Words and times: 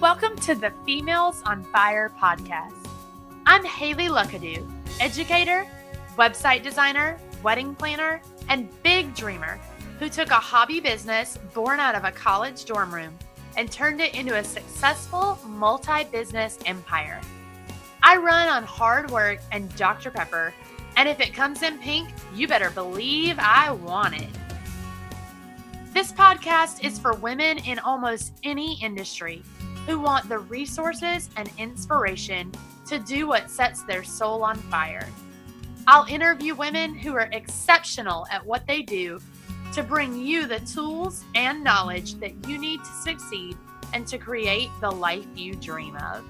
Welcome 0.00 0.34
to 0.36 0.54
the 0.54 0.72
Females 0.86 1.42
on 1.44 1.62
Fire 1.62 2.10
podcast. 2.18 2.88
I'm 3.44 3.62
Haley 3.62 4.08
Luckadoo, 4.08 4.66
educator, 4.98 5.66
website 6.16 6.62
designer, 6.62 7.18
wedding 7.42 7.74
planner, 7.74 8.22
and 8.48 8.70
big 8.82 9.14
dreamer 9.14 9.60
who 9.98 10.08
took 10.08 10.30
a 10.30 10.36
hobby 10.36 10.80
business 10.80 11.38
born 11.52 11.80
out 11.80 11.94
of 11.94 12.04
a 12.04 12.12
college 12.12 12.64
dorm 12.64 12.94
room 12.94 13.14
and 13.58 13.70
turned 13.70 14.00
it 14.00 14.14
into 14.14 14.38
a 14.38 14.42
successful 14.42 15.38
multi 15.46 16.04
business 16.04 16.58
empire. 16.64 17.20
I 18.02 18.16
run 18.16 18.48
on 18.48 18.64
hard 18.64 19.10
work 19.10 19.40
and 19.52 19.68
Dr. 19.76 20.10
Pepper, 20.10 20.54
and 20.96 21.10
if 21.10 21.20
it 21.20 21.34
comes 21.34 21.62
in 21.62 21.76
pink, 21.76 22.08
you 22.34 22.48
better 22.48 22.70
believe 22.70 23.36
I 23.38 23.70
want 23.70 24.18
it. 24.18 24.30
This 25.92 26.10
podcast 26.10 26.82
is 26.82 26.98
for 26.98 27.12
women 27.16 27.58
in 27.58 27.78
almost 27.80 28.32
any 28.44 28.82
industry 28.82 29.42
who 29.90 29.98
want 29.98 30.28
the 30.28 30.38
resources 30.38 31.28
and 31.36 31.50
inspiration 31.58 32.52
to 32.86 33.00
do 33.00 33.26
what 33.26 33.50
sets 33.50 33.82
their 33.82 34.04
soul 34.04 34.44
on 34.44 34.54
fire. 34.54 35.08
I'll 35.88 36.04
interview 36.04 36.54
women 36.54 36.94
who 36.94 37.16
are 37.16 37.28
exceptional 37.32 38.24
at 38.30 38.46
what 38.46 38.64
they 38.68 38.82
do 38.82 39.18
to 39.74 39.82
bring 39.82 40.14
you 40.14 40.46
the 40.46 40.60
tools 40.60 41.24
and 41.34 41.64
knowledge 41.64 42.14
that 42.20 42.46
you 42.46 42.56
need 42.56 42.78
to 42.84 42.92
succeed 43.02 43.56
and 43.92 44.06
to 44.06 44.16
create 44.16 44.70
the 44.80 44.90
life 44.90 45.26
you 45.34 45.54
dream 45.54 45.96
of. 45.96 46.22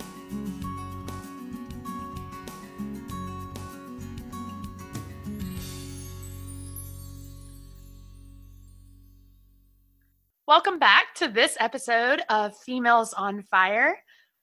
Welcome 10.51 10.81
back 10.81 11.15
to 11.15 11.29
this 11.29 11.57
episode 11.61 12.23
of 12.29 12.57
Females 12.57 13.13
on 13.13 13.45
Fire. 13.45 13.97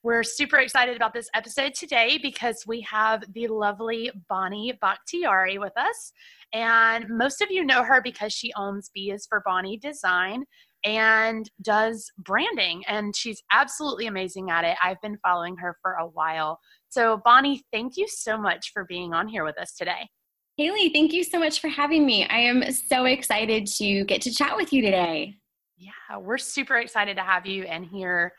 We're 0.03 0.23
super 0.23 0.55
excited 0.55 0.95
about 0.95 1.14
this 1.14 1.30
episode 1.36 1.73
today 1.73 2.17
because 2.17 2.64
we 2.66 2.80
have 2.89 3.25
the 3.33 3.49
lovely 3.49 4.09
Bonnie 4.30 4.72
Bakhtiari 4.80 5.58
with 5.58 5.73
us. 5.75 6.14
And 6.53 7.09
most 7.09 7.41
of 7.41 7.52
you 7.52 7.66
know 7.66 7.83
her 7.83 8.02
because 8.02 8.31
she 8.31 8.53
owns 8.55 8.89
B 8.95 9.11
is 9.11 9.25
for 9.27 9.44
Bonnie 9.45 9.75
Design 9.75 10.45
and 10.86 11.52
does 11.61 12.09
branding. 12.17 12.86
And 12.88 13.14
she's 13.14 13.44
absolutely 13.52 14.08
amazing 14.08 14.49
at 14.49 14.64
it. 14.64 14.77
I've 14.81 15.02
been 15.02 15.17
following 15.17 15.58
her 15.58 15.75
for 15.81 15.95
a 15.95 16.08
while. 16.08 16.58
So, 16.88 17.19
Bonnie, 17.25 17.64
thank 17.73 17.97
you 17.97 18.08
so 18.08 18.38
much 18.38 18.71
for 18.71 18.86
being 18.86 19.14
on 19.14 19.27
here 19.27 19.44
with 19.44 19.58
us 19.59 19.73
today. 19.73 20.08
Haley, 20.55 20.88
thank 20.88 21.11
you 21.11 21.25
so 21.25 21.38
much 21.38 21.59
for 21.59 21.67
having 21.67 22.05
me. 22.05 22.25
I 22.30 22.39
am 22.39 22.71
so 22.71 23.03
excited 23.03 23.67
to 23.75 24.05
get 24.05 24.21
to 24.21 24.33
chat 24.33 24.55
with 24.55 24.71
you 24.71 24.81
today. 24.81 25.36
Yeah, 25.78 26.17
we're 26.17 26.38
super 26.38 26.78
excited 26.78 27.17
to 27.17 27.23
have 27.23 27.45
you 27.45 27.64
and 27.64 27.86
hear 27.86 28.33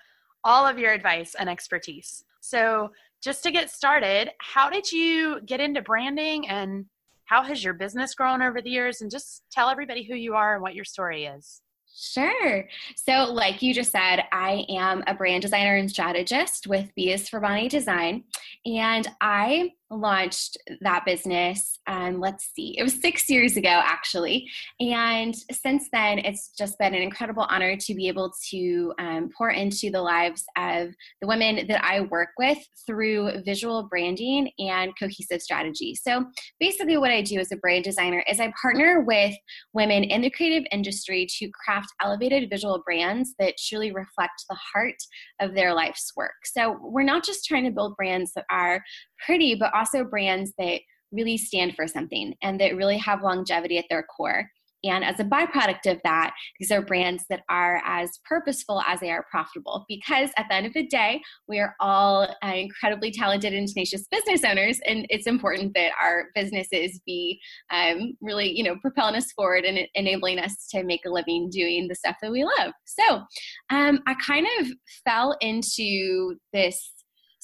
all 0.44 0.66
of 0.66 0.78
your 0.78 0.92
advice 0.92 1.34
and 1.38 1.48
expertise. 1.48 2.24
So, 2.40 2.90
just 3.20 3.42
to 3.42 3.50
get 3.50 3.70
started, 3.70 4.30
how 4.40 4.70
did 4.70 4.90
you 4.90 5.40
get 5.44 5.60
into 5.60 5.82
branding 5.82 6.48
and 6.48 6.86
how 7.24 7.42
has 7.42 7.62
your 7.62 7.74
business 7.74 8.14
grown 8.14 8.42
over 8.42 8.62
the 8.62 8.70
years? 8.70 9.00
And 9.00 9.10
just 9.10 9.42
tell 9.50 9.68
everybody 9.68 10.04
who 10.04 10.14
you 10.14 10.34
are 10.34 10.54
and 10.54 10.62
what 10.62 10.74
your 10.74 10.84
story 10.84 11.26
is. 11.26 11.62
Sure. 11.94 12.68
So, 12.96 13.32
like 13.32 13.60
you 13.60 13.74
just 13.74 13.90
said, 13.90 14.24
I 14.32 14.64
am 14.68 15.02
a 15.06 15.14
brand 15.14 15.42
designer 15.42 15.76
and 15.76 15.90
strategist 15.90 16.66
with 16.66 16.94
B 16.94 17.10
is 17.10 17.28
for 17.28 17.40
Bonnie 17.40 17.68
Design. 17.68 18.24
And 18.64 19.08
I 19.20 19.72
launched 19.90 20.56
that 20.80 21.04
business 21.04 21.78
um, 21.86 22.20
let's 22.20 22.50
see 22.54 22.76
it 22.78 22.82
was 22.82 23.00
six 23.00 23.28
years 23.28 23.56
ago 23.56 23.68
actually. 23.68 24.48
And 24.80 25.34
since 25.50 25.88
then 25.92 26.18
it's 26.18 26.50
just 26.56 26.78
been 26.78 26.94
an 26.94 27.02
incredible 27.02 27.46
honor 27.48 27.76
to 27.76 27.94
be 27.94 28.08
able 28.08 28.32
to 28.50 28.92
um, 28.98 29.30
pour 29.36 29.50
into 29.50 29.90
the 29.90 30.02
lives 30.02 30.44
of 30.56 30.88
the 31.20 31.26
women 31.26 31.66
that 31.68 31.82
i 31.84 32.00
work 32.02 32.30
with 32.38 32.58
through 32.86 33.42
visual 33.44 33.88
branding 33.88 34.50
and 34.58 34.92
cohesive 34.98 35.40
strategy. 35.40 35.94
So 35.94 36.24
basically 36.60 36.98
what 36.98 37.10
i 37.10 37.22
do 37.22 37.38
as 37.38 37.52
a 37.52 37.56
brand 37.56 37.84
designer 37.84 38.22
is 38.28 38.40
i 38.40 38.52
partner 38.60 39.00
with 39.00 39.34
women 39.72 40.04
in 40.04 40.20
the 40.20 40.30
creative 40.30 40.66
industry 40.70 41.26
to 41.38 41.50
craft 41.64 41.88
elevated 42.02 42.50
visual 42.50 42.82
brands 42.84 43.34
that 43.38 43.54
truly 43.68 43.92
reflect 43.92 44.44
the 44.48 44.56
heart 44.72 44.96
of 45.40 45.54
their 45.54 45.74
life's 45.74 46.12
work. 46.16 46.32
So 46.44 46.76
we're 46.80 47.02
not 47.02 47.24
just 47.24 47.44
trying 47.44 47.64
to 47.64 47.70
build 47.70 47.96
brands 47.96 48.32
that 48.34 48.44
are 48.50 48.82
pretty, 49.24 49.54
but 49.54 49.74
also 49.74 50.04
brands 50.04 50.52
that 50.58 50.80
really 51.12 51.38
stand 51.38 51.74
for 51.74 51.86
something 51.86 52.34
and 52.42 52.60
that 52.60 52.76
really 52.76 52.98
have 52.98 53.22
longevity 53.22 53.78
at 53.78 53.86
their 53.88 54.02
core. 54.02 54.48
And 54.84 55.04
as 55.04 55.18
a 55.18 55.24
byproduct 55.24 55.90
of 55.90 55.98
that, 56.04 56.32
these 56.60 56.70
are 56.70 56.80
brands 56.80 57.24
that 57.30 57.40
are 57.48 57.82
as 57.84 58.10
purposeful 58.24 58.80
as 58.86 59.00
they 59.00 59.10
are 59.10 59.26
profitable. 59.30 59.84
Because 59.88 60.30
at 60.36 60.46
the 60.48 60.54
end 60.54 60.66
of 60.66 60.72
the 60.72 60.86
day, 60.86 61.20
we 61.48 61.58
are 61.58 61.74
all 61.80 62.28
uh, 62.44 62.52
incredibly 62.54 63.10
talented 63.10 63.52
and 63.52 63.66
tenacious 63.66 64.06
business 64.10 64.44
owners, 64.44 64.78
and 64.86 65.06
it's 65.10 65.26
important 65.26 65.74
that 65.74 65.92
our 66.00 66.26
businesses 66.34 67.00
be 67.04 67.40
um, 67.70 68.16
really, 68.20 68.56
you 68.56 68.62
know, 68.62 68.76
propelling 68.80 69.16
us 69.16 69.32
forward 69.32 69.64
and 69.64 69.80
enabling 69.94 70.38
us 70.38 70.68
to 70.70 70.84
make 70.84 71.04
a 71.06 71.10
living 71.10 71.50
doing 71.50 71.88
the 71.88 71.94
stuff 71.94 72.16
that 72.22 72.30
we 72.30 72.44
love. 72.44 72.72
So 72.84 73.22
um, 73.70 74.00
I 74.06 74.14
kind 74.24 74.46
of 74.60 74.68
fell 75.04 75.36
into 75.40 76.36
this 76.52 76.92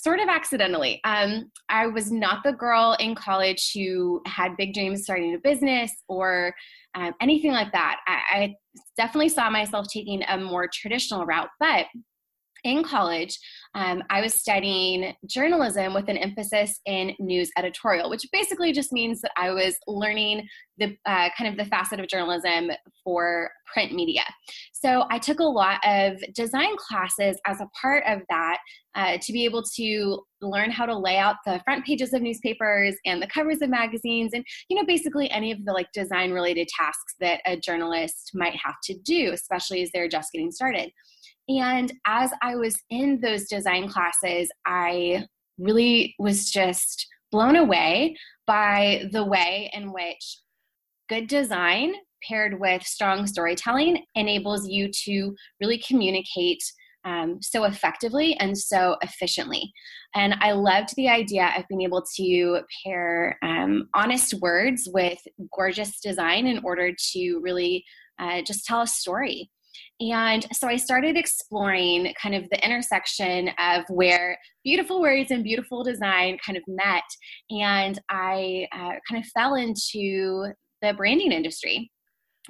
sort 0.05 0.21
of 0.21 0.29
accidentally. 0.29 1.01
Um, 1.05 1.51
I 1.71 1.87
was 1.87 2.13
not 2.13 2.45
the 2.45 2.53
girl 2.53 2.95
in 3.01 3.15
college 3.15 3.73
who 3.75 4.21
had 4.27 4.57
big 4.59 4.75
dreams 4.75 5.03
starting 5.03 5.35
a 5.35 5.39
business 5.39 5.91
or 6.09 6.55
um, 6.95 7.15
anything 7.23 7.53
like 7.53 7.73
that. 7.73 8.01
I, 8.07 8.21
I 8.35 8.55
definitely 8.99 9.31
saw 9.31 9.49
myself 9.49 9.87
taking 9.91 10.23
a 10.29 10.37
more 10.37 10.69
traditional 10.71 11.25
route, 11.25 11.49
but 11.59 11.87
in 12.65 12.83
college, 12.83 13.39
um, 13.75 14.03
I 14.09 14.21
was 14.21 14.35
studying 14.35 15.15
journalism 15.27 15.95
with 15.95 16.09
an 16.09 16.17
emphasis 16.17 16.81
in 16.87 17.15
news 17.19 17.51
editorial, 17.59 18.09
which 18.09 18.27
basically 18.33 18.73
just 18.73 18.93
means 18.93 19.21
that 19.21 19.33
I 19.37 19.51
was 19.51 19.77
learning 19.87 20.49
the 20.79 20.97
uh, 21.07 21.29
kind 21.37 21.51
of 21.51 21.57
the 21.57 21.65
facet 21.67 22.01
of 22.01 22.09
journalism 22.09 22.71
for 23.03 23.51
print 23.73 23.93
media. 23.93 24.23
So 24.73 25.05
I 25.11 25.19
took 25.19 25.41
a 25.41 25.45
lot 25.45 25.79
of 25.85 26.23
design 26.35 26.77
classes 26.77 27.39
as 27.47 27.61
a 27.61 27.69
part 27.81 28.05
of 28.07 28.21
that 28.29 28.59
uh, 28.95 29.19
to 29.21 29.33
be 29.33 29.45
able 29.45 29.63
to 29.77 30.21
learn 30.41 30.71
how 30.71 30.87
to 30.87 30.97
lay 30.97 31.19
out 31.19 31.37
the 31.45 31.61
front 31.65 31.85
pages 31.85 32.13
of 32.13 32.23
newspapers 32.23 32.95
and 33.05 33.21
the 33.21 33.27
covers 33.27 33.63
of 33.63 33.71
magazines 33.71 34.33
and 34.35 34.45
you 34.69 34.77
know 34.77 34.85
basically 34.85 35.31
any 35.31 35.51
of 35.51 35.65
the 35.65 35.73
like 35.73 35.91
design 35.93 36.33
related 36.33 36.69
tasks 36.69 37.15
that 37.19 37.41
a 37.47 37.57
journalist 37.57 38.31
might 38.35 38.55
have 38.63 38.75
to 38.85 38.95
do 39.05 39.33
especially 39.33 39.83
as 39.83 39.91
they're 39.93 40.07
just 40.07 40.31
getting 40.33 40.51
started 40.51 40.91
and 41.49 41.93
as 42.07 42.31
I 42.43 42.57
was 42.57 42.81
in 42.91 43.21
those 43.21 43.45
design 43.49 43.89
classes, 43.89 44.51
I 44.67 45.27
really 45.59 46.15
was 46.19 46.51
just 46.51 47.07
blown 47.31 47.57
away 47.57 48.17
by 48.47 49.09
the 49.13 49.25
way 49.25 49.71
in 49.75 49.93
which 49.93 50.39
good 51.09 51.27
design 51.27 51.95
paired 52.27 52.59
with 52.59 52.83
strong 52.83 53.27
storytelling 53.27 54.05
enables 54.15 54.67
you 54.67 54.91
to 55.05 55.35
really 55.61 55.79
communicate 55.79 56.63
um, 57.05 57.39
so 57.43 57.65
effectively 57.65 58.35
and 58.39 58.57
so 58.57 58.97
efficiently. 59.03 59.71
And 60.15 60.35
I 60.41 60.53
loved 60.53 60.95
the 60.97 61.09
idea 61.09 61.53
of 61.57 61.65
being 61.69 61.83
able 61.83 62.03
to 62.17 62.61
pair 62.85 63.39
um, 63.43 63.89
honest 63.95 64.35
words 64.35 64.89
with 64.93 65.19
gorgeous 65.55 66.01
design 66.01 66.47
in 66.47 66.65
order 66.65 66.93
to 67.13 67.41
really 67.43 67.85
uh, 68.19 68.41
just 68.43 68.65
tell 68.65 68.83
a 68.83 68.87
story. 68.87 69.51
And 70.01 70.47
so 70.53 70.69
I 70.69 70.77
started 70.77 71.17
exploring 71.17 72.13
kind 72.21 72.35
of 72.35 72.49
the 72.51 72.65
intersection 72.65 73.51
of 73.59 73.85
where 73.89 74.39
beautiful 74.65 75.01
words 75.01 75.31
and 75.31 75.45
beautiful 75.45 75.83
design 75.83 76.39
kind 76.45 76.57
of 76.57 76.65
met. 76.67 77.05
And 77.51 77.99
I 78.11 78.67
uh, 78.73 78.95
kind 79.09 79.23
of 79.23 79.27
fell 79.27 79.55
into 79.55 80.53
the 80.83 80.95
branding 80.95 81.33
industry. 81.33 81.91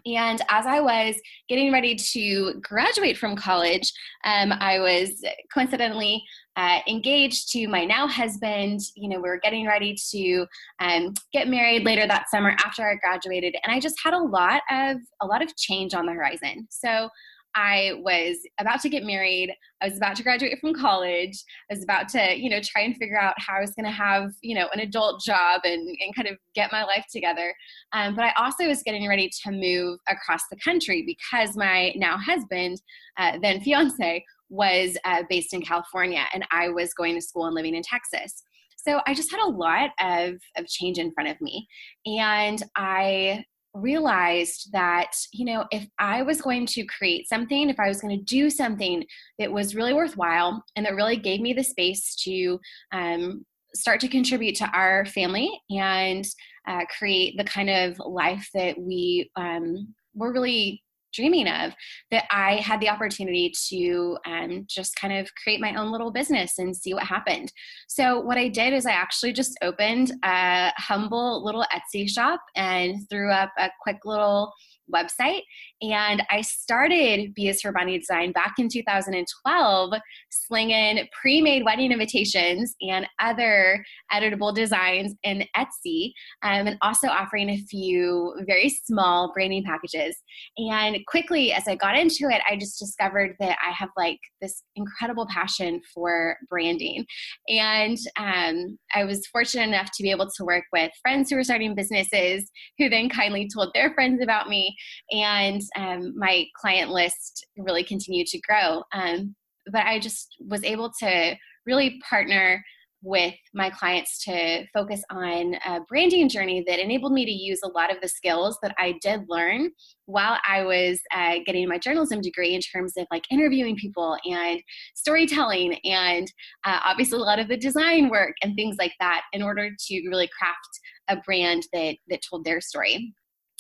And 0.07 0.41
as 0.49 0.67
I 0.67 0.81
was 0.81 1.15
getting 1.49 1.73
ready 1.73 1.95
to 1.95 2.55
graduate 2.61 3.17
from 3.17 3.37
college, 3.37 3.93
um, 4.25 4.53
I 4.53 4.79
was 4.79 5.23
coincidentally 5.53 6.25
uh, 6.57 6.81
engaged 6.89 7.51
to 7.53 7.67
my 7.69 7.85
now 7.85 8.07
husband. 8.07 8.81
You 8.95 9.09
know, 9.09 9.17
we 9.17 9.29
were 9.29 9.41
getting 9.41 9.67
ready 9.67 9.97
to 10.11 10.47
um, 10.81 11.15
get 11.33 11.49
married 11.49 11.85
later 11.85 12.07
that 12.07 12.31
summer 12.31 12.57
after 12.65 12.89
I 12.89 12.95
graduated, 12.97 13.57
and 13.63 13.73
I 13.73 13.81
just 13.81 13.97
had 14.03 14.15
a 14.15 14.19
lot 14.19 14.63
of 14.71 14.99
a 15.21 15.27
lot 15.27 15.43
of 15.43 15.55
change 15.57 15.95
on 15.95 16.07
the 16.07 16.13
horizon. 16.13 16.67
So 16.71 17.09
I 17.55 17.93
was 17.99 18.39
about 18.59 18.81
to 18.81 18.89
get 18.89 19.05
married. 19.05 19.55
I 19.83 19.89
was 19.89 19.97
about 19.97 20.17
to 20.17 20.23
graduate 20.23 20.59
from 20.61 20.75
college. 20.75 21.43
I 21.71 21.75
was 21.75 21.85
about 21.85 22.09
to, 22.11 22.37
you 22.37 22.51
know, 22.51 22.61
try 22.61 22.83
and 22.83 22.97
figure 22.97 23.21
out 23.21 23.35
how 23.39 23.57
I 23.57 23.61
was 23.61 23.73
going 23.73 23.87
to 23.87 23.93
have, 23.93 24.33
you 24.43 24.55
know, 24.55 24.69
an 24.73 24.81
adult 24.81 25.23
job 25.23 25.61
and, 25.65 25.87
and 25.89 26.15
kind 26.15 26.29
of 26.29 26.37
get 26.55 26.73
my 26.73 26.85
life 26.85 27.07
together. 27.13 27.55
Um, 27.93 28.15
but 28.15 28.25
I 28.25 28.33
also 28.37 28.67
was 28.67 28.83
getting 28.83 29.09
ready 29.09 29.31
to 29.45 29.51
move 29.51 29.99
across 30.09 30.43
the 30.51 30.59
country 30.59 31.05
because 31.07 31.57
my 31.57 31.93
now 31.97 32.17
husband, 32.19 32.81
uh, 33.19 33.39
then 33.41 33.61
fiance, 33.61 34.25
was 34.51 34.97
uh, 35.05 35.23
based 35.29 35.55
in 35.55 35.63
California 35.63 36.25
and 36.33 36.45
I 36.51 36.69
was 36.69 36.95
going 36.95 37.15
to 37.15 37.23
school 37.23 37.47
and 37.47 37.55
living 37.55 37.75
in 37.75 37.83
Texas. 37.83 38.43
So 38.77 39.01
I 39.07 39.15
just 39.15 39.31
had 39.31 39.41
a 39.41 39.49
lot 39.49 39.91
of, 40.01 40.35
of 40.57 40.67
change 40.67 40.99
in 40.99 41.13
front 41.13 41.31
of 41.31 41.41
me. 41.41 41.67
And 42.07 42.63
I 42.77 43.45
realized 43.75 44.71
that 44.73 45.11
you 45.33 45.45
know 45.45 45.65
if 45.73 45.85
i 45.99 46.23
was 46.23 46.41
going 46.41 46.65
to 46.65 46.85
create 46.87 47.29
something 47.29 47.69
if 47.69 47.81
i 47.81 47.89
was 47.89 48.01
going 48.01 48.17
to 48.17 48.25
do 48.25 48.49
something 48.49 49.05
that 49.41 49.51
was 49.51 49.75
really 49.75 49.93
worthwhile 49.93 50.63
and 50.77 50.87
that 50.87 50.95
really 50.95 51.17
gave 51.17 51.41
me 51.41 51.53
the 51.53 51.65
space 51.65 52.15
to 52.15 52.59
um, 52.93 53.45
start 53.75 53.99
to 53.99 54.07
contribute 54.07 54.55
to 54.55 54.71
our 54.73 55.05
family 55.07 55.51
and 55.71 56.25
uh, 56.69 56.85
create 56.97 57.37
the 57.37 57.45
kind 57.45 57.69
of 57.69 57.99
life 57.99 58.49
that 58.55 58.79
we 58.79 59.29
um, 59.35 59.93
were 60.15 60.33
really 60.33 60.84
dreaming 61.15 61.49
of 61.49 61.73
that 62.11 62.25
i 62.31 62.57
had 62.57 62.81
the 62.81 62.89
opportunity 62.89 63.53
to 63.69 64.17
um, 64.27 64.65
just 64.69 64.97
kind 64.97 65.17
of 65.17 65.29
create 65.43 65.61
my 65.61 65.75
own 65.75 65.91
little 65.91 66.11
business 66.11 66.59
and 66.59 66.77
see 66.77 66.95
what 66.95 67.05
happened. 67.05 67.53
So 67.89 68.21
what 68.21 68.39
i 68.39 68.49
did 68.49 68.73
is 68.73 68.87
i 68.87 68.93
actually 68.93 69.33
just 69.33 69.57
opened 69.63 70.13
a 70.25 70.73
humble 70.77 71.45
little 71.45 71.65
etsy 71.73 72.09
shop 72.09 72.41
and 72.57 72.97
threw 73.09 73.31
up 73.31 73.51
a 73.59 73.71
quick 73.83 73.99
little 74.05 74.53
website. 74.93 75.43
And 75.83 76.23
I 76.31 76.41
started 76.41 77.35
B 77.35 77.49
is 77.49 77.61
for 77.61 77.73
Bonnie 77.73 77.99
Design 77.99 78.33
back 78.33 78.55
in 78.59 78.69
2012, 78.69 79.95
slinging 80.31 81.07
pre 81.21 81.41
made 81.41 81.65
wedding 81.65 81.93
invitations 81.93 82.75
and 82.81 83.07
other 83.21 83.85
editable 84.13 84.55
designs 84.55 85.15
in 85.23 85.45
Etsy, 85.57 86.13
um, 86.43 86.67
and 86.67 86.79
also 86.83 87.09
offering 87.09 87.51
a 87.51 87.59
few 87.69 88.35
very 88.47 88.69
small 88.69 89.33
branding 89.33 89.65
packages. 89.65 90.17
And 90.59 90.99
quickly, 91.07 91.53
as 91.53 91.65
I 91.69 91.77
got 91.77 91.99
into 91.99 92.29
it, 92.31 92.43
I 92.49 92.57
just 92.57 92.79
discovered 92.79 93.37
that 93.41 93.59
I 93.67 93.73
have 93.73 93.91
like 93.97 94.19
this 94.41 94.63
incredible 94.77 95.27
passion 95.29 95.81
for 95.93 96.37
branding. 96.49 97.05
And 97.49 97.99
um, 98.19 98.79
I 98.95 99.05
was 99.05 99.27
fortunate 99.27 99.69
enough 99.69 99.91
to 99.95 100.03
be 100.03 100.11
able 100.11 100.29
to 100.37 100.45
work 100.45 100.65
with 100.73 100.91
friends 101.03 101.31
who 101.31 101.37
were 101.37 101.45
starting 101.45 101.75
businesses 101.75 102.51
who 102.79 102.89
then 102.89 103.09
kindly 103.09 103.49
told 103.53 103.73
their 103.75 103.93
friends 103.95 104.23
about 104.23 104.49
me 104.49 104.74
and 105.11 105.61
um, 105.77 106.15
my 106.17 106.47
client 106.57 106.91
list 106.91 107.47
really 107.57 107.85
continued 107.85 108.27
to 108.29 108.41
grow. 108.41 108.83
Um, 108.93 109.35
but 109.71 109.87
I 109.87 109.99
just 109.99 110.37
was 110.41 110.63
able 110.65 110.93
to 111.01 111.37
really 111.67 112.01
partner 112.09 112.63
with 113.05 113.35
my 113.53 113.69
clients 113.69 114.25
to 114.25 114.65
focus 114.73 115.03
on 115.11 115.55
a 115.67 115.81
branding 115.89 116.27
journey 116.27 116.65
that 116.67 116.79
enabled 116.79 117.13
me 117.13 117.27
to 117.27 117.31
use 117.31 117.61
a 117.63 117.69
lot 117.69 117.95
of 117.95 118.01
the 118.01 118.09
skills 118.09 118.59
that 118.63 118.75
I 118.79 118.95
did 119.03 119.25
learn 119.29 119.71
while 120.07 120.39
I 120.49 120.63
was 120.63 121.01
uh, 121.15 121.35
getting 121.45 121.69
my 121.69 121.79
journalism 121.79 122.23
degree 122.23 122.55
in 122.55 122.63
terms 122.63 122.95
of 122.97 123.07
like 123.11 123.25
interviewing 123.31 123.77
people 123.77 124.17
and 124.25 124.61
storytelling 124.95 125.79
and 125.85 126.33
uh, 126.65 126.81
obviously 126.83 127.19
a 127.19 127.23
lot 127.23 127.39
of 127.39 127.49
the 127.49 127.59
design 127.59 128.09
work 128.09 128.35
and 128.43 128.57
things 128.57 128.77
like 128.79 128.95
that 129.01 129.23
in 129.35 129.43
order 129.43 129.69
to 129.69 130.09
really 130.09 130.29
craft 130.39 130.81
a 131.09 131.17
brand 131.17 131.65
that 131.75 131.97
that 132.09 132.21
told 132.29 132.45
their 132.45 132.61
story 132.61 133.13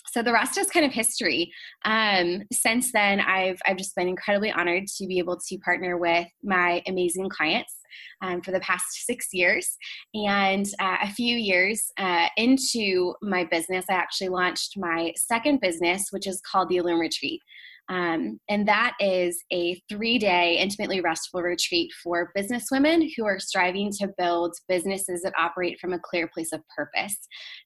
so 0.06 0.22
the 0.22 0.32
rest 0.32 0.58
is 0.58 0.70
kind 0.70 0.86
of 0.86 0.92
history. 0.92 1.52
Um, 1.84 2.42
since 2.52 2.92
then, 2.92 3.20
I've 3.20 3.58
I've 3.66 3.76
just 3.76 3.96
been 3.96 4.08
incredibly 4.08 4.52
honored 4.52 4.86
to 4.98 5.06
be 5.06 5.18
able 5.18 5.38
to 5.48 5.58
partner 5.58 5.98
with 5.98 6.26
my 6.42 6.82
amazing 6.86 7.28
clients 7.28 7.74
um, 8.22 8.42
for 8.42 8.50
the 8.50 8.60
past 8.60 8.86
six 9.06 9.28
years. 9.32 9.76
And 10.14 10.66
uh, 10.80 10.96
a 11.02 11.10
few 11.10 11.36
years 11.36 11.90
uh, 11.98 12.28
into 12.36 13.14
my 13.22 13.44
business, 13.44 13.86
I 13.90 13.94
actually 13.94 14.28
launched 14.30 14.74
my 14.76 15.12
second 15.16 15.60
business, 15.60 16.06
which 16.10 16.26
is 16.26 16.40
called 16.40 16.68
the 16.68 16.76
Illume 16.76 17.00
Retreat. 17.00 17.40
Um, 17.88 18.40
and 18.48 18.66
that 18.66 18.94
is 18.98 19.42
a 19.52 19.80
three 19.88 20.18
day 20.18 20.58
intimately 20.58 21.00
restful 21.00 21.42
retreat 21.42 21.90
for 22.02 22.30
business 22.34 22.66
women 22.70 23.10
who 23.16 23.26
are 23.26 23.38
striving 23.38 23.90
to 24.00 24.08
build 24.16 24.54
businesses 24.68 25.22
that 25.22 25.34
operate 25.38 25.78
from 25.80 25.92
a 25.92 25.98
clear 25.98 26.28
place 26.32 26.52
of 26.52 26.62
purpose. 26.74 27.16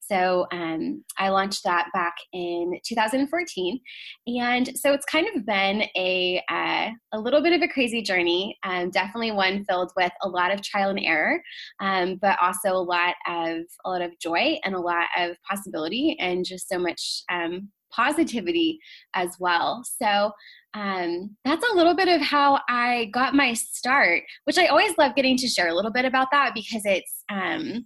So 0.01 0.47
um, 0.53 1.05
I 1.19 1.29
launched 1.29 1.63
that 1.65 1.89
back 1.93 2.15
in 2.33 2.79
2014. 2.87 3.81
And 4.27 4.77
so 4.77 4.93
it's 4.93 5.05
kind 5.05 5.27
of 5.35 5.47
been 5.47 5.83
a, 5.97 6.43
uh, 6.51 6.91
a 7.13 7.21
little 7.21 7.43
bit 7.43 7.53
of 7.53 7.63
a 7.63 7.73
crazy 7.73 8.03
journey, 8.03 8.59
um, 8.65 8.91
definitely 8.91 9.33
one 9.33 9.65
filled 9.65 9.93
with 9.97 10.13
a 10.23 10.29
lot 10.29 10.53
of 10.53 10.63
trial 10.63 10.91
and 10.91 11.01
error, 11.01 11.41
um, 11.81 12.19
but 12.21 12.39
also 12.43 12.71
a 12.71 12.83
lot 12.83 13.15
of 13.29 13.59
a 13.85 13.91
lot 13.91 14.03
of 14.03 14.19
joy 14.21 14.59
and 14.65 14.75
a 14.75 14.81
lot 14.81 15.07
of 15.17 15.37
possibility 15.49 16.17
and 16.19 16.45
just 16.45 16.69
so 16.69 16.79
much 16.79 17.23
um, 17.31 17.69
positivity 17.95 18.79
as 19.15 19.37
well. 19.39 19.83
So 20.01 20.33
um, 20.75 21.37
that's 21.45 21.65
a 21.71 21.75
little 21.75 21.95
bit 21.95 22.09
of 22.09 22.21
how 22.21 22.61
I 22.69 23.11
got 23.13 23.35
my 23.35 23.55
start, 23.55 24.23
which 24.45 24.59
I 24.59 24.67
always 24.67 24.97
love 24.99 25.15
getting 25.15 25.37
to 25.39 25.49
share 25.49 25.69
a 25.69 25.75
little 25.75 25.93
bit 25.93 26.05
about 26.05 26.29
that 26.33 26.53
because 26.55 26.83
it's 26.85 27.25
um, 27.31 27.85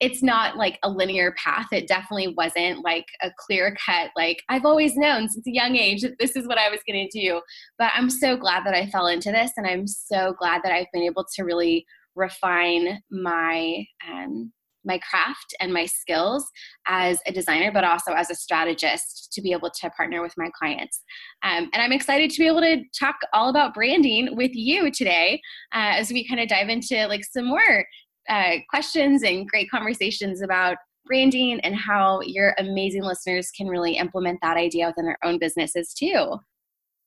it's 0.00 0.22
not 0.22 0.56
like 0.56 0.78
a 0.82 0.88
linear 0.88 1.34
path. 1.36 1.66
It 1.72 1.86
definitely 1.86 2.34
wasn't 2.36 2.82
like 2.82 3.04
a 3.22 3.30
clear 3.38 3.76
cut, 3.84 4.10
like 4.16 4.42
I've 4.48 4.64
always 4.64 4.96
known 4.96 5.28
since 5.28 5.46
a 5.46 5.52
young 5.52 5.76
age 5.76 6.00
that 6.02 6.18
this 6.18 6.36
is 6.36 6.48
what 6.48 6.58
I 6.58 6.70
was 6.70 6.80
going 6.88 7.06
to 7.06 7.20
do. 7.20 7.42
But 7.78 7.92
I'm 7.94 8.08
so 8.08 8.36
glad 8.36 8.64
that 8.64 8.74
I 8.74 8.86
fell 8.86 9.08
into 9.08 9.30
this, 9.30 9.52
and 9.56 9.66
I'm 9.66 9.86
so 9.86 10.34
glad 10.38 10.62
that 10.64 10.72
I've 10.72 10.90
been 10.92 11.02
able 11.02 11.26
to 11.36 11.44
really 11.44 11.84
refine 12.16 13.00
my 13.10 13.84
um, 14.10 14.52
my 14.84 14.98
craft 14.98 15.54
and 15.60 15.72
my 15.72 15.86
skills 15.86 16.46
as 16.86 17.18
a 17.26 17.32
designer, 17.32 17.70
but 17.72 17.84
also 17.84 18.12
as 18.12 18.30
a 18.30 18.34
strategist 18.34 19.32
to 19.32 19.42
be 19.42 19.52
able 19.52 19.70
to 19.70 19.90
partner 19.90 20.22
with 20.22 20.34
my 20.36 20.50
clients. 20.58 21.02
Um, 21.42 21.70
and 21.72 21.82
I'm 21.82 21.92
excited 21.92 22.30
to 22.30 22.38
be 22.38 22.46
able 22.46 22.60
to 22.60 22.82
talk 22.98 23.16
all 23.32 23.48
about 23.48 23.74
branding 23.74 24.36
with 24.36 24.52
you 24.54 24.90
today 24.90 25.40
uh, 25.74 25.94
as 25.98 26.10
we 26.10 26.26
kind 26.26 26.40
of 26.40 26.48
dive 26.48 26.68
into 26.68 27.06
like 27.08 27.24
some 27.24 27.46
more 27.46 27.84
uh, 28.28 28.56
questions 28.68 29.22
and 29.22 29.48
great 29.48 29.70
conversations 29.70 30.42
about 30.42 30.76
branding 31.06 31.60
and 31.60 31.74
how 31.74 32.20
your 32.22 32.54
amazing 32.58 33.02
listeners 33.02 33.50
can 33.50 33.66
really 33.66 33.96
implement 33.96 34.38
that 34.42 34.56
idea 34.56 34.86
within 34.86 35.04
their 35.04 35.18
own 35.24 35.38
businesses 35.38 35.92
too. 35.92 36.38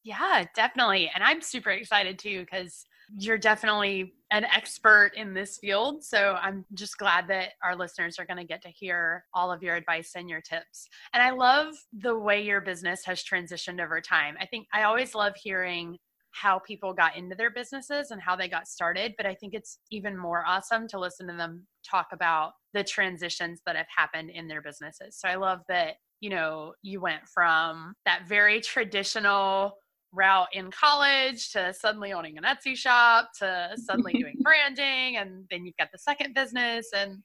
Yeah, 0.03 0.43
definitely. 0.55 1.09
And 1.13 1.23
I'm 1.23 1.41
super 1.41 1.69
excited 1.69 2.19
too 2.19 2.41
because 2.41 2.85
you're 3.17 3.37
definitely 3.37 4.13
an 4.31 4.45
expert 4.45 5.11
in 5.15 5.33
this 5.33 5.57
field. 5.57 6.03
So 6.03 6.37
I'm 6.41 6.65
just 6.73 6.97
glad 6.97 7.27
that 7.27 7.53
our 7.63 7.75
listeners 7.75 8.17
are 8.19 8.25
going 8.25 8.37
to 8.37 8.43
get 8.43 8.61
to 8.63 8.69
hear 8.69 9.25
all 9.33 9.51
of 9.51 9.61
your 9.61 9.75
advice 9.75 10.13
and 10.15 10.29
your 10.29 10.41
tips. 10.41 10.87
And 11.13 11.21
I 11.21 11.31
love 11.31 11.75
the 11.93 12.17
way 12.17 12.41
your 12.41 12.61
business 12.61 13.05
has 13.05 13.23
transitioned 13.23 13.83
over 13.83 14.01
time. 14.01 14.35
I 14.39 14.45
think 14.45 14.67
I 14.73 14.83
always 14.83 15.13
love 15.13 15.33
hearing 15.35 15.97
how 16.31 16.59
people 16.59 16.93
got 16.93 17.15
into 17.15 17.35
their 17.35 17.51
businesses 17.51 18.09
and 18.09 18.19
how 18.19 18.35
they 18.35 18.47
got 18.47 18.67
started. 18.67 19.13
But 19.17 19.27
I 19.27 19.35
think 19.35 19.53
it's 19.53 19.77
even 19.91 20.17
more 20.17 20.43
awesome 20.45 20.87
to 20.87 20.99
listen 20.99 21.27
to 21.27 21.33
them 21.33 21.67
talk 21.87 22.07
about 22.11 22.53
the 22.73 22.83
transitions 22.83 23.61
that 23.65 23.75
have 23.75 23.85
happened 23.95 24.31
in 24.31 24.47
their 24.47 24.61
businesses. 24.61 25.15
So 25.15 25.27
I 25.27 25.35
love 25.35 25.59
that, 25.69 25.95
you 26.21 26.31
know, 26.31 26.73
you 26.81 26.99
went 27.01 27.27
from 27.31 27.93
that 28.05 28.27
very 28.27 28.61
traditional 28.61 29.75
route 30.13 30.47
in 30.53 30.71
college 30.71 31.51
to 31.51 31.73
suddenly 31.73 32.13
owning 32.13 32.37
an 32.37 32.43
Etsy 32.43 32.75
shop 32.75 33.29
to 33.39 33.71
suddenly 33.75 34.13
doing 34.19 34.35
branding 34.41 35.17
and 35.17 35.45
then 35.49 35.65
you've 35.65 35.77
got 35.77 35.91
the 35.91 35.97
second 35.97 36.33
business 36.33 36.87
and 36.95 37.19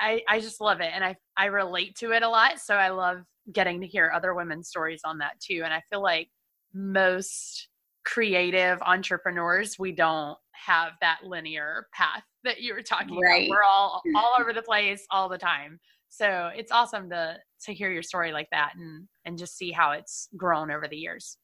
I, 0.00 0.22
I 0.28 0.40
just 0.40 0.60
love 0.60 0.80
it 0.80 0.90
and 0.94 1.04
I, 1.04 1.16
I 1.36 1.46
relate 1.46 1.96
to 1.96 2.12
it 2.12 2.22
a 2.22 2.28
lot 2.28 2.60
so 2.60 2.74
I 2.74 2.90
love 2.90 3.24
getting 3.52 3.80
to 3.80 3.86
hear 3.86 4.12
other 4.14 4.34
women's 4.34 4.68
stories 4.68 5.02
on 5.04 5.18
that 5.18 5.40
too 5.40 5.62
and 5.64 5.74
I 5.74 5.82
feel 5.90 6.02
like 6.02 6.28
most 6.72 7.68
creative 8.04 8.80
entrepreneurs 8.82 9.78
we 9.78 9.92
don't 9.92 10.36
have 10.52 10.92
that 11.00 11.18
linear 11.24 11.88
path 11.92 12.22
that 12.44 12.60
you 12.60 12.74
were 12.74 12.82
talking 12.82 13.18
right. 13.18 13.46
about 13.46 13.50
we're 13.50 13.62
all 13.62 14.02
all 14.16 14.32
over 14.38 14.52
the 14.52 14.62
place 14.62 15.06
all 15.10 15.28
the 15.28 15.38
time. 15.38 15.80
So 16.08 16.50
it's 16.54 16.70
awesome 16.70 17.10
to 17.10 17.38
to 17.64 17.74
hear 17.74 17.90
your 17.90 18.02
story 18.02 18.32
like 18.32 18.48
that 18.52 18.72
and 18.76 19.08
and 19.24 19.38
just 19.38 19.56
see 19.56 19.72
how 19.72 19.92
it's 19.92 20.28
grown 20.36 20.70
over 20.70 20.86
the 20.86 20.96
years 20.96 21.38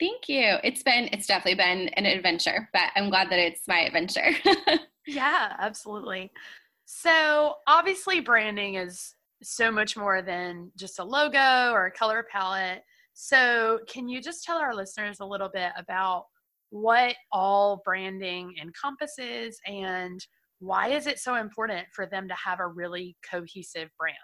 Thank 0.00 0.28
you. 0.28 0.56
It's 0.64 0.82
been, 0.82 1.10
it's 1.12 1.26
definitely 1.26 1.56
been 1.56 1.88
an 1.90 2.06
adventure, 2.06 2.68
but 2.72 2.90
I'm 2.96 3.10
glad 3.10 3.30
that 3.30 3.38
it's 3.38 3.68
my 3.68 3.80
adventure. 3.80 4.30
yeah, 5.06 5.54
absolutely. 5.58 6.32
So, 6.86 7.54
obviously, 7.66 8.20
branding 8.20 8.76
is 8.76 9.14
so 9.42 9.70
much 9.70 9.96
more 9.96 10.22
than 10.22 10.72
just 10.76 10.98
a 10.98 11.04
logo 11.04 11.70
or 11.72 11.86
a 11.86 11.92
color 11.92 12.26
palette. 12.32 12.82
So, 13.12 13.80
can 13.86 14.08
you 14.08 14.22
just 14.22 14.42
tell 14.42 14.56
our 14.56 14.74
listeners 14.74 15.20
a 15.20 15.26
little 15.26 15.50
bit 15.52 15.72
about 15.76 16.24
what 16.70 17.14
all 17.30 17.82
branding 17.84 18.54
encompasses 18.60 19.60
and 19.66 20.24
why 20.60 20.88
is 20.88 21.06
it 21.06 21.18
so 21.18 21.34
important 21.34 21.86
for 21.94 22.06
them 22.06 22.28
to 22.28 22.34
have 22.34 22.60
a 22.60 22.66
really 22.66 23.16
cohesive 23.28 23.90
brand? 23.98 24.16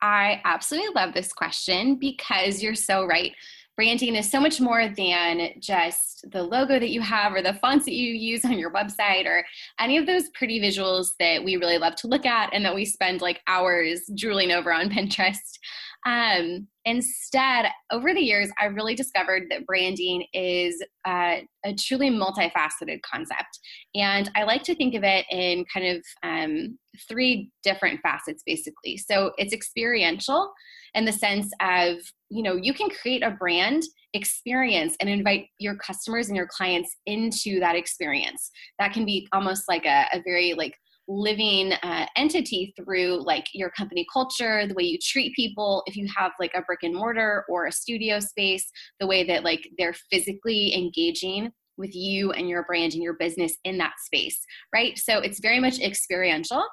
I 0.00 0.42
absolutely 0.44 0.94
love 0.94 1.14
this 1.14 1.32
question 1.32 1.96
because 1.96 2.62
you're 2.62 2.74
so 2.74 3.06
right 3.06 3.32
branding 3.76 4.14
is 4.14 4.30
so 4.30 4.40
much 4.40 4.60
more 4.60 4.88
than 4.88 5.50
just 5.58 6.30
the 6.30 6.42
logo 6.42 6.78
that 6.78 6.90
you 6.90 7.00
have 7.00 7.32
or 7.32 7.42
the 7.42 7.54
fonts 7.54 7.84
that 7.84 7.94
you 7.94 8.12
use 8.12 8.44
on 8.44 8.58
your 8.58 8.72
website 8.72 9.26
or 9.26 9.44
any 9.80 9.96
of 9.96 10.06
those 10.06 10.28
pretty 10.30 10.60
visuals 10.60 11.12
that 11.18 11.42
we 11.42 11.56
really 11.56 11.78
love 11.78 11.94
to 11.96 12.06
look 12.06 12.24
at 12.24 12.50
and 12.52 12.64
that 12.64 12.74
we 12.74 12.84
spend 12.84 13.20
like 13.20 13.40
hours 13.46 14.02
drooling 14.16 14.52
over 14.52 14.72
on 14.72 14.88
Pinterest. 14.94 15.58
Um, 16.06 16.68
instead, 16.84 17.66
over 17.90 18.12
the 18.12 18.20
years, 18.20 18.50
I 18.60 18.66
really 18.66 18.94
discovered 18.94 19.44
that 19.50 19.66
branding 19.66 20.26
is 20.34 20.82
uh, 21.06 21.36
a 21.64 21.74
truly 21.78 22.10
multifaceted 22.10 23.00
concept. 23.02 23.58
And 23.94 24.30
I 24.36 24.44
like 24.44 24.62
to 24.64 24.74
think 24.74 24.94
of 24.94 25.02
it 25.02 25.24
in 25.30 25.64
kind 25.72 25.86
of 25.96 26.04
um, 26.22 26.78
three 27.08 27.50
different 27.62 28.00
facets, 28.02 28.42
basically. 28.44 28.98
So 28.98 29.32
it's 29.38 29.54
experiential 29.54 30.52
in 30.94 31.06
the 31.06 31.12
sense 31.12 31.50
of, 31.60 31.96
you 32.28 32.42
know, 32.42 32.56
you 32.56 32.74
can 32.74 32.90
create 32.90 33.22
a 33.22 33.30
brand 33.30 33.82
experience 34.12 34.96
and 35.00 35.08
invite 35.08 35.46
your 35.58 35.74
customers 35.76 36.28
and 36.28 36.36
your 36.36 36.46
clients 36.46 36.94
into 37.06 37.58
that 37.60 37.76
experience. 37.76 38.50
That 38.78 38.92
can 38.92 39.04
be 39.04 39.26
almost 39.32 39.64
like 39.68 39.86
a, 39.86 40.06
a 40.12 40.22
very 40.24 40.54
like 40.54 40.74
living 41.06 41.72
uh, 41.82 42.06
entity 42.16 42.72
through 42.76 43.22
like 43.24 43.46
your 43.52 43.70
company 43.70 44.06
culture 44.12 44.66
the 44.66 44.74
way 44.74 44.84
you 44.84 44.98
treat 45.02 45.34
people 45.34 45.82
if 45.86 45.96
you 45.96 46.08
have 46.16 46.32
like 46.40 46.52
a 46.54 46.62
brick 46.62 46.82
and 46.82 46.94
mortar 46.94 47.44
or 47.48 47.66
a 47.66 47.72
studio 47.72 48.18
space 48.18 48.70
the 49.00 49.06
way 49.06 49.24
that 49.24 49.44
like 49.44 49.68
they're 49.76 49.94
physically 50.10 50.74
engaging 50.74 51.50
with 51.76 51.94
you 51.94 52.32
and 52.32 52.48
your 52.48 52.64
brand 52.64 52.94
and 52.94 53.02
your 53.02 53.14
business 53.14 53.56
in 53.64 53.78
that 53.78 53.94
space, 54.04 54.40
right? 54.72 54.98
So 54.98 55.18
it's 55.18 55.40
very 55.40 55.60
much 55.60 55.80
experiential. 55.80 56.64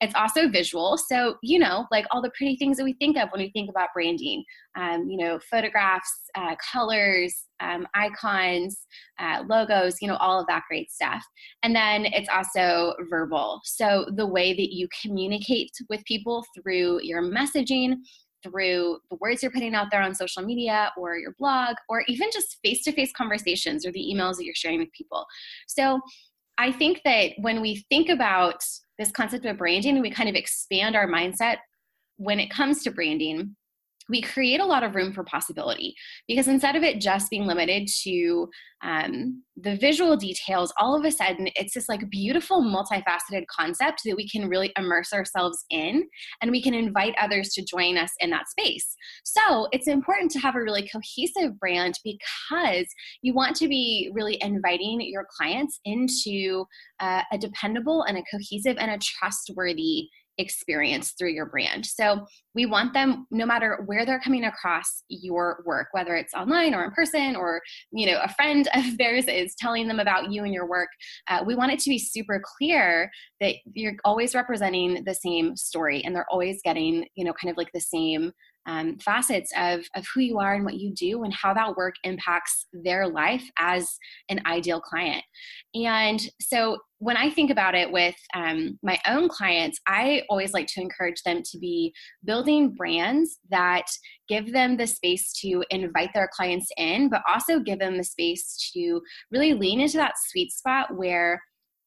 It's 0.00 0.14
also 0.14 0.48
visual. 0.48 0.96
So, 0.96 1.36
you 1.42 1.58
know, 1.58 1.86
like 1.90 2.06
all 2.10 2.22
the 2.22 2.32
pretty 2.36 2.56
things 2.56 2.76
that 2.76 2.84
we 2.84 2.94
think 2.94 3.16
of 3.16 3.28
when 3.30 3.42
we 3.42 3.50
think 3.50 3.68
about 3.70 3.90
branding, 3.94 4.44
um, 4.76 5.08
you 5.08 5.18
know, 5.18 5.38
photographs, 5.50 6.10
uh, 6.34 6.54
colors, 6.72 7.34
um, 7.60 7.86
icons, 7.94 8.86
uh, 9.18 9.42
logos, 9.48 9.96
you 10.00 10.08
know, 10.08 10.16
all 10.16 10.38
of 10.40 10.46
that 10.46 10.64
great 10.68 10.90
stuff. 10.90 11.24
And 11.62 11.74
then 11.74 12.06
it's 12.06 12.28
also 12.28 12.94
verbal. 13.08 13.60
So 13.64 14.06
the 14.14 14.26
way 14.26 14.54
that 14.54 14.74
you 14.74 14.88
communicate 15.02 15.70
with 15.88 16.04
people 16.04 16.44
through 16.54 17.00
your 17.02 17.22
messaging, 17.22 17.96
through 18.50 18.98
the 19.10 19.16
words 19.20 19.42
you're 19.42 19.52
putting 19.52 19.74
out 19.74 19.88
there 19.90 20.02
on 20.02 20.14
social 20.14 20.42
media 20.42 20.92
or 20.96 21.16
your 21.16 21.34
blog 21.38 21.76
or 21.88 22.02
even 22.08 22.28
just 22.32 22.58
face 22.64 22.82
to 22.84 22.92
face 22.92 23.12
conversations 23.16 23.86
or 23.86 23.92
the 23.92 24.12
emails 24.14 24.36
that 24.36 24.44
you're 24.44 24.54
sharing 24.54 24.78
with 24.78 24.92
people. 24.92 25.26
So 25.66 26.00
I 26.58 26.72
think 26.72 27.02
that 27.04 27.32
when 27.38 27.60
we 27.60 27.84
think 27.90 28.08
about 28.08 28.62
this 28.98 29.10
concept 29.10 29.44
of 29.44 29.58
branding, 29.58 29.94
and 29.94 30.02
we 30.02 30.10
kind 30.10 30.28
of 30.28 30.34
expand 30.34 30.96
our 30.96 31.06
mindset 31.06 31.56
when 32.16 32.40
it 32.40 32.50
comes 32.50 32.82
to 32.82 32.90
branding 32.90 33.56
we 34.08 34.20
create 34.20 34.60
a 34.60 34.64
lot 34.64 34.82
of 34.82 34.94
room 34.94 35.12
for 35.12 35.24
possibility 35.24 35.94
because 36.28 36.48
instead 36.48 36.76
of 36.76 36.82
it 36.82 37.00
just 37.00 37.30
being 37.30 37.46
limited 37.46 37.88
to 38.02 38.48
um, 38.84 39.42
the 39.56 39.76
visual 39.76 40.16
details 40.16 40.72
all 40.78 40.94
of 40.94 41.04
a 41.04 41.10
sudden 41.10 41.48
it's 41.56 41.74
this 41.74 41.88
like 41.88 42.08
beautiful 42.10 42.62
multifaceted 42.62 43.44
concept 43.50 44.02
that 44.04 44.16
we 44.16 44.28
can 44.28 44.48
really 44.48 44.72
immerse 44.76 45.12
ourselves 45.12 45.64
in 45.70 46.04
and 46.42 46.50
we 46.50 46.62
can 46.62 46.74
invite 46.74 47.14
others 47.20 47.50
to 47.50 47.64
join 47.64 47.96
us 47.96 48.12
in 48.20 48.30
that 48.30 48.48
space. 48.48 48.94
So 49.24 49.68
it's 49.72 49.88
important 49.88 50.30
to 50.32 50.38
have 50.40 50.56
a 50.56 50.62
really 50.62 50.88
cohesive 50.88 51.58
brand 51.58 51.98
because 52.04 52.86
you 53.22 53.34
want 53.34 53.56
to 53.56 53.68
be 53.68 54.10
really 54.12 54.38
inviting 54.42 55.00
your 55.00 55.26
clients 55.36 55.80
into 55.84 56.64
uh, 57.00 57.22
a 57.32 57.38
dependable 57.38 58.02
and 58.02 58.18
a 58.18 58.24
cohesive 58.30 58.76
and 58.78 58.90
a 58.90 58.98
trustworthy 58.98 60.08
experience 60.38 61.14
through 61.18 61.30
your 61.30 61.46
brand. 61.46 61.86
So 61.86 62.26
we 62.54 62.66
want 62.66 62.92
them 62.94 63.26
no 63.30 63.46
matter 63.46 63.82
where 63.86 64.04
they're 64.04 64.20
coming 64.20 64.44
across 64.44 65.02
your 65.08 65.62
work, 65.66 65.88
whether 65.92 66.14
it's 66.16 66.34
online 66.34 66.74
or 66.74 66.84
in 66.84 66.90
person 66.92 67.36
or 67.36 67.60
you 67.92 68.06
know 68.06 68.20
a 68.22 68.32
friend 68.34 68.68
of 68.74 68.98
theirs 68.98 69.26
is 69.26 69.54
telling 69.58 69.88
them 69.88 70.00
about 70.00 70.32
you 70.32 70.44
and 70.44 70.52
your 70.52 70.68
work. 70.68 70.88
Uh, 71.28 71.42
we 71.46 71.54
want 71.54 71.72
it 71.72 71.78
to 71.80 71.90
be 71.90 71.98
super 71.98 72.42
clear 72.58 73.10
that 73.40 73.54
you're 73.74 73.94
always 74.04 74.34
representing 74.34 75.02
the 75.04 75.14
same 75.14 75.56
story 75.56 76.02
and 76.04 76.14
they're 76.14 76.26
always 76.30 76.60
getting 76.64 77.06
you 77.14 77.24
know 77.24 77.32
kind 77.32 77.50
of 77.50 77.56
like 77.56 77.70
the 77.72 77.80
same 77.80 78.32
um, 78.66 78.98
facets 78.98 79.52
of, 79.56 79.84
of 79.94 80.04
who 80.14 80.20
you 80.20 80.38
are 80.38 80.54
and 80.54 80.64
what 80.64 80.74
you 80.74 80.92
do 80.92 81.24
and 81.24 81.32
how 81.32 81.54
that 81.54 81.76
work 81.76 81.94
impacts 82.04 82.66
their 82.72 83.08
life 83.08 83.44
as 83.58 83.96
an 84.28 84.40
ideal 84.46 84.80
client. 84.80 85.22
And 85.74 86.20
so 86.40 86.78
when 86.98 87.16
I 87.16 87.30
think 87.30 87.50
about 87.50 87.74
it 87.74 87.92
with 87.92 88.14
um, 88.34 88.78
my 88.82 88.98
own 89.06 89.28
clients, 89.28 89.78
I 89.86 90.22
always 90.30 90.52
like 90.52 90.66
to 90.68 90.80
encourage 90.80 91.22
them 91.22 91.42
to 91.44 91.58
be 91.58 91.92
building 92.24 92.74
brands 92.74 93.38
that 93.50 93.84
give 94.28 94.52
them 94.52 94.76
the 94.76 94.86
space 94.86 95.32
to 95.42 95.62
invite 95.70 96.10
their 96.14 96.28
clients 96.32 96.68
in, 96.76 97.08
but 97.08 97.22
also 97.28 97.60
give 97.60 97.78
them 97.78 97.98
the 97.98 98.04
space 98.04 98.70
to 98.72 99.00
really 99.30 99.52
lean 99.52 99.80
into 99.80 99.98
that 99.98 100.14
sweet 100.30 100.50
spot 100.52 100.96
where 100.96 101.40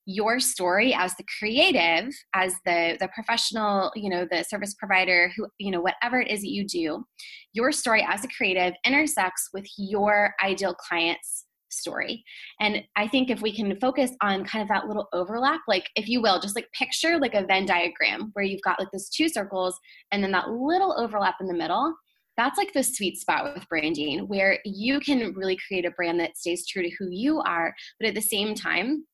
your 0.09 0.39
story 0.39 0.91
as 0.91 1.13
the 1.17 1.25
creative 1.37 2.11
as 2.33 2.55
the 2.65 2.97
the 2.99 3.07
professional 3.13 3.91
you 3.95 4.09
know 4.09 4.25
the 4.31 4.43
service 4.43 4.73
provider 4.73 5.31
who 5.37 5.45
you 5.59 5.69
know 5.69 5.79
whatever 5.79 6.19
it 6.19 6.31
is 6.31 6.41
that 6.41 6.49
you 6.49 6.65
do 6.65 7.05
your 7.53 7.71
story 7.71 8.03
as 8.09 8.23
a 8.23 8.27
creative 8.35 8.73
intersects 8.85 9.49
with 9.53 9.67
your 9.77 10.33
ideal 10.43 10.73
client's 10.73 11.45
story. 11.71 12.23
And 12.59 12.81
i 12.95 13.07
think 13.07 13.29
if 13.29 13.43
we 13.43 13.55
can 13.55 13.79
focus 13.79 14.09
on 14.21 14.43
kind 14.43 14.63
of 14.63 14.67
that 14.69 14.87
little 14.87 15.07
overlap 15.13 15.61
like 15.67 15.87
if 15.95 16.07
you 16.07 16.23
will 16.23 16.39
just 16.39 16.55
like 16.55 16.67
picture 16.73 17.19
like 17.19 17.35
a 17.35 17.45
venn 17.45 17.67
diagram 17.67 18.31
where 18.33 18.43
you've 18.43 18.63
got 18.63 18.79
like 18.79 18.89
those 18.91 19.09
two 19.09 19.29
circles 19.29 19.77
and 20.11 20.23
then 20.23 20.31
that 20.31 20.49
little 20.49 20.95
overlap 20.97 21.35
in 21.39 21.47
the 21.47 21.53
middle 21.53 21.93
that's 22.35 22.57
like 22.57 22.73
the 22.73 22.81
sweet 22.81 23.17
spot 23.17 23.53
with 23.53 23.69
branding 23.69 24.21
where 24.27 24.57
you 24.65 24.99
can 24.99 25.33
really 25.35 25.57
create 25.67 25.85
a 25.85 25.91
brand 25.91 26.19
that 26.19 26.35
stays 26.35 26.65
true 26.65 26.81
to 26.81 26.91
who 26.97 27.09
you 27.11 27.39
are 27.41 27.71
but 27.99 28.09
at 28.09 28.15
the 28.15 28.21
same 28.21 28.55
time 28.55 29.05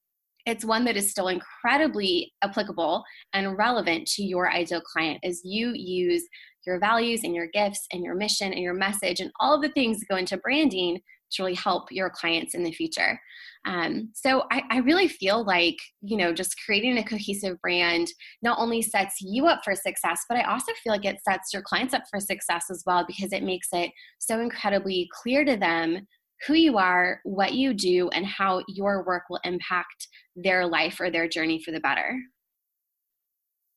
it's 0.46 0.66
one 0.66 0.86
that 0.86 0.98
is 0.98 1.10
still 1.10 1.28
incredibly 1.28 2.34
applicable 2.44 3.04
and 3.34 3.58
relevant 3.58 4.08
to 4.08 4.24
your 4.24 4.52
ideal 4.52 4.82
client 4.82 5.20
as 5.24 5.42
you 5.44 5.72
use 5.74 6.24
your 6.66 6.80
values 6.80 7.22
and 7.24 7.36
your 7.36 7.48
gifts 7.48 7.86
and 7.92 8.04
your 8.04 8.16
mission 8.16 8.52
and 8.52 8.62
your 8.62 8.74
message 8.74 9.20
and 9.20 9.32
all 9.40 9.56
of 9.56 9.62
the 9.62 9.70
things 9.70 10.00
that 10.00 10.08
go 10.10 10.18
into 10.18 10.38
branding 10.38 11.00
to 11.32 11.44
really 11.44 11.56
help 11.56 11.92
your 11.92 12.10
clients 12.10 12.54
in 12.54 12.64
the 12.64 12.72
future. 12.72 13.20
Um, 13.66 14.12
so 14.14 14.44
I, 14.52 14.62
I, 14.70 14.78
really 14.78 15.08
feel 15.08 15.44
like, 15.44 15.76
you 16.02 16.18
know, 16.18 16.32
just 16.32 16.56
creating 16.64 17.00
a 17.00 17.04
cohesive 17.04 17.60
brand 17.62 18.08
not 18.44 18.60
only 18.60 18.84
sets 18.84 19.16
you 19.22 19.48
up 19.48 19.62
for 19.64 19.74
success, 19.74 20.22
but 20.30 20.38
I 20.38 20.44
also 20.44 20.72
feel 20.84 20.94
like 20.94 21.06
it 21.06 21.18
sets 21.28 21.52
your 21.52 21.64
clients 21.64 21.96
up 21.96 22.04
for 22.10 22.20
success 22.20 22.66
as 22.70 22.84
well 22.86 23.06
because 23.08 23.34
it 23.34 23.42
makes 23.42 23.70
it 23.74 23.90
so 24.20 24.40
incredibly 24.40 25.10
clear 25.12 25.44
to 25.46 25.58
them 25.58 26.06
who 26.48 26.54
you 26.54 26.78
are, 26.78 27.20
what 27.24 27.54
you 27.54 27.74
do, 27.74 28.10
and 28.10 28.26
how 28.26 28.62
your 28.68 29.04
work 29.06 29.24
will 29.30 29.40
impact 29.44 30.08
their 30.36 30.66
life 30.68 31.00
or 31.00 31.10
their 31.10 31.28
journey 31.28 31.62
for 31.62 31.72
the 31.72 31.80
better. 31.80 32.18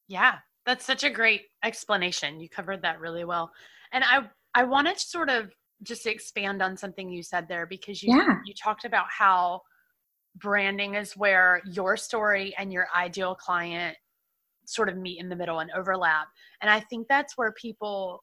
Yeah, 0.08 0.36
that's 0.66 0.84
such 0.84 1.04
a 1.04 1.10
great 1.10 1.42
explanation. 1.64 2.40
You 2.40 2.48
covered 2.48 2.82
that 2.82 3.00
really 3.00 3.24
well. 3.24 3.50
And 3.92 4.04
I 4.04 4.28
I 4.54 4.64
wanted 4.64 4.96
to 4.96 5.06
sort 5.06 5.30
of 5.30 5.50
just 5.82 6.06
expand 6.06 6.62
on 6.62 6.76
something 6.76 7.08
you 7.08 7.22
said 7.22 7.46
there 7.48 7.66
because 7.66 8.02
you 8.02 8.16
yeah. 8.16 8.38
you 8.44 8.54
talked 8.54 8.84
about 8.84 9.06
how 9.08 9.60
branding 10.36 10.94
is 10.94 11.16
where 11.16 11.60
your 11.64 11.96
story 11.96 12.54
and 12.58 12.72
your 12.72 12.88
ideal 12.96 13.34
client 13.34 13.96
sort 14.66 14.88
of 14.88 14.96
meet 14.96 15.20
in 15.20 15.28
the 15.28 15.36
middle 15.36 15.60
and 15.60 15.70
overlap. 15.74 16.26
And 16.60 16.70
I 16.70 16.80
think 16.80 17.08
that's 17.08 17.36
where 17.36 17.52
people 17.52 18.22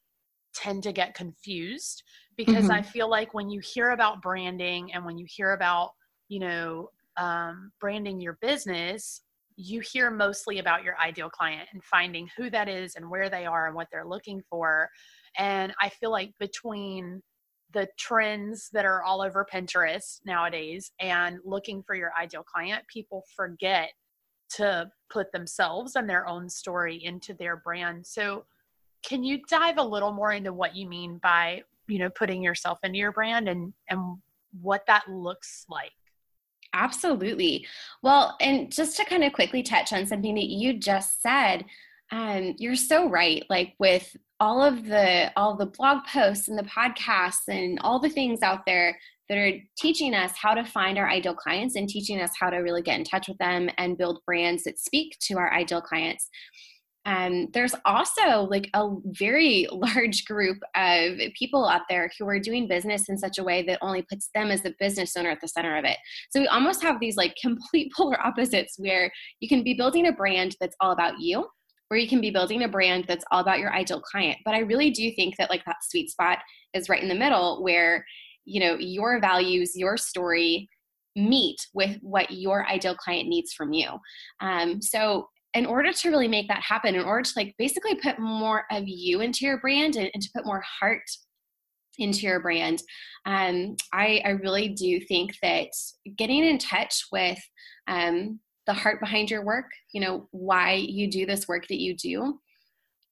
tend 0.53 0.83
to 0.83 0.91
get 0.91 1.15
confused 1.15 2.03
because 2.37 2.65
mm-hmm. 2.65 2.71
I 2.71 2.81
feel 2.81 3.09
like 3.09 3.33
when 3.33 3.49
you 3.49 3.59
hear 3.59 3.91
about 3.91 4.21
branding 4.21 4.93
and 4.93 5.05
when 5.05 5.17
you 5.17 5.25
hear 5.27 5.53
about, 5.53 5.91
you 6.27 6.39
know, 6.39 6.89
um, 7.17 7.71
branding 7.79 8.19
your 8.19 8.37
business, 8.41 9.21
you 9.57 9.79
hear 9.79 10.11
mostly 10.11 10.59
about 10.59 10.83
your 10.83 10.97
ideal 10.99 11.29
client 11.29 11.69
and 11.71 11.83
finding 11.83 12.29
who 12.35 12.49
that 12.49 12.67
is 12.67 12.95
and 12.95 13.09
where 13.09 13.29
they 13.29 13.45
are 13.45 13.67
and 13.67 13.75
what 13.75 13.87
they're 13.91 14.07
looking 14.07 14.41
for. 14.49 14.89
And 15.37 15.73
I 15.81 15.89
feel 15.89 16.11
like 16.11 16.31
between 16.39 17.21
the 17.73 17.87
trends 17.97 18.69
that 18.73 18.85
are 18.85 19.03
all 19.03 19.21
over 19.21 19.45
Pinterest 19.51 20.19
nowadays 20.25 20.91
and 20.99 21.39
looking 21.43 21.83
for 21.83 21.95
your 21.95 22.11
ideal 22.19 22.43
client, 22.43 22.83
people 22.91 23.23
forget 23.35 23.91
to 24.55 24.89
put 25.09 25.31
themselves 25.31 25.95
and 25.95 26.09
their 26.09 26.27
own 26.27 26.49
story 26.49 27.03
into 27.03 27.33
their 27.33 27.57
brand. 27.57 28.05
So, 28.05 28.45
can 29.03 29.23
you 29.23 29.39
dive 29.49 29.77
a 29.77 29.83
little 29.83 30.11
more 30.11 30.31
into 30.31 30.51
what 30.51 30.75
you 30.75 30.87
mean 30.87 31.19
by 31.21 31.61
you 31.87 31.99
know 31.99 32.09
putting 32.09 32.43
yourself 32.43 32.79
into 32.83 32.97
your 32.97 33.11
brand 33.11 33.47
and 33.47 33.73
and 33.89 34.17
what 34.61 34.83
that 34.87 35.09
looks 35.09 35.65
like. 35.69 35.91
Absolutely. 36.73 37.65
Well 38.03 38.35
and 38.41 38.71
just 38.71 38.97
to 38.97 39.05
kind 39.05 39.23
of 39.23 39.33
quickly 39.33 39.63
touch 39.63 39.93
on 39.93 40.05
something 40.05 40.35
that 40.35 40.49
you 40.49 40.79
just 40.79 41.21
said 41.21 41.65
um, 42.11 42.53
you're 42.59 42.75
so 42.75 43.09
right 43.09 43.43
like 43.49 43.73
with 43.79 44.15
all 44.39 44.61
of 44.61 44.85
the 44.85 45.31
all 45.35 45.55
the 45.55 45.65
blog 45.65 46.05
posts 46.05 46.47
and 46.47 46.57
the 46.57 46.63
podcasts 46.63 47.47
and 47.47 47.79
all 47.81 47.99
the 47.99 48.09
things 48.09 48.41
out 48.41 48.65
there 48.65 48.97
that 49.27 49.37
are 49.37 49.53
teaching 49.77 50.13
us 50.13 50.33
how 50.39 50.53
to 50.53 50.63
find 50.63 50.97
our 50.97 51.09
ideal 51.09 51.33
clients 51.33 51.75
and 51.75 51.89
teaching 51.89 52.21
us 52.21 52.31
how 52.39 52.49
to 52.49 52.57
really 52.57 52.81
get 52.81 52.99
in 52.99 53.03
touch 53.03 53.27
with 53.27 53.37
them 53.39 53.69
and 53.77 53.97
build 53.97 54.19
brands 54.25 54.63
that 54.63 54.77
speak 54.77 55.17
to 55.19 55.37
our 55.37 55.51
ideal 55.53 55.81
clients 55.81 56.29
um, 57.05 57.49
there's 57.53 57.75
also 57.85 58.41
like 58.41 58.69
a 58.73 58.89
very 59.05 59.67
large 59.71 60.25
group 60.25 60.57
of 60.75 61.19
people 61.37 61.67
out 61.67 61.83
there 61.89 62.09
who 62.17 62.27
are 62.27 62.39
doing 62.39 62.67
business 62.67 63.09
in 63.09 63.17
such 63.17 63.37
a 63.37 63.43
way 63.43 63.63
that 63.63 63.79
only 63.81 64.01
puts 64.01 64.29
them 64.33 64.49
as 64.49 64.63
the 64.63 64.73
business 64.79 65.15
owner 65.15 65.29
at 65.29 65.41
the 65.41 65.47
center 65.47 65.77
of 65.77 65.85
it. 65.85 65.97
So 66.31 66.39
we 66.39 66.47
almost 66.47 66.81
have 66.81 66.99
these 66.99 67.15
like 67.15 67.35
complete 67.41 67.91
polar 67.95 68.19
opposites 68.19 68.75
where 68.77 69.11
you 69.39 69.47
can 69.47 69.63
be 69.63 69.73
building 69.73 70.07
a 70.07 70.11
brand 70.11 70.55
that's 70.59 70.75
all 70.79 70.91
about 70.91 71.19
you, 71.19 71.47
where 71.89 71.99
you 71.99 72.07
can 72.07 72.21
be 72.21 72.31
building 72.31 72.63
a 72.63 72.67
brand 72.67 73.05
that's 73.07 73.25
all 73.31 73.39
about 73.39 73.59
your 73.59 73.73
ideal 73.73 74.01
client. 74.01 74.39
But 74.43 74.55
I 74.55 74.59
really 74.59 74.89
do 74.89 75.11
think 75.15 75.37
that 75.37 75.49
like 75.49 75.63
that 75.65 75.83
sweet 75.83 76.09
spot 76.09 76.39
is 76.73 76.89
right 76.89 77.01
in 77.01 77.09
the 77.09 77.15
middle 77.15 77.63
where, 77.63 78.05
you 78.45 78.59
know, 78.59 78.77
your 78.79 79.19
values, 79.19 79.73
your 79.75 79.97
story 79.97 80.67
meet 81.15 81.57
with 81.73 81.97
what 82.01 82.29
your 82.31 82.67
ideal 82.67 82.95
client 82.95 83.29
needs 83.29 83.53
from 83.53 83.71
you. 83.71 83.87
Um, 84.41 84.81
so 84.81 85.29
in 85.55 85.65
order 85.65 85.91
to 85.91 86.09
really 86.09 86.27
make 86.27 86.47
that 86.49 86.61
happen, 86.61 86.95
in 86.95 87.05
order 87.05 87.23
to 87.23 87.33
like 87.35 87.55
basically 87.57 87.95
put 87.95 88.19
more 88.19 88.65
of 88.71 88.83
you 88.85 89.21
into 89.21 89.45
your 89.45 89.57
brand 89.59 89.95
and, 89.95 90.11
and 90.13 90.21
to 90.21 90.29
put 90.35 90.45
more 90.45 90.63
heart 90.79 91.03
into 91.97 92.21
your 92.21 92.41
brand, 92.41 92.83
um, 93.25 93.75
I, 93.93 94.21
I 94.25 94.29
really 94.31 94.69
do 94.69 94.99
think 94.99 95.31
that 95.41 95.69
getting 96.17 96.43
in 96.43 96.57
touch 96.57 97.05
with 97.11 97.39
um, 97.87 98.39
the 98.67 98.73
heart 98.73 98.99
behind 98.99 99.31
your 99.31 99.45
work, 99.45 99.71
you 99.93 100.01
know, 100.01 100.27
why 100.31 100.73
you 100.73 101.09
do 101.09 101.25
this 101.25 101.47
work 101.47 101.67
that 101.69 101.79
you 101.79 101.95
do, 101.95 102.39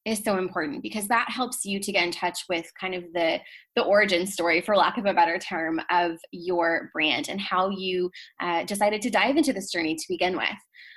is 0.05 0.19
so 0.24 0.38
important 0.38 0.83
because 0.83 1.07
that 1.07 1.29
helps 1.29 1.65
you 1.65 1.79
to 1.79 1.91
get 1.91 2.03
in 2.03 2.12
touch 2.12 2.39
with 2.50 2.65
kind 2.79 2.93
of 2.93 3.03
the 3.13 3.39
the 3.75 3.83
origin 3.83 4.27
story 4.27 4.62
for 4.62 4.75
lack 4.75 4.98
of 4.98 5.05
a 5.05 5.13
better 5.13 5.39
term 5.39 5.79
of 5.89 6.17
your 6.31 6.89
brand 6.93 7.29
and 7.29 7.39
how 7.39 7.69
you 7.69 8.12
uh, 8.41 8.63
decided 8.65 9.01
to 9.01 9.10
dive 9.10 9.38
into 9.38 9.53
this 9.53 9.72
journey 9.72 9.95
to 9.95 10.05
begin 10.07 10.36
with. 10.38 10.48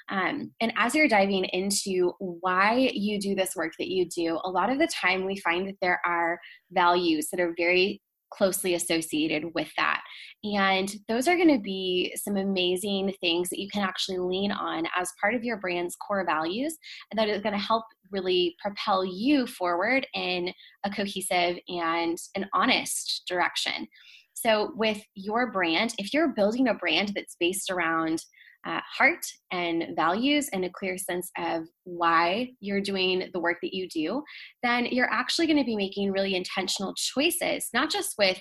Um, 0.09 0.53
and 0.61 0.73
as 0.77 0.95
you're 0.95 1.09
diving 1.09 1.45
into 1.47 2.13
why 2.19 2.91
you 2.95 3.21
do 3.21 3.35
this 3.35 3.57
work 3.57 3.73
that 3.79 3.89
you 3.89 4.07
do 4.09 4.39
a 4.45 4.51
lot 4.51 4.71
of 4.71 4.79
the 4.79 4.89
time 4.89 5.25
we 5.25 5.41
find 5.41 5.67
that 5.67 5.79
there 5.81 6.01
are 6.05 6.39
values 6.71 7.29
that 7.31 7.41
are 7.41 7.55
very 7.57 8.01
closely 8.33 8.75
associated 8.75 9.45
with 9.55 9.69
that. 9.77 10.03
And 10.45 10.93
those 11.09 11.29
are 11.29 11.37
going 11.37 11.55
to 11.55 11.61
be 11.61 12.15
some 12.17 12.37
amazing 12.37 13.15
things 13.21 13.49
that 13.49 13.61
you 13.61 13.69
can 13.73 13.83
actually 13.83 14.19
lean 14.19 14.53
on 14.53 14.85
as 14.97 15.13
part 15.21 15.35
of 15.35 15.45
your 15.45 15.57
brand's 15.57 15.97
core 15.97 16.25
values 16.25 16.77
and 17.11 17.19
that 17.19 17.29
is 17.29 17.43
going 17.43 17.55
to 17.55 17.61
help 17.61 17.85
really 18.11 18.55
propel 18.61 19.05
you 19.05 19.47
forward 19.47 20.07
in 20.15 20.53
a 20.85 20.91
cohesive 20.91 21.59
and 21.69 22.19
an 22.35 22.47
honest 22.55 23.23
direction. 23.29 23.87
So, 24.35 24.73
with 24.77 25.03
your 25.15 25.51
brand, 25.51 25.95
if 25.99 26.13
you're 26.13 26.29
building 26.29 26.69
a 26.69 26.75
brand 26.75 27.13
that's 27.15 27.37
based 27.41 27.71
around 27.71 28.23
uh, 28.67 28.81
heart 28.99 29.25
and 29.53 29.85
values 29.95 30.49
and 30.53 30.65
a 30.65 30.71
clear 30.71 30.99
sense 30.99 31.31
of 31.39 31.63
why 31.85 32.51
you're 32.61 32.81
doing 32.81 33.29
the 33.33 33.41
work 33.41 33.59
that 33.63 33.73
you 33.73 33.89
do, 33.89 34.23
then 34.63 34.87
you're 34.87 35.11
actually 35.13 35.47
going 35.47 35.59
to 35.59 35.65
be 35.65 35.77
making 35.77 36.11
really 36.11 36.35
intentional 36.35 36.95
choices, 36.97 37.69
not 37.73 37.91
just 37.91 38.15
with 38.19 38.41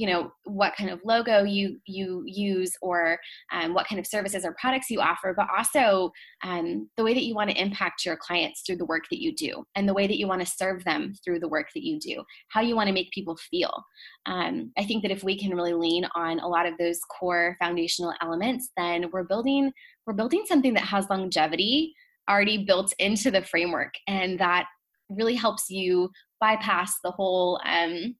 you 0.00 0.06
know 0.06 0.32
what 0.44 0.74
kind 0.76 0.88
of 0.88 0.98
logo 1.04 1.44
you 1.44 1.78
you 1.84 2.22
use 2.24 2.72
or 2.80 3.18
um, 3.52 3.74
what 3.74 3.86
kind 3.86 3.98
of 3.98 4.06
services 4.06 4.46
or 4.46 4.56
products 4.58 4.88
you 4.88 4.98
offer 4.98 5.34
but 5.36 5.46
also 5.54 6.10
um, 6.42 6.88
the 6.96 7.04
way 7.04 7.12
that 7.12 7.24
you 7.24 7.34
want 7.34 7.50
to 7.50 7.60
impact 7.60 8.06
your 8.06 8.16
clients 8.16 8.62
through 8.62 8.76
the 8.76 8.86
work 8.86 9.04
that 9.10 9.20
you 9.20 9.34
do 9.34 9.62
and 9.74 9.86
the 9.86 9.92
way 9.92 10.06
that 10.06 10.16
you 10.16 10.26
want 10.26 10.40
to 10.40 10.46
serve 10.46 10.82
them 10.84 11.12
through 11.22 11.38
the 11.38 11.48
work 11.48 11.66
that 11.74 11.84
you 11.84 12.00
do 12.00 12.24
how 12.48 12.62
you 12.62 12.74
want 12.74 12.86
to 12.86 12.94
make 12.94 13.10
people 13.12 13.36
feel. 13.50 13.84
Um, 14.24 14.72
i 14.78 14.84
think 14.84 15.02
that 15.02 15.12
if 15.12 15.22
we 15.22 15.38
can 15.38 15.54
really 15.54 15.74
lean 15.74 16.06
on 16.14 16.38
a 16.40 16.48
lot 16.48 16.64
of 16.64 16.78
those 16.78 16.98
core 17.00 17.56
foundational 17.58 18.14
elements 18.22 18.70
then 18.78 19.10
we're 19.12 19.24
building 19.24 19.70
we're 20.06 20.14
building 20.14 20.44
something 20.46 20.72
that 20.74 20.84
has 20.84 21.10
longevity 21.10 21.92
already 22.30 22.64
built 22.64 22.94
into 22.98 23.30
the 23.30 23.42
framework 23.42 23.92
and 24.08 24.38
that 24.40 24.64
really 25.10 25.34
helps 25.34 25.68
you 25.68 26.08
bypass 26.40 26.94
the 27.04 27.10
whole 27.10 27.60
um, 27.66 28.14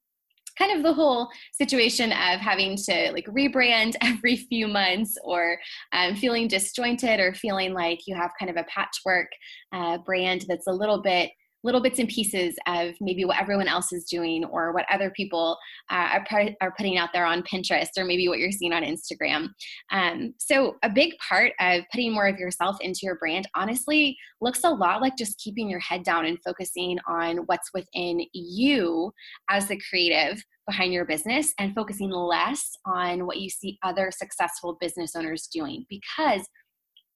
kind 0.60 0.76
of 0.76 0.82
the 0.82 0.92
whole 0.92 1.28
situation 1.52 2.12
of 2.12 2.38
having 2.40 2.76
to 2.76 3.10
like 3.12 3.26
rebrand 3.26 3.94
every 4.02 4.36
few 4.36 4.68
months 4.68 5.16
or 5.24 5.58
um, 5.92 6.14
feeling 6.14 6.46
disjointed 6.46 7.18
or 7.18 7.34
feeling 7.34 7.72
like 7.72 8.00
you 8.06 8.14
have 8.14 8.30
kind 8.38 8.50
of 8.50 8.56
a 8.56 8.64
patchwork 8.64 9.28
uh, 9.72 9.98
brand 9.98 10.44
that's 10.48 10.66
a 10.66 10.72
little 10.72 11.00
bit 11.00 11.30
little 11.62 11.80
bits 11.80 11.98
and 11.98 12.08
pieces 12.08 12.54
of 12.66 12.94
maybe 13.00 13.24
what 13.24 13.40
everyone 13.40 13.68
else 13.68 13.92
is 13.92 14.04
doing 14.04 14.44
or 14.44 14.72
what 14.72 14.86
other 14.90 15.10
people 15.10 15.58
uh, 15.90 16.18
are, 16.30 16.48
are 16.60 16.74
putting 16.76 16.98
out 16.98 17.10
there 17.12 17.26
on 17.26 17.42
Pinterest 17.42 17.88
or 17.96 18.04
maybe 18.04 18.28
what 18.28 18.38
you're 18.38 18.52
seeing 18.52 18.72
on 18.72 18.82
Instagram. 18.82 19.48
Um, 19.90 20.34
so, 20.38 20.76
a 20.82 20.90
big 20.90 21.14
part 21.18 21.52
of 21.60 21.82
putting 21.92 22.12
more 22.12 22.26
of 22.26 22.38
yourself 22.38 22.76
into 22.80 23.00
your 23.02 23.16
brand 23.16 23.48
honestly 23.54 24.16
looks 24.40 24.64
a 24.64 24.70
lot 24.70 25.00
like 25.00 25.16
just 25.16 25.38
keeping 25.38 25.68
your 25.68 25.80
head 25.80 26.02
down 26.02 26.24
and 26.24 26.38
focusing 26.44 26.98
on 27.06 27.38
what's 27.46 27.70
within 27.74 28.24
you 28.32 29.12
as 29.48 29.68
the 29.68 29.80
creative 29.88 30.42
behind 30.66 30.92
your 30.92 31.04
business 31.04 31.52
and 31.58 31.74
focusing 31.74 32.10
less 32.10 32.70
on 32.86 33.26
what 33.26 33.38
you 33.38 33.50
see 33.50 33.78
other 33.82 34.10
successful 34.12 34.76
business 34.80 35.16
owners 35.16 35.48
doing 35.52 35.84
because 35.88 36.42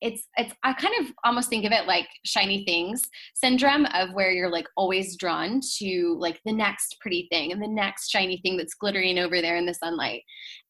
it's 0.00 0.28
it's 0.36 0.54
i 0.62 0.72
kind 0.72 0.94
of 1.00 1.12
almost 1.24 1.48
think 1.48 1.64
of 1.64 1.72
it 1.72 1.86
like 1.86 2.06
shiny 2.24 2.64
things 2.64 3.02
syndrome 3.34 3.86
of 3.94 4.12
where 4.12 4.30
you're 4.30 4.50
like 4.50 4.66
always 4.76 5.16
drawn 5.16 5.60
to 5.78 6.16
like 6.18 6.40
the 6.44 6.52
next 6.52 6.96
pretty 7.00 7.28
thing 7.30 7.52
and 7.52 7.62
the 7.62 7.68
next 7.68 8.10
shiny 8.10 8.38
thing 8.38 8.56
that's 8.56 8.74
glittering 8.74 9.18
over 9.18 9.40
there 9.40 9.56
in 9.56 9.66
the 9.66 9.74
sunlight. 9.74 10.22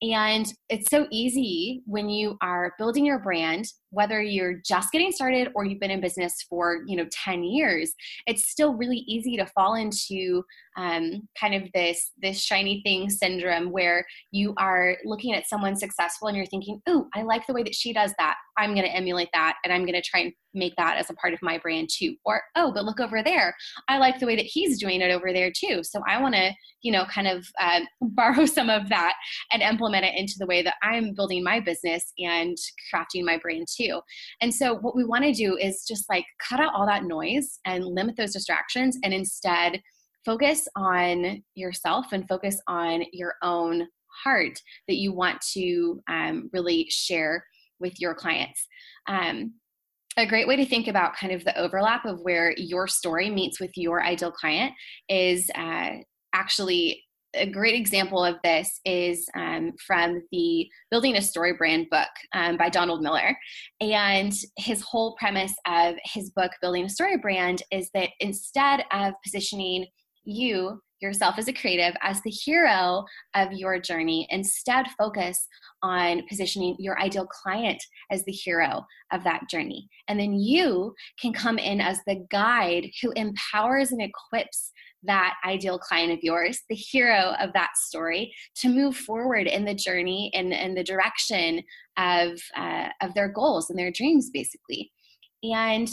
And 0.02 0.46
it's 0.68 0.90
so 0.90 1.06
easy 1.10 1.82
when 1.86 2.08
you 2.08 2.36
are 2.42 2.74
building 2.78 3.04
your 3.04 3.18
brand 3.18 3.66
whether 3.94 4.20
you're 4.20 4.60
just 4.64 4.92
getting 4.92 5.12
started 5.12 5.48
or 5.54 5.64
you've 5.64 5.80
been 5.80 5.90
in 5.90 6.00
business 6.00 6.44
for 6.48 6.82
you 6.86 6.96
know 6.96 7.06
10 7.10 7.44
years 7.44 7.92
it's 8.26 8.50
still 8.50 8.74
really 8.74 9.04
easy 9.08 9.36
to 9.36 9.46
fall 9.46 9.74
into 9.74 10.42
um, 10.76 11.28
kind 11.38 11.54
of 11.54 11.70
this 11.72 12.10
this 12.20 12.40
shiny 12.40 12.82
thing 12.84 13.08
syndrome 13.08 13.70
where 13.70 14.04
you 14.32 14.54
are 14.58 14.96
looking 15.04 15.32
at 15.32 15.48
someone 15.48 15.76
successful 15.76 16.28
and 16.28 16.36
you're 16.36 16.46
thinking 16.46 16.80
oh 16.86 17.06
i 17.14 17.22
like 17.22 17.46
the 17.46 17.54
way 17.54 17.62
that 17.62 17.74
she 17.74 17.92
does 17.92 18.12
that. 18.18 18.36
I'm 18.56 18.74
going 18.74 18.86
to 18.86 18.94
emulate 18.94 19.30
that 19.32 19.56
and 19.64 19.72
i'm 19.72 19.82
going 19.82 20.00
to 20.00 20.02
try 20.02 20.20
and 20.20 20.32
make 20.52 20.74
that 20.76 20.96
as 20.96 21.10
a 21.10 21.14
part 21.14 21.34
of 21.34 21.42
my 21.42 21.58
brand 21.58 21.88
too. 21.92 22.14
Or 22.24 22.40
oh 22.56 22.72
but 22.72 22.84
look 22.84 23.00
over 23.00 23.22
there. 23.22 23.54
I 23.88 23.98
like 23.98 24.20
the 24.20 24.26
way 24.26 24.36
that 24.36 24.44
he's 24.44 24.78
doing 24.78 25.00
it 25.00 25.10
over 25.10 25.32
there 25.32 25.50
too. 25.50 25.82
So 25.82 26.00
i 26.08 26.20
want 26.20 26.34
to 26.34 26.52
you 26.84 26.92
know 26.92 27.04
kind 27.06 27.26
of 27.26 27.44
uh, 27.60 27.80
borrow 28.00 28.46
some 28.46 28.70
of 28.70 28.88
that 28.90 29.14
and 29.52 29.62
implement 29.62 30.04
it 30.04 30.14
into 30.14 30.34
the 30.38 30.46
way 30.46 30.62
that 30.62 30.74
i'm 30.82 31.14
building 31.14 31.42
my 31.42 31.58
business 31.58 32.12
and 32.18 32.56
crafting 32.92 33.24
my 33.24 33.38
brand 33.38 33.66
too 33.74 33.83
and 34.40 34.54
so 34.54 34.74
what 34.76 34.96
we 34.96 35.04
want 35.04 35.24
to 35.24 35.32
do 35.32 35.56
is 35.56 35.84
just 35.86 36.08
like 36.08 36.24
cut 36.40 36.60
out 36.60 36.74
all 36.74 36.86
that 36.86 37.04
noise 37.04 37.58
and 37.64 37.84
limit 37.84 38.16
those 38.16 38.32
distractions 38.32 38.98
and 39.02 39.12
instead 39.12 39.80
focus 40.24 40.66
on 40.76 41.42
yourself 41.54 42.06
and 42.12 42.26
focus 42.28 42.60
on 42.66 43.04
your 43.12 43.34
own 43.42 43.86
heart 44.22 44.58
that 44.88 44.96
you 44.96 45.12
want 45.12 45.40
to 45.52 46.00
um, 46.08 46.48
really 46.52 46.86
share 46.88 47.44
with 47.80 48.00
your 48.00 48.14
clients. 48.14 48.66
Um, 49.08 49.54
a 50.16 50.26
great 50.26 50.46
way 50.46 50.56
to 50.56 50.64
think 50.64 50.86
about 50.86 51.16
kind 51.16 51.32
of 51.32 51.44
the 51.44 51.58
overlap 51.58 52.04
of 52.04 52.20
where 52.20 52.54
your 52.56 52.86
story 52.86 53.30
meets 53.30 53.60
with 53.60 53.72
your 53.76 54.02
ideal 54.02 54.30
client 54.30 54.72
is 55.08 55.50
uh, 55.56 55.90
actually 56.32 57.02
a 57.34 57.46
great 57.46 57.74
example 57.74 58.24
of 58.24 58.36
this 58.44 58.80
is 58.84 59.28
um, 59.34 59.72
from 59.86 60.22
the 60.32 60.68
Building 60.90 61.16
a 61.16 61.22
Story 61.22 61.52
Brand 61.54 61.86
book 61.90 62.08
um, 62.32 62.56
by 62.56 62.68
Donald 62.68 63.02
Miller. 63.02 63.36
And 63.80 64.32
his 64.56 64.82
whole 64.82 65.16
premise 65.18 65.54
of 65.66 65.96
his 66.04 66.30
book, 66.30 66.52
Building 66.60 66.84
a 66.84 66.88
Story 66.88 67.16
Brand, 67.16 67.62
is 67.70 67.90
that 67.94 68.10
instead 68.20 68.84
of 68.92 69.14
positioning 69.24 69.86
you 70.24 70.80
yourself 71.00 71.38
as 71.38 71.48
a 71.48 71.52
creative 71.52 71.94
as 72.02 72.20
the 72.22 72.30
hero 72.30 73.04
of 73.34 73.52
your 73.52 73.78
journey. 73.78 74.26
Instead, 74.30 74.86
focus 74.98 75.46
on 75.82 76.22
positioning 76.28 76.74
your 76.78 76.98
ideal 76.98 77.26
client 77.26 77.80
as 78.10 78.24
the 78.24 78.32
hero 78.32 78.84
of 79.12 79.22
that 79.22 79.42
journey. 79.50 79.86
And 80.08 80.18
then 80.18 80.34
you 80.34 80.94
can 81.20 81.32
come 81.32 81.58
in 81.58 81.80
as 81.80 81.98
the 82.06 82.24
guide 82.30 82.86
who 83.02 83.12
empowers 83.12 83.92
and 83.92 84.00
equips 84.00 84.72
that 85.06 85.34
ideal 85.44 85.78
client 85.78 86.12
of 86.12 86.18
yours, 86.22 86.60
the 86.68 86.74
hero 86.74 87.34
of 87.40 87.52
that 87.52 87.76
story, 87.76 88.32
to 88.56 88.68
move 88.68 88.96
forward 88.96 89.46
in 89.46 89.64
the 89.64 89.74
journey 89.74 90.30
and 90.34 90.52
in, 90.52 90.52
in 90.52 90.74
the 90.74 90.84
direction 90.84 91.62
of, 91.96 92.40
uh, 92.56 92.88
of 93.02 93.14
their 93.14 93.28
goals 93.28 93.70
and 93.70 93.78
their 93.78 93.92
dreams, 93.92 94.30
basically. 94.32 94.90
And 95.42 95.88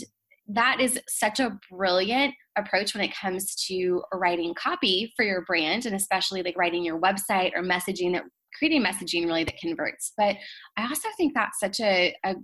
that 0.47 0.79
is 0.79 0.99
such 1.07 1.39
a 1.39 1.57
brilliant 1.69 2.33
approach 2.57 2.93
when 2.93 3.03
it 3.03 3.15
comes 3.15 3.55
to 3.67 4.03
writing 4.13 4.53
copy 4.55 5.13
for 5.15 5.23
your 5.23 5.43
brand 5.45 5.85
and 5.85 5.95
especially 5.95 6.43
like 6.43 6.57
writing 6.57 6.83
your 6.83 6.99
website 6.99 7.51
or 7.55 7.63
messaging 7.63 8.11
that 8.13 8.23
creating 8.57 8.83
messaging 8.83 9.25
really 9.25 9.45
that 9.45 9.57
converts 9.57 10.11
but 10.17 10.35
i 10.77 10.83
also 10.83 11.07
think 11.15 11.33
that's 11.33 11.59
such 11.59 11.79
a, 11.79 12.13
a 12.25 12.35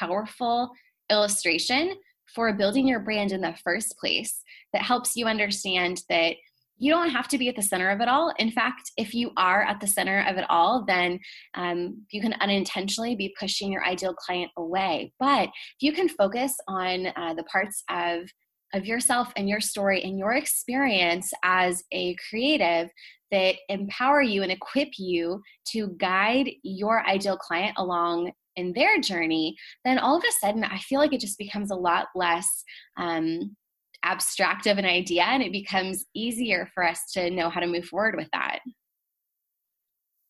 powerful 0.00 0.70
illustration 1.10 1.94
for 2.34 2.52
building 2.52 2.86
your 2.86 3.00
brand 3.00 3.32
in 3.32 3.40
the 3.40 3.56
first 3.64 3.96
place 3.98 4.42
that 4.72 4.82
helps 4.82 5.16
you 5.16 5.26
understand 5.26 6.02
that 6.08 6.36
you 6.78 6.90
don't 6.90 7.10
have 7.10 7.28
to 7.28 7.38
be 7.38 7.48
at 7.48 7.54
the 7.54 7.62
center 7.62 7.90
of 7.90 8.00
it 8.00 8.08
all. 8.08 8.32
In 8.38 8.50
fact, 8.50 8.90
if 8.96 9.14
you 9.14 9.30
are 9.36 9.62
at 9.62 9.80
the 9.80 9.86
center 9.86 10.24
of 10.28 10.36
it 10.36 10.44
all, 10.48 10.84
then 10.84 11.20
um, 11.54 12.02
you 12.10 12.20
can 12.20 12.32
unintentionally 12.40 13.14
be 13.14 13.34
pushing 13.38 13.70
your 13.70 13.84
ideal 13.84 14.14
client 14.14 14.50
away. 14.56 15.12
But 15.20 15.44
if 15.44 15.80
you 15.80 15.92
can 15.92 16.08
focus 16.08 16.56
on 16.66 17.06
uh, 17.06 17.34
the 17.34 17.44
parts 17.44 17.84
of 17.88 18.28
of 18.74 18.86
yourself 18.86 19.30
and 19.36 19.48
your 19.48 19.60
story 19.60 20.02
and 20.02 20.18
your 20.18 20.32
experience 20.32 21.30
as 21.44 21.84
a 21.92 22.16
creative 22.28 22.88
that 23.30 23.56
empower 23.68 24.22
you 24.22 24.42
and 24.42 24.50
equip 24.50 24.88
you 24.98 25.42
to 25.66 25.88
guide 25.98 26.50
your 26.62 27.06
ideal 27.06 27.36
client 27.36 27.74
along 27.76 28.32
in 28.56 28.72
their 28.72 29.00
journey, 29.00 29.56
then 29.84 29.98
all 29.98 30.16
of 30.16 30.24
a 30.24 30.32
sudden 30.40 30.64
I 30.64 30.78
feel 30.78 30.98
like 30.98 31.12
it 31.12 31.20
just 31.20 31.38
becomes 31.38 31.70
a 31.70 31.76
lot 31.76 32.08
less 32.14 32.48
um, 32.96 33.56
abstract 34.04 34.66
of 34.66 34.78
an 34.78 34.84
idea 34.84 35.22
and 35.24 35.42
it 35.42 35.52
becomes 35.52 36.04
easier 36.14 36.68
for 36.74 36.86
us 36.86 37.10
to 37.12 37.30
know 37.30 37.48
how 37.48 37.60
to 37.60 37.66
move 37.66 37.86
forward 37.86 38.16
with 38.16 38.28
that. 38.32 38.60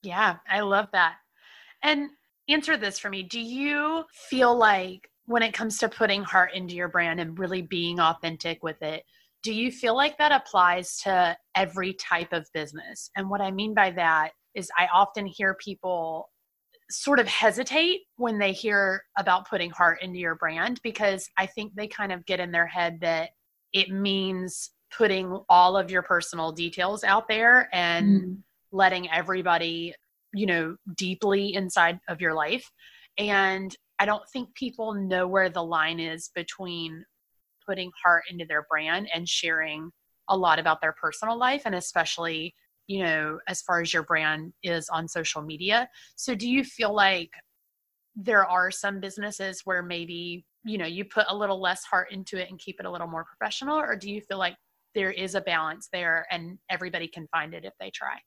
Yeah, 0.03 0.37
I 0.49 0.61
love 0.61 0.89
that. 0.93 1.15
And 1.83 2.11
answer 2.49 2.77
this 2.77 2.99
for 2.99 3.09
me. 3.09 3.23
Do 3.23 3.41
you 3.41 4.05
feel 4.29 4.57
like 4.57 5.09
when 5.27 5.43
it 5.43 5.55
comes 5.55 5.79
to 5.79 5.89
putting 5.89 6.23
heart 6.23 6.55
into 6.55 6.75
your 6.75 6.89
brand 6.89 7.21
and 7.21 7.39
really 7.39 7.63
being 7.63 8.01
authentic 8.01 8.63
with 8.63 8.83
it, 8.83 9.05
do 9.43 9.53
you 9.53 9.73
feel 9.73 9.97
like 9.97 10.19
that 10.19 10.33
applies 10.33 10.99
to 10.99 11.37
every 11.57 11.95
type 11.95 12.33
of 12.33 12.47
business? 12.55 13.11
And 13.17 13.29
what 13.29 13.41
I 13.41 13.51
mean 13.51 13.75
by 13.75 13.91
that 13.93 14.33
is 14.55 14.71
I 14.79 14.89
often 14.93 15.27
hear 15.27 15.55
people 15.55 16.29
sort 16.91 17.19
of 17.19 17.27
hesitate 17.27 18.01
when 18.17 18.39
they 18.39 18.53
hear 18.53 19.05
about 19.17 19.49
putting 19.49 19.71
heart 19.71 20.03
into 20.03 20.19
your 20.19 20.35
brand 20.35 20.81
because 20.83 21.29
I 21.39 21.47
think 21.47 21.75
they 21.75 21.89
kind 21.89 22.13
of 22.13 22.27
get 22.27 22.41
in 22.41 22.53
their 22.53 22.67
head 22.67 22.99
that 23.01 23.31
it 23.73 23.91
means 23.91 24.71
putting 24.97 25.41
all 25.49 25.77
of 25.77 25.91
your 25.91 26.03
personal 26.03 26.53
details 26.53 27.03
out 27.03 27.29
there 27.29 27.69
and 27.73 28.23
mm. 28.23 28.37
letting 28.71 29.11
everybody, 29.11 29.95
you 30.35 30.47
know, 30.47 30.77
deeply 30.97 31.55
inside 31.55 31.99
of 32.09 32.21
your 32.21 32.35
life. 32.35 32.71
And 33.19 33.75
I 33.99 34.05
don't 34.05 34.29
think 34.33 34.55
people 34.55 34.95
know 34.95 35.27
where 35.27 35.49
the 35.49 35.65
line 35.65 36.01
is 36.01 36.31
between 36.35 37.05
putting 37.67 37.91
heart 38.05 38.25
into 38.31 38.45
their 38.45 38.67
brand 38.69 39.09
and 39.15 39.29
sharing 39.29 39.91
a 40.29 40.37
lot 40.37 40.59
about 40.59 40.81
their 40.81 40.95
personal 41.01 41.39
life 41.39 41.63
and 41.65 41.75
especially 41.75 42.55
you 42.87 43.03
know 43.03 43.39
as 43.49 43.63
far 43.63 43.81
as 43.81 43.93
your 43.93 44.03
brand 44.03 44.53
is 44.63 44.89
on 44.89 45.09
social 45.09 45.43
media. 45.43 45.89
So 46.17 46.35
do 46.35 46.49
you 46.49 46.65
feel 46.65 46.95
like 46.95 47.31
there 48.15 48.47
are 48.47 48.71
some 48.71 49.01
businesses 49.01 49.63
where 49.65 49.83
maybe 49.83 50.45
you 50.65 50.79
know 50.79 50.87
you 50.87 51.05
put 51.05 51.27
a 51.29 51.37
little 51.37 51.61
less 51.61 51.83
heart 51.85 52.13
into 52.13 52.41
it 52.41 52.51
and 52.51 52.59
keep 52.59 52.79
it 52.79 52.87
a 52.87 52.91
little 52.91 53.07
more 53.07 53.25
professional 53.25 53.79
or 53.79 53.97
do 53.97 54.11
you 54.11 54.21
feel 54.21 54.39
like 54.39 54.57
there 54.95 55.11
is 55.11 55.35
a 55.35 55.41
balance 55.41 55.89
there 55.93 56.27
and 56.31 56.59
everybody 56.71 57.09
can 57.09 57.27
find 57.29 57.55
it 57.55 57.65
if 57.65 57.73
they 57.81 57.91
try? 57.91 58.19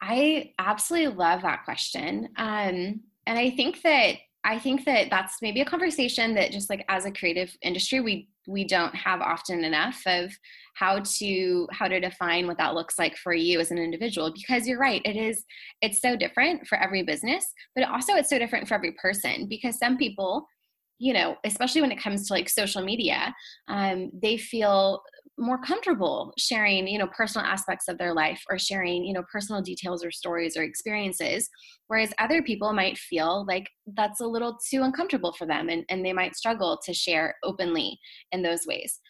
I 0.00 0.52
absolutely 0.58 1.14
love 1.14 1.42
that 1.42 1.64
question. 1.64 2.28
Um, 2.36 3.00
and 3.26 3.38
i 3.38 3.50
think 3.50 3.82
that 3.82 4.16
I 4.44 4.60
think 4.60 4.84
that 4.84 5.10
that's 5.10 5.42
maybe 5.42 5.60
a 5.60 5.64
conversation 5.64 6.34
that 6.34 6.52
just 6.52 6.70
like 6.70 6.84
as 6.88 7.04
a 7.04 7.10
creative 7.10 7.54
industry 7.62 8.00
we 8.00 8.28
we 8.46 8.64
don't 8.64 8.94
have 8.94 9.20
often 9.20 9.64
enough 9.64 10.00
of 10.06 10.32
how 10.74 11.00
to 11.00 11.66
how 11.72 11.88
to 11.88 12.00
define 12.00 12.46
what 12.46 12.58
that 12.58 12.74
looks 12.74 12.98
like 12.98 13.16
for 13.16 13.34
you 13.34 13.58
as 13.60 13.70
an 13.70 13.78
individual 13.78 14.32
because 14.32 14.66
you're 14.68 14.78
right 14.78 15.02
it 15.04 15.16
is 15.16 15.44
it's 15.80 16.00
so 16.00 16.16
different 16.16 16.66
for 16.66 16.78
every 16.78 17.02
business 17.02 17.52
but 17.74 17.84
also 17.84 18.14
it's 18.14 18.30
so 18.30 18.38
different 18.38 18.68
for 18.68 18.74
every 18.74 18.92
person 18.92 19.46
because 19.48 19.78
some 19.78 19.96
people 19.96 20.46
you 20.98 21.12
know 21.12 21.36
especially 21.44 21.80
when 21.80 21.92
it 21.92 22.02
comes 22.02 22.26
to 22.26 22.34
like 22.34 22.48
social 22.48 22.82
media 22.82 23.34
um, 23.68 24.10
they 24.22 24.36
feel 24.36 25.00
more 25.38 25.58
comfortable 25.58 26.32
sharing 26.38 26.88
you 26.88 26.98
know 26.98 27.08
personal 27.08 27.46
aspects 27.46 27.88
of 27.88 27.98
their 27.98 28.14
life 28.14 28.42
or 28.48 28.58
sharing 28.58 29.04
you 29.04 29.12
know 29.12 29.22
personal 29.30 29.60
details 29.60 30.04
or 30.04 30.10
stories 30.10 30.56
or 30.56 30.62
experiences 30.62 31.48
whereas 31.88 32.12
other 32.18 32.42
people 32.42 32.72
might 32.72 32.96
feel 32.96 33.44
like 33.46 33.68
that's 33.94 34.20
a 34.20 34.26
little 34.26 34.56
too 34.70 34.82
uncomfortable 34.82 35.32
for 35.32 35.46
them 35.46 35.68
and, 35.68 35.84
and 35.90 36.04
they 36.04 36.12
might 36.12 36.34
struggle 36.34 36.78
to 36.82 36.94
share 36.94 37.34
openly 37.44 37.98
in 38.32 38.42
those 38.42 38.66
ways. 38.66 39.00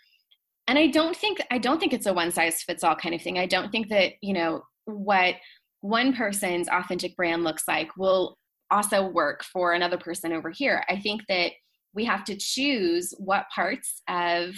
And 0.66 0.78
i 0.78 0.88
don't 0.88 1.16
think 1.16 1.38
i 1.50 1.58
don't 1.58 1.78
think 1.78 1.92
it's 1.92 2.06
a 2.06 2.12
one 2.12 2.32
size 2.32 2.62
fits 2.62 2.82
all 2.82 2.96
kind 2.96 3.14
of 3.14 3.22
thing. 3.22 3.38
I 3.38 3.46
don't 3.46 3.70
think 3.70 3.88
that 3.88 4.14
you 4.20 4.34
know 4.34 4.62
what 4.84 5.36
one 5.80 6.12
person's 6.12 6.68
authentic 6.68 7.14
brand 7.16 7.44
looks 7.44 7.64
like 7.68 7.96
will 7.96 8.36
also 8.72 9.06
work 9.06 9.44
for 9.44 9.72
another 9.72 9.96
person 9.98 10.32
over 10.32 10.50
here. 10.50 10.84
I 10.88 10.98
think 10.98 11.22
that 11.28 11.52
we 11.94 12.04
have 12.04 12.24
to 12.24 12.36
choose 12.36 13.14
what 13.18 13.46
parts 13.54 14.02
of 14.08 14.54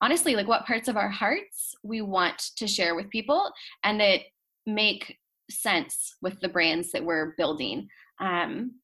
honestly 0.00 0.34
like 0.34 0.48
what 0.48 0.66
parts 0.66 0.88
of 0.88 0.96
our 0.96 1.08
hearts 1.08 1.74
we 1.82 2.00
want 2.00 2.38
to 2.56 2.66
share 2.66 2.94
with 2.94 3.10
people 3.10 3.50
and 3.84 4.00
that 4.00 4.20
make 4.66 5.18
sense 5.50 6.16
with 6.20 6.38
the 6.40 6.48
brands 6.48 6.92
that 6.92 7.04
we're 7.04 7.34
building. 7.36 7.88
Um, 8.20 8.74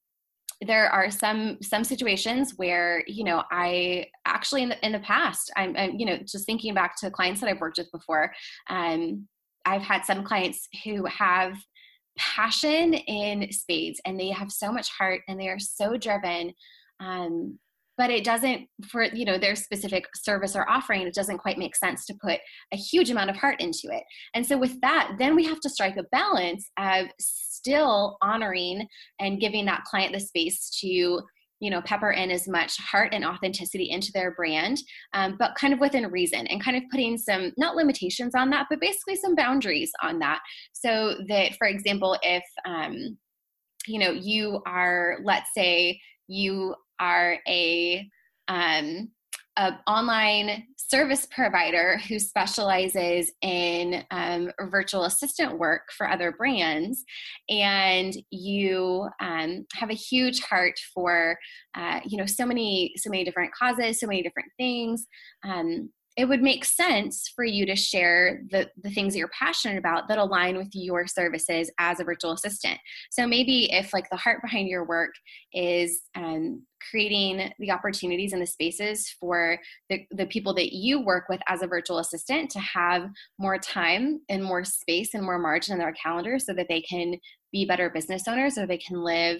there 0.61 0.88
are 0.88 1.11
some 1.11 1.59
some 1.62 1.85
situations 1.85 2.55
where 2.57 3.03
you 3.07 3.24
know 3.24 3.42
i 3.50 4.07
actually 4.24 4.62
in 4.62 4.68
the, 4.70 4.87
in 4.87 4.92
the 4.92 5.00
past 5.00 5.53
I'm, 5.57 5.77
I'm, 5.77 5.98
you 5.98 6.07
know 6.07 6.18
just 6.18 6.46
thinking 6.46 6.74
back 6.74 6.96
to 7.00 7.11
clients 7.11 7.40
that 7.40 7.50
i've 7.50 7.61
worked 7.61 7.79
with 7.79 7.90
before 7.90 8.33
um, 8.70 9.27
i've 9.64 9.83
had 9.83 10.05
some 10.05 10.24
clients 10.24 10.68
who 10.85 11.05
have 11.07 11.57
passion 12.16 12.94
in 12.94 13.50
spades 13.50 14.00
and 14.05 14.18
they 14.18 14.29
have 14.29 14.53
so 14.53 14.72
much 14.72 14.90
heart 14.90 15.22
and 15.29 15.40
they 15.40 15.48
are 15.48 15.59
so 15.59 15.96
driven 15.96 16.55
um, 17.00 17.59
but 17.96 18.11
it 18.11 18.24
doesn't 18.24 18.66
for 18.88 19.04
you 19.04 19.24
know 19.24 19.38
their 19.38 19.57
specific 19.57 20.04
service 20.16 20.57
or 20.57 20.68
offering 20.68 21.02
it 21.02 21.14
doesn't 21.14 21.38
quite 21.38 21.59
make 21.59 21.76
sense 21.76 22.04
to 22.07 22.14
put 22.22 22.38
a 22.72 22.76
huge 22.76 23.11
amount 23.11 23.30
of 23.30 23.37
heart 23.37 23.61
into 23.61 23.88
it. 23.90 24.02
And 24.35 24.46
so 24.46 24.57
with 24.59 24.80
that 24.80 25.12
then 25.18 25.35
we 25.35 25.44
have 25.44 25.61
to 25.61 25.70
strike 25.70 25.96
a 25.96 26.04
balance 26.12 26.70
of 26.78 27.07
still 27.18 28.16
honoring 28.22 28.87
and 29.20 29.40
giving 29.40 29.64
that 29.66 29.85
client 29.85 30.12
the 30.12 30.20
space 30.20 30.70
to 30.80 31.20
you 31.61 31.70
know 31.70 31.80
pepper 31.83 32.11
in 32.11 32.30
as 32.30 32.48
much 32.48 32.76
heart 32.78 33.14
and 33.14 33.24
authenticity 33.24 33.90
into 33.90 34.11
their 34.12 34.35
brand 34.35 34.78
um, 35.14 35.37
but 35.38 35.54
kind 35.54 35.72
of 35.72 35.80
within 35.80 36.11
reason 36.11 36.46
and 36.48 36.62
kind 36.62 36.76
of 36.76 36.83
putting 36.90 37.16
some 37.16 37.52
not 37.57 37.76
limitations 37.76 38.35
on 38.35 38.50
that 38.50 38.66
but 38.68 38.80
basically 38.80 39.16
some 39.16 39.35
boundaries 39.35 39.90
on 40.02 40.18
that. 40.18 40.40
So 40.72 41.16
that 41.28 41.54
for 41.57 41.66
example 41.66 42.18
if 42.22 42.44
um, 42.66 43.16
you 43.87 43.98
know 43.98 44.11
you 44.11 44.61
are 44.66 45.18
let's 45.24 45.50
say 45.57 46.00
you 46.26 46.74
are 47.00 47.38
a 47.48 48.09
um, 48.48 49.11
an 49.57 49.78
online 49.87 50.64
service 50.76 51.26
provider 51.30 51.98
who 52.09 52.18
specializes 52.18 53.33
in 53.40 54.04
um, 54.11 54.50
virtual 54.68 55.04
assistant 55.04 55.59
work 55.59 55.83
for 55.96 56.09
other 56.09 56.33
brands, 56.33 57.04
and 57.48 58.16
you 58.30 59.09
um, 59.20 59.64
have 59.74 59.90
a 59.90 59.94
huge 59.94 60.40
heart 60.40 60.74
for 60.92 61.38
uh, 61.76 62.00
you 62.04 62.18
know 62.18 62.26
so 62.26 62.44
many 62.44 62.92
so 62.96 63.11
many 63.11 63.24
different 63.24 63.52
causes, 63.54 64.00
so 64.00 64.07
many 64.07 64.22
different 64.22 64.50
things. 64.59 65.07
Um, 65.44 65.90
it 66.16 66.26
would 66.26 66.42
make 66.42 66.64
sense 66.64 67.33
for 67.35 67.44
you 67.44 67.66
to 67.66 67.74
share 67.74 68.42
the, 68.50 68.70
the 68.83 68.90
things 68.90 69.12
that 69.12 69.18
you're 69.18 69.30
passionate 69.37 69.78
about 69.78 70.07
that 70.07 70.18
align 70.18 70.57
with 70.57 70.68
your 70.72 71.09
services 71.09 71.70
as 71.78 71.98
a 71.98 72.04
virtual 72.04 72.33
assistant. 72.33 72.78
So 73.11 73.26
maybe 73.26 73.72
if 73.72 73.92
like 73.92 74.09
the 74.11 74.16
heart 74.16 74.40
behind 74.40 74.68
your 74.68 74.85
work 74.85 75.11
is 75.52 76.02
um, 76.14 76.62
creating 76.90 77.53
the 77.59 77.70
opportunities 77.70 78.33
and 78.33 78.42
the 78.42 78.47
spaces 78.47 79.14
for 79.20 79.59
the, 79.90 80.07
the 80.11 80.27
people 80.27 80.55
that 80.55 80.73
you 80.73 81.01
work 81.01 81.25
with 81.29 81.40
as 81.49 81.62
a 81.62 81.66
virtual 81.66 81.99
assistant 81.99 82.51
to 82.51 82.61
have 82.61 83.09
more 83.38 83.59
time 83.59 84.20
and 84.29 84.44
more 84.44 84.64
space 84.64 85.14
and 85.14 85.25
more 85.25 85.38
margin 85.38 85.75
in 85.75 85.79
their 85.79 85.92
calendar 85.92 86.38
so 86.38 86.53
that 86.55 86.66
they 86.68 86.81
can 86.81 87.14
be 87.53 87.64
better 87.64 87.90
business 87.90 88.27
owners 88.27 88.59
or 88.59 88.66
they 88.66 88.79
can 88.79 89.03
live 89.03 89.38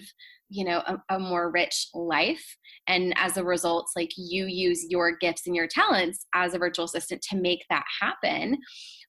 you 0.49 0.63
know 0.63 0.81
a, 0.87 1.15
a, 1.15 1.19
more 1.19 1.51
rich 1.51 1.87
life. 1.93 2.43
And 2.87 3.13
as 3.17 3.37
a 3.37 3.43
result 3.43 3.89
like 3.95 4.11
you 4.15 4.45
use 4.45 4.85
your 4.89 5.17
gifts 5.17 5.47
and 5.47 5.55
your 5.55 5.67
talents 5.67 6.25
as 6.33 6.53
a 6.53 6.59
virtual 6.59 6.85
assistant 6.85 7.21
to 7.29 7.37
make 7.37 7.65
that 7.69 7.83
happen. 8.01 8.57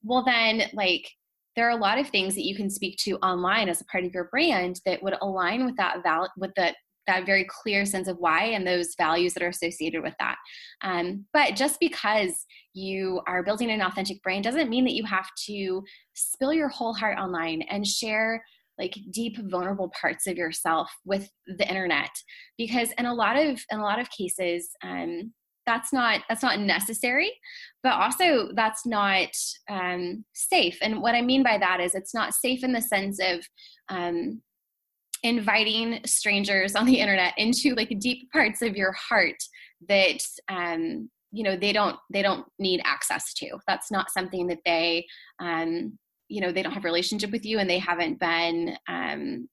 Well 0.02 0.24
then 0.24 0.62
like 0.72 1.08
there 1.54 1.66
are 1.66 1.76
a 1.76 1.80
lot 1.80 1.98
of 1.98 2.08
things 2.08 2.34
that 2.34 2.44
you 2.44 2.54
can 2.54 2.68
speak 2.68 2.98
to 2.98 3.16
online 3.18 3.68
as 3.68 3.80
a 3.80 3.84
part 3.86 4.04
of 4.04 4.12
your 4.12 4.24
brand 4.24 4.80
that 4.84 5.02
would 5.02 5.16
align 5.22 5.64
with 5.64 5.76
that 5.76 6.02
val 6.02 6.30
with 6.36 6.52
the 6.56 6.74
that 7.06 7.26
very 7.26 7.46
clear 7.48 7.84
sense 7.84 8.08
of 8.08 8.18
why 8.18 8.44
and 8.44 8.66
those 8.66 8.94
values 8.96 9.34
that 9.34 9.42
are 9.42 9.48
associated 9.48 10.02
with 10.02 10.14
that. 10.18 10.36
Um, 10.82 11.26
but 11.32 11.56
just 11.56 11.80
because 11.80 12.46
you 12.74 13.20
are 13.26 13.42
building 13.42 13.70
an 13.70 13.82
authentic 13.82 14.22
brand 14.22 14.44
doesn't 14.44 14.70
mean 14.70 14.84
that 14.84 14.94
you 14.94 15.04
have 15.04 15.28
to 15.46 15.82
spill 16.14 16.52
your 16.52 16.68
whole 16.68 16.94
heart 16.94 17.18
online 17.18 17.62
and 17.62 17.86
share 17.86 18.42
like 18.78 18.98
deep 19.10 19.38
vulnerable 19.50 19.90
parts 19.98 20.26
of 20.26 20.36
yourself 20.36 20.90
with 21.04 21.30
the 21.46 21.66
internet 21.66 22.10
because 22.58 22.90
in 22.98 23.06
a 23.06 23.14
lot 23.14 23.36
of 23.36 23.60
in 23.70 23.78
a 23.78 23.82
lot 23.82 23.98
of 23.98 24.10
cases 24.10 24.68
um, 24.82 25.32
that's 25.66 25.92
not 25.92 26.20
that's 26.28 26.42
not 26.42 26.60
necessary 26.60 27.32
but 27.82 27.94
also 27.94 28.50
that's 28.54 28.86
not 28.86 29.28
um, 29.70 30.24
safe 30.34 30.78
and 30.82 31.00
what 31.00 31.14
i 31.14 31.22
mean 31.22 31.42
by 31.42 31.58
that 31.58 31.80
is 31.80 31.94
it's 31.94 32.14
not 32.14 32.34
safe 32.34 32.62
in 32.62 32.72
the 32.72 32.82
sense 32.82 33.18
of 33.20 33.44
um, 33.88 34.40
inviting 35.22 36.00
strangers 36.04 36.74
on 36.74 36.86
the 36.86 36.98
internet 36.98 37.34
into 37.36 37.74
like 37.74 37.94
deep 38.00 38.30
parts 38.32 38.62
of 38.62 38.76
your 38.76 38.92
heart 38.92 39.36
that 39.88 40.20
um, 40.48 41.10
you 41.32 41.42
know 41.42 41.56
they 41.56 41.72
don't 41.72 41.96
they 42.12 42.22
don't 42.22 42.46
need 42.58 42.80
access 42.84 43.34
to. 43.34 43.58
That's 43.66 43.90
not 43.90 44.10
something 44.10 44.46
that 44.48 44.60
they 44.64 45.06
um, 45.40 45.98
you 46.28 46.40
know 46.40 46.52
they 46.52 46.62
don't 46.62 46.72
have 46.72 46.84
relationship 46.84 47.30
with 47.30 47.44
you 47.44 47.58
and 47.58 47.68
they 47.68 47.78
haven't 47.78 48.18
been 48.18 48.76
um, 48.88 49.48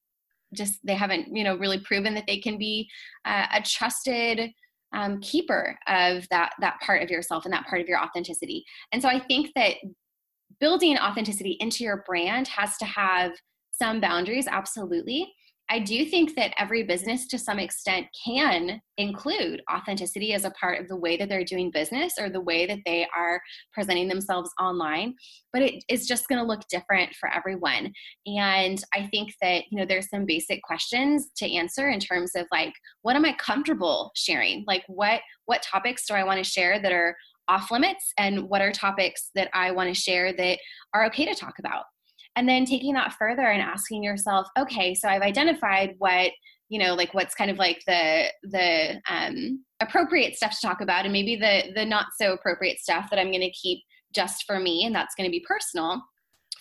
just 0.54 0.80
they 0.84 0.95
haven't 0.95 1.36
you 1.36 1.43
know 1.43 1.58
really 1.58 1.80
proven 1.80 2.13
that 2.15 2.26
they 2.28 2.39
can 2.39 2.58
be 2.58 2.89
uh, 3.26 3.47
a 3.54 3.62
trusted 3.62 4.52
um, 4.93 5.19
keeper 5.21 5.78
of 5.88 6.28
that 6.30 6.54
that 6.62 6.80
part 6.82 7.02
of 7.02 7.10
yourself 7.10 7.45
and 7.45 7.54
that 7.54 7.65
part 7.67 7.82
of 7.82 7.88
your 7.88 7.99
authenticity. 7.99 8.63
And 8.91 9.02
so 9.02 9.10
i 9.10 9.19
think 9.19 9.52
that 9.56 9.76
building 10.60 10.97
authenticity 10.97 11.58
into 11.60 11.84
your 11.84 12.04
brand 12.06 12.47
has 12.47 12.78
to 12.78 12.86
have 12.86 13.32
some 13.71 13.99
boundaries 13.99 14.47
absolutely 14.47 15.34
I 15.73 15.79
do 15.79 16.05
think 16.05 16.36
that 16.36 16.53
every 16.59 16.83
business 16.83 17.25
to 17.29 17.39
some 17.39 17.57
extent 17.57 18.05
can 18.23 18.79
include 18.97 19.63
authenticity 19.73 20.33
as 20.33 20.45
a 20.45 20.51
part 20.51 20.79
of 20.79 20.88
the 20.88 20.95
way 20.95 21.17
that 21.17 21.29
they're 21.29 21.43
doing 21.43 21.71
business 21.71 22.13
or 22.19 22.29
the 22.29 22.41
way 22.41 22.67
that 22.67 22.81
they 22.86 23.07
are 23.17 23.41
presenting 23.73 24.07
themselves 24.07 24.51
online, 24.62 25.15
but 25.51 25.63
it 25.63 25.83
is 25.89 26.05
just 26.05 26.27
going 26.27 26.39
to 26.39 26.45
look 26.45 26.62
different 26.69 27.15
for 27.15 27.27
everyone. 27.27 27.91
And 28.27 28.83
I 28.93 29.07
think 29.07 29.33
that, 29.41 29.63
you 29.71 29.79
know, 29.79 29.86
there's 29.88 30.12
some 30.12 30.27
basic 30.27 30.62
questions 30.62 31.31
to 31.38 31.51
answer 31.51 31.89
in 31.89 31.99
terms 31.99 32.33
of 32.36 32.45
like 32.51 32.73
what 33.01 33.15
am 33.15 33.25
I 33.25 33.33
comfortable 33.39 34.12
sharing? 34.15 34.65
Like 34.67 34.83
what 34.86 35.21
what 35.45 35.63
topics 35.63 36.05
do 36.05 36.13
I 36.13 36.23
want 36.23 36.38
to 36.38 36.47
share 36.47 36.79
that 36.79 36.91
are 36.91 37.17
off 37.47 37.71
limits 37.71 38.13
and 38.19 38.47
what 38.47 38.62
are 38.62 38.71
topics 38.71 39.31
that 39.33 39.49
I 39.55 39.71
want 39.71 39.88
to 39.88 39.99
share 39.99 40.33
that 40.33 40.59
are 40.93 41.05
okay 41.07 41.25
to 41.25 41.33
talk 41.33 41.55
about? 41.57 41.86
And 42.36 42.48
then 42.48 42.65
taking 42.65 42.93
that 42.93 43.13
further 43.13 43.48
and 43.48 43.62
asking 43.62 44.04
yourself 44.04 44.48
okay 44.58 44.93
so 44.93 45.08
i've 45.08 45.22
identified 45.22 45.96
what 45.98 46.32
you 46.69 46.80
know 46.80 46.93
like 46.93 47.13
what's 47.13 47.36
kind 47.36 47.52
of 47.52 47.58
like 47.58 47.82
the 47.88 48.26
the 48.43 49.02
um, 49.10 49.63
appropriate 49.80 50.36
stuff 50.36 50.52
to 50.52 50.67
talk 50.67 50.82
about 50.82 51.06
and 51.06 51.13
maybe 51.13 51.36
the 51.36 51.72
the 51.76 51.86
not 51.86 52.08
so 52.19 52.34
appropriate 52.34 52.80
stuff 52.80 53.10
that 53.10 53.19
i'm 53.19 53.32
going 53.32 53.41
to 53.41 53.52
keep 53.52 53.80
just 54.13 54.46
for 54.46 54.60
me 54.60 54.86
and 54.86 54.96
that's 54.96 55.15
going 55.15 55.28
to 55.28 55.32
be 55.32 55.43
personal. 55.48 56.02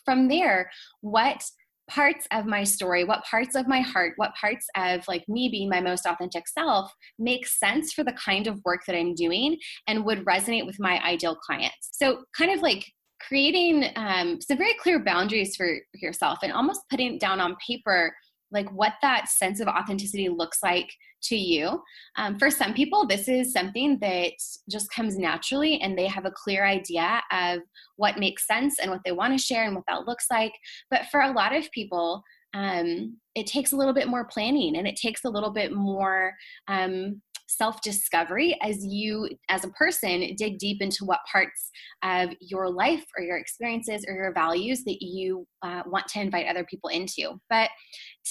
From 0.04 0.28
there 0.28 0.70
what 1.00 1.44
parts 1.90 2.26
of 2.32 2.46
my 2.46 2.62
story 2.62 3.04
what 3.04 3.24
parts 3.24 3.56
of 3.56 3.66
my 3.66 3.80
heart 3.80 4.12
what 4.16 4.32
parts 4.40 4.66
of 4.76 5.06
like 5.08 5.28
me 5.28 5.48
being 5.48 5.68
my 5.68 5.80
most 5.80 6.06
authentic 6.06 6.46
self 6.46 6.90
make 7.18 7.44
sense 7.44 7.92
for 7.92 8.04
the 8.04 8.12
kind 8.12 8.46
of 8.46 8.60
work 8.64 8.80
that 8.86 8.96
i'm 8.96 9.14
doing 9.14 9.58
and 9.88 10.04
would 10.04 10.24
resonate 10.24 10.64
with 10.64 10.78
my 10.78 11.02
ideal 11.04 11.34
clients. 11.34 11.90
So 11.92 12.24
kind 12.36 12.52
of 12.52 12.62
like 12.62 12.86
creating 13.26 13.90
um, 13.96 14.40
some 14.40 14.58
very 14.58 14.74
clear 14.74 14.98
boundaries 14.98 15.56
for 15.56 15.68
yourself 15.94 16.38
and 16.42 16.52
almost 16.52 16.82
putting 16.90 17.18
down 17.18 17.40
on 17.40 17.56
paper 17.66 18.14
like 18.52 18.70
what 18.70 18.92
that 19.00 19.28
sense 19.28 19.60
of 19.60 19.68
authenticity 19.68 20.28
looks 20.28 20.58
like 20.62 20.92
to 21.22 21.36
you. 21.36 21.80
Um, 22.16 22.38
for 22.38 22.50
some 22.50 22.74
people, 22.74 23.06
this 23.06 23.28
is 23.28 23.52
something 23.52 23.98
that 24.00 24.32
just 24.70 24.90
comes 24.92 25.16
naturally 25.16 25.80
and 25.80 25.96
they 25.96 26.06
have 26.06 26.26
a 26.26 26.32
clear 26.32 26.64
idea 26.64 27.22
of 27.32 27.60
what 27.96 28.18
makes 28.18 28.46
sense 28.46 28.78
and 28.78 28.90
what 28.90 29.00
they 29.04 29.12
want 29.12 29.36
to 29.36 29.42
share 29.42 29.64
and 29.64 29.74
what 29.74 29.84
that 29.88 30.06
looks 30.06 30.26
like. 30.30 30.52
But 30.90 31.06
for 31.10 31.20
a 31.20 31.32
lot 31.32 31.56
of 31.56 31.70
people, 31.72 32.22
um, 32.54 33.16
it 33.34 33.46
takes 33.46 33.72
a 33.72 33.76
little 33.76 33.94
bit 33.94 34.08
more 34.08 34.26
planning 34.26 34.76
and 34.76 34.86
it 34.86 34.96
takes 34.96 35.24
a 35.24 35.30
little 35.30 35.52
bit 35.52 35.72
more 35.72 36.34
um, 36.68 37.22
self 37.56 37.80
discovery 37.82 38.58
as 38.62 38.84
you, 38.84 39.28
as 39.48 39.64
a 39.64 39.68
person, 39.68 40.34
dig 40.36 40.58
deep 40.58 40.80
into 40.80 41.04
what 41.04 41.20
parts 41.30 41.70
of 42.02 42.30
your 42.40 42.70
life 42.70 43.04
or 43.16 43.24
your 43.24 43.36
experiences 43.36 44.04
or 44.08 44.14
your 44.14 44.32
values 44.32 44.84
that 44.84 45.02
you 45.02 45.46
uh, 45.62 45.82
want 45.86 46.06
to 46.08 46.20
invite 46.20 46.46
other 46.46 46.64
people 46.64 46.88
into. 46.88 47.40
But 47.48 47.70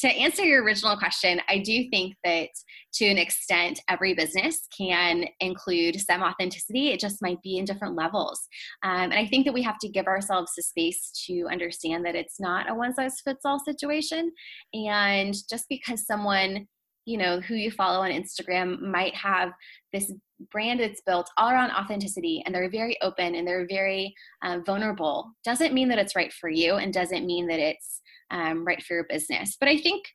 to 0.01 0.07
answer 0.07 0.43
your 0.43 0.63
original 0.63 0.97
question, 0.97 1.41
I 1.49 1.59
do 1.59 1.89
think 1.89 2.15
that 2.23 2.49
to 2.93 3.05
an 3.05 3.17
extent, 3.17 3.79
every 3.89 4.13
business 4.13 4.67
can 4.75 5.25
include 5.39 5.99
some 5.99 6.23
authenticity. 6.23 6.89
It 6.89 6.99
just 6.99 7.21
might 7.21 7.41
be 7.41 7.57
in 7.57 7.65
different 7.65 7.95
levels. 7.95 8.39
Um, 8.83 9.11
and 9.11 9.13
I 9.13 9.27
think 9.27 9.45
that 9.45 9.53
we 9.53 9.63
have 9.63 9.79
to 9.79 9.89
give 9.89 10.07
ourselves 10.07 10.51
the 10.55 10.63
space 10.63 11.11
to 11.27 11.47
understand 11.51 12.05
that 12.05 12.15
it's 12.15 12.39
not 12.39 12.69
a 12.69 12.75
one 12.75 12.93
size 12.93 13.19
fits 13.23 13.45
all 13.45 13.59
situation. 13.59 14.31
And 14.73 15.35
just 15.49 15.65
because 15.69 16.05
someone 16.05 16.67
you 17.05 17.17
know 17.17 17.39
who 17.39 17.55
you 17.55 17.71
follow 17.71 18.01
on 18.01 18.11
instagram 18.11 18.79
might 18.81 19.15
have 19.15 19.51
this 19.93 20.11
brand 20.49 20.79
that's 20.79 21.01
built 21.01 21.29
all 21.37 21.49
around 21.49 21.71
authenticity 21.71 22.41
and 22.45 22.55
they're 22.55 22.69
very 22.69 22.97
open 23.01 23.35
and 23.35 23.47
they're 23.47 23.67
very 23.67 24.13
uh, 24.43 24.59
vulnerable. 24.65 25.31
Doesn't 25.43 25.73
mean 25.73 25.89
that 25.89 25.99
it's 25.99 26.15
right 26.15 26.33
for 26.33 26.49
you 26.49 26.75
and 26.75 26.93
doesn't 26.93 27.25
mean 27.25 27.47
that 27.47 27.59
it's 27.59 28.01
um, 28.31 28.65
right 28.65 28.81
for 28.81 28.95
your 28.95 29.05
business. 29.09 29.57
But 29.59 29.69
i 29.69 29.77
think 29.77 30.05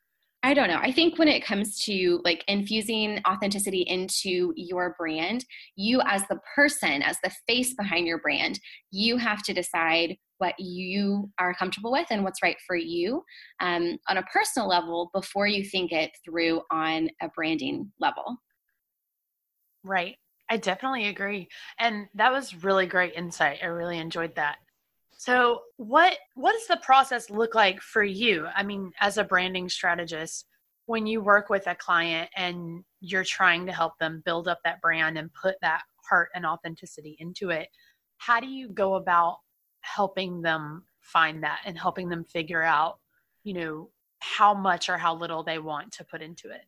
I 0.46 0.54
don't 0.54 0.68
know. 0.68 0.78
I 0.80 0.92
think 0.92 1.18
when 1.18 1.26
it 1.26 1.44
comes 1.44 1.76
to 1.86 2.20
like 2.22 2.44
infusing 2.46 3.20
authenticity 3.28 3.80
into 3.80 4.52
your 4.54 4.94
brand, 4.96 5.44
you 5.74 6.00
as 6.06 6.22
the 6.28 6.38
person, 6.54 7.02
as 7.02 7.16
the 7.24 7.32
face 7.48 7.74
behind 7.74 8.06
your 8.06 8.20
brand, 8.20 8.60
you 8.92 9.16
have 9.16 9.42
to 9.42 9.52
decide 9.52 10.16
what 10.38 10.54
you 10.56 11.28
are 11.40 11.52
comfortable 11.52 11.90
with 11.90 12.06
and 12.10 12.22
what's 12.22 12.44
right 12.44 12.58
for 12.64 12.76
you 12.76 13.24
um, 13.58 13.98
on 14.08 14.18
a 14.18 14.22
personal 14.32 14.68
level 14.68 15.10
before 15.12 15.48
you 15.48 15.64
think 15.64 15.90
it 15.90 16.12
through 16.24 16.62
on 16.70 17.10
a 17.20 17.28
branding 17.34 17.90
level. 17.98 18.36
Right. 19.82 20.14
I 20.48 20.58
definitely 20.58 21.08
agree. 21.08 21.48
And 21.80 22.06
that 22.14 22.30
was 22.30 22.62
really 22.62 22.86
great 22.86 23.14
insight. 23.14 23.58
I 23.64 23.66
really 23.66 23.98
enjoyed 23.98 24.36
that. 24.36 24.58
So, 25.18 25.62
what 25.76 26.16
what 26.34 26.52
does 26.52 26.66
the 26.66 26.80
process 26.82 27.30
look 27.30 27.54
like 27.54 27.80
for 27.80 28.04
you? 28.04 28.46
I 28.54 28.62
mean, 28.62 28.92
as 29.00 29.16
a 29.16 29.24
branding 29.24 29.68
strategist, 29.68 30.46
when 30.86 31.06
you 31.06 31.20
work 31.20 31.48
with 31.48 31.66
a 31.66 31.74
client 31.74 32.30
and 32.36 32.84
you're 33.00 33.24
trying 33.24 33.66
to 33.66 33.72
help 33.72 33.98
them 33.98 34.22
build 34.24 34.46
up 34.46 34.58
that 34.64 34.80
brand 34.80 35.18
and 35.18 35.32
put 35.32 35.56
that 35.62 35.82
heart 36.08 36.28
and 36.34 36.46
authenticity 36.46 37.16
into 37.18 37.50
it, 37.50 37.68
how 38.18 38.40
do 38.40 38.46
you 38.46 38.68
go 38.68 38.94
about 38.94 39.38
helping 39.80 40.42
them 40.42 40.84
find 41.00 41.42
that 41.42 41.60
and 41.64 41.78
helping 41.78 42.08
them 42.08 42.24
figure 42.24 42.62
out, 42.62 42.98
you 43.42 43.54
know, 43.54 43.90
how 44.18 44.54
much 44.54 44.88
or 44.88 44.98
how 44.98 45.14
little 45.14 45.42
they 45.42 45.58
want 45.58 45.92
to 45.92 46.04
put 46.04 46.22
into 46.22 46.50
it? 46.50 46.62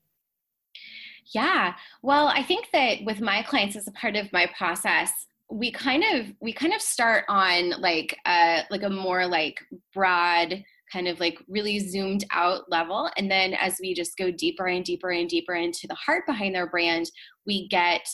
Yeah. 1.33 1.75
Well, 2.03 2.29
I 2.29 2.43
think 2.43 2.69
that 2.73 3.05
with 3.05 3.21
my 3.21 3.43
clients 3.43 3.77
as 3.77 3.87
a 3.87 3.93
part 3.93 4.17
of 4.17 4.33
my 4.33 4.51
process, 4.57 5.13
we 5.51 5.71
kind 5.71 6.05
of 6.13 6.27
we 6.41 6.53
kind 6.53 6.75
of 6.75 6.81
start 6.81 7.25
on 7.29 7.71
like 7.81 8.17
a 8.27 8.65
like 8.71 8.83
a 8.83 8.91
more 8.91 9.27
like 9.27 9.61
broad 9.95 10.63
kind 10.93 11.09
of 11.09 11.21
like 11.21 11.39
really 11.49 11.79
zoomed 11.79 12.25
out 12.33 12.63
level 12.71 13.11
and 13.17 13.31
then 13.31 13.55
as 13.55 13.77
we 13.81 13.95
just 13.95 14.17
go 14.17 14.31
deeper 14.31 14.67
and 14.67 14.85
deeper 14.85 15.11
and 15.11 15.29
deeper 15.29 15.55
into 15.55 15.87
the 15.87 15.95
heart 15.95 16.25
behind 16.27 16.55
their 16.55 16.69
brand 16.69 17.11
we 17.47 17.69
get 17.69 18.07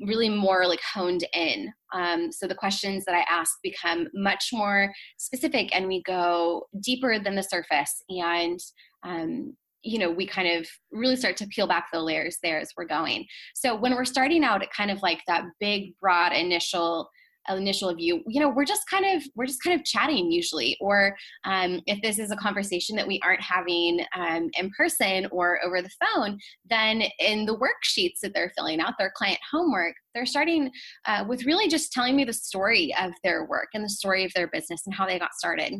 really 0.00 0.28
more 0.28 0.66
like 0.66 0.80
honed 0.82 1.24
in. 1.34 1.72
Um, 1.92 2.30
so 2.30 2.46
the 2.46 2.54
questions 2.54 3.04
that 3.04 3.14
I 3.14 3.24
ask 3.28 3.52
become 3.62 4.08
much 4.14 4.50
more 4.52 4.92
specific 5.16 5.74
and 5.74 5.86
we 5.86 6.02
go 6.02 6.66
deeper 6.82 7.18
than 7.18 7.34
the 7.34 7.42
surface. 7.42 8.02
And, 8.08 8.58
um, 9.04 9.56
you 9.82 9.98
know, 9.98 10.10
we 10.10 10.26
kind 10.26 10.48
of 10.58 10.68
really 10.90 11.16
start 11.16 11.36
to 11.38 11.46
peel 11.46 11.66
back 11.66 11.86
the 11.92 12.00
layers 12.00 12.38
there 12.42 12.58
as 12.58 12.72
we're 12.76 12.84
going. 12.84 13.26
So 13.54 13.76
when 13.76 13.94
we're 13.94 14.04
starting 14.04 14.44
out 14.44 14.62
at 14.62 14.72
kind 14.72 14.90
of 14.90 15.02
like 15.02 15.20
that 15.26 15.44
big, 15.60 15.94
broad 16.00 16.32
initial 16.32 17.08
initial 17.56 17.94
view 17.94 18.22
you 18.26 18.40
know 18.40 18.48
we're 18.48 18.64
just 18.64 18.82
kind 18.90 19.04
of 19.06 19.22
we're 19.34 19.46
just 19.46 19.62
kind 19.62 19.78
of 19.78 19.84
chatting 19.84 20.30
usually 20.30 20.76
or 20.80 21.16
um, 21.44 21.80
if 21.86 22.00
this 22.02 22.18
is 22.18 22.30
a 22.30 22.36
conversation 22.36 22.96
that 22.96 23.06
we 23.06 23.20
aren't 23.24 23.40
having 23.40 24.04
um, 24.14 24.50
in 24.58 24.70
person 24.76 25.26
or 25.30 25.58
over 25.64 25.80
the 25.80 25.90
phone 26.04 26.38
then 26.68 27.02
in 27.18 27.46
the 27.46 27.56
worksheets 27.56 28.20
that 28.22 28.34
they're 28.34 28.52
filling 28.56 28.80
out 28.80 28.94
their 28.98 29.12
client 29.14 29.38
homework 29.50 29.94
they're 30.14 30.26
starting 30.26 30.70
uh, 31.06 31.24
with 31.26 31.44
really 31.46 31.68
just 31.68 31.92
telling 31.92 32.16
me 32.16 32.24
the 32.24 32.32
story 32.32 32.94
of 33.00 33.12
their 33.24 33.46
work 33.46 33.68
and 33.74 33.84
the 33.84 33.88
story 33.88 34.24
of 34.24 34.32
their 34.34 34.48
business 34.48 34.82
and 34.86 34.94
how 34.94 35.06
they 35.06 35.18
got 35.18 35.34
started 35.34 35.72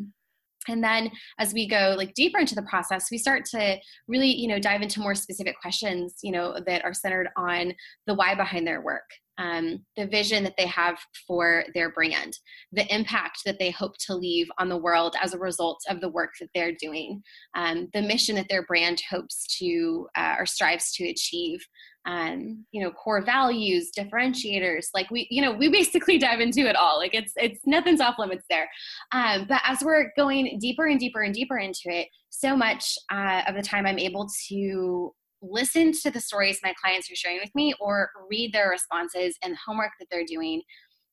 and 0.67 0.83
then 0.83 1.09
as 1.39 1.53
we 1.53 1.67
go 1.67 1.95
like 1.97 2.13
deeper 2.13 2.39
into 2.39 2.55
the 2.55 2.61
process 2.63 3.07
we 3.11 3.17
start 3.17 3.45
to 3.45 3.77
really 4.07 4.29
you 4.29 4.47
know 4.47 4.59
dive 4.59 4.81
into 4.81 4.99
more 4.99 5.15
specific 5.15 5.55
questions 5.61 6.17
you 6.21 6.31
know 6.31 6.55
that 6.65 6.83
are 6.83 6.93
centered 6.93 7.29
on 7.37 7.73
the 8.07 8.13
why 8.13 8.35
behind 8.35 8.67
their 8.67 8.81
work 8.81 9.09
um, 9.39 9.85
the 9.95 10.05
vision 10.05 10.43
that 10.43 10.55
they 10.57 10.67
have 10.67 10.99
for 11.25 11.63
their 11.73 11.91
brand, 11.91 12.37
the 12.73 12.93
impact 12.93 13.39
that 13.45 13.57
they 13.57 13.71
hope 13.71 13.97
to 14.05 14.13
leave 14.13 14.47
on 14.59 14.67
the 14.67 14.77
world 14.77 15.15
as 15.21 15.33
a 15.33 15.39
result 15.39 15.81
of 15.89 16.01
the 16.01 16.09
work 16.09 16.31
that 16.39 16.49
they're 16.53 16.75
doing, 16.79 17.23
um, 17.55 17.87
the 17.93 18.01
mission 18.01 18.35
that 18.35 18.49
their 18.49 18.63
brand 18.63 19.01
hopes 19.09 19.57
to 19.57 20.07
uh, 20.15 20.35
or 20.37 20.45
strives 20.45 20.91
to 20.93 21.07
achieve. 21.07 21.65
Um, 22.05 22.65
you 22.71 22.81
know, 22.81 22.91
core 22.91 23.21
values, 23.21 23.91
differentiators. 23.95 24.87
Like 24.93 25.11
we, 25.11 25.27
you 25.29 25.41
know, 25.41 25.51
we 25.51 25.69
basically 25.69 26.17
dive 26.19 26.39
into 26.39 26.61
it 26.61 26.75
all. 26.75 26.97
Like 26.97 27.13
it's 27.13 27.33
it's 27.35 27.59
nothing's 27.65 28.01
off 28.01 28.15
limits 28.17 28.45
there. 28.49 28.69
Um, 29.11 29.45
but 29.47 29.61
as 29.65 29.83
we're 29.83 30.11
going 30.15 30.57
deeper 30.59 30.87
and 30.87 30.99
deeper 30.99 31.21
and 31.21 31.33
deeper 31.33 31.57
into 31.57 31.83
it, 31.85 32.07
so 32.29 32.55
much 32.55 32.95
uh, 33.11 33.43
of 33.47 33.55
the 33.55 33.61
time 33.61 33.85
I'm 33.85 33.99
able 33.99 34.27
to 34.49 35.13
listen 35.41 35.91
to 35.91 36.11
the 36.11 36.19
stories 36.19 36.59
my 36.63 36.73
clients 36.81 37.09
are 37.11 37.15
sharing 37.15 37.39
with 37.39 37.53
me 37.55 37.73
or 37.79 38.09
read 38.29 38.53
their 38.53 38.69
responses 38.69 39.37
and 39.43 39.55
homework 39.65 39.91
that 39.99 40.07
they're 40.11 40.25
doing 40.25 40.61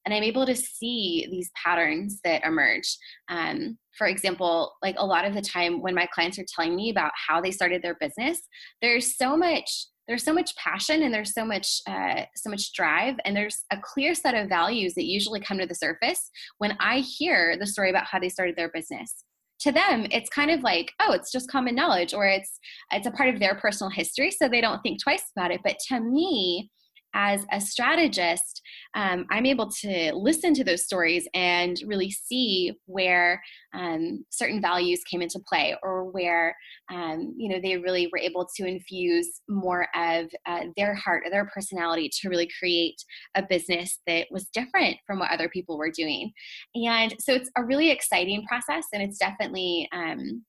and 0.04 0.14
i'm 0.14 0.22
able 0.22 0.44
to 0.46 0.54
see 0.54 1.26
these 1.30 1.50
patterns 1.62 2.20
that 2.24 2.44
emerge 2.44 2.96
um, 3.28 3.78
for 3.96 4.06
example 4.06 4.72
like 4.82 4.96
a 4.98 5.06
lot 5.06 5.24
of 5.24 5.34
the 5.34 5.42
time 5.42 5.80
when 5.80 5.94
my 5.94 6.06
clients 6.12 6.38
are 6.38 6.46
telling 6.54 6.74
me 6.74 6.90
about 6.90 7.12
how 7.28 7.40
they 7.40 7.50
started 7.50 7.82
their 7.82 7.96
business 8.00 8.40
there's 8.82 9.16
so 9.16 9.36
much 9.36 9.86
there's 10.08 10.24
so 10.24 10.32
much 10.32 10.54
passion 10.56 11.02
and 11.02 11.12
there's 11.12 11.34
so 11.34 11.44
much 11.44 11.80
uh, 11.88 12.22
so 12.34 12.50
much 12.50 12.72
drive 12.72 13.16
and 13.24 13.36
there's 13.36 13.64
a 13.72 13.78
clear 13.82 14.14
set 14.14 14.34
of 14.34 14.48
values 14.48 14.94
that 14.94 15.04
usually 15.04 15.40
come 15.40 15.58
to 15.58 15.66
the 15.66 15.74
surface 15.74 16.30
when 16.58 16.76
i 16.80 16.98
hear 16.98 17.56
the 17.58 17.66
story 17.66 17.90
about 17.90 18.06
how 18.06 18.18
they 18.18 18.28
started 18.28 18.56
their 18.56 18.70
business. 18.70 19.24
To 19.60 19.72
them 19.72 20.06
it's 20.10 20.28
kind 20.28 20.50
of 20.50 20.62
like 20.62 20.92
oh 21.00 21.12
it's 21.12 21.32
just 21.32 21.50
common 21.50 21.74
knowledge 21.74 22.12
or 22.12 22.26
it's 22.26 22.58
it's 22.92 23.06
a 23.06 23.10
part 23.10 23.32
of 23.32 23.40
their 23.40 23.54
personal 23.54 23.90
history 23.90 24.30
so 24.30 24.48
they 24.48 24.60
don't 24.60 24.82
think 24.82 25.02
twice 25.02 25.24
about 25.36 25.50
it. 25.50 25.60
But 25.64 25.78
to 25.88 26.00
me 26.00 26.70
as 27.16 27.46
a 27.50 27.60
strategist, 27.60 28.60
um, 28.94 29.24
I'm 29.30 29.46
able 29.46 29.70
to 29.80 30.12
listen 30.14 30.52
to 30.54 30.62
those 30.62 30.84
stories 30.84 31.26
and 31.32 31.76
really 31.86 32.10
see 32.10 32.74
where 32.84 33.42
um, 33.74 34.24
certain 34.28 34.60
values 34.60 35.02
came 35.10 35.22
into 35.22 35.40
play 35.48 35.74
or 35.82 36.10
where 36.10 36.54
um, 36.92 37.34
you 37.38 37.48
know 37.48 37.58
they 37.60 37.78
really 37.78 38.08
were 38.12 38.18
able 38.18 38.46
to 38.56 38.66
infuse 38.66 39.40
more 39.48 39.88
of 39.96 40.26
uh, 40.44 40.64
their 40.76 40.94
heart 40.94 41.22
or 41.24 41.30
their 41.30 41.46
personality 41.46 42.10
to 42.20 42.28
really 42.28 42.48
create 42.58 43.02
a 43.34 43.42
business 43.42 43.98
that 44.06 44.26
was 44.30 44.48
different 44.52 44.98
from 45.06 45.18
what 45.18 45.30
other 45.30 45.48
people 45.48 45.78
were 45.78 45.90
doing. 45.90 46.30
And 46.74 47.14
so 47.18 47.32
it's 47.32 47.50
a 47.56 47.64
really 47.64 47.90
exciting 47.90 48.44
process 48.46 48.84
and 48.92 49.02
it's 49.02 49.18
definitely 49.18 49.88
um, 49.92 50.44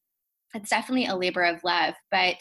it's 0.57 0.69
definitely 0.69 1.05
a 1.05 1.15
labor 1.15 1.43
of 1.43 1.63
love 1.63 1.93
but 2.11 2.35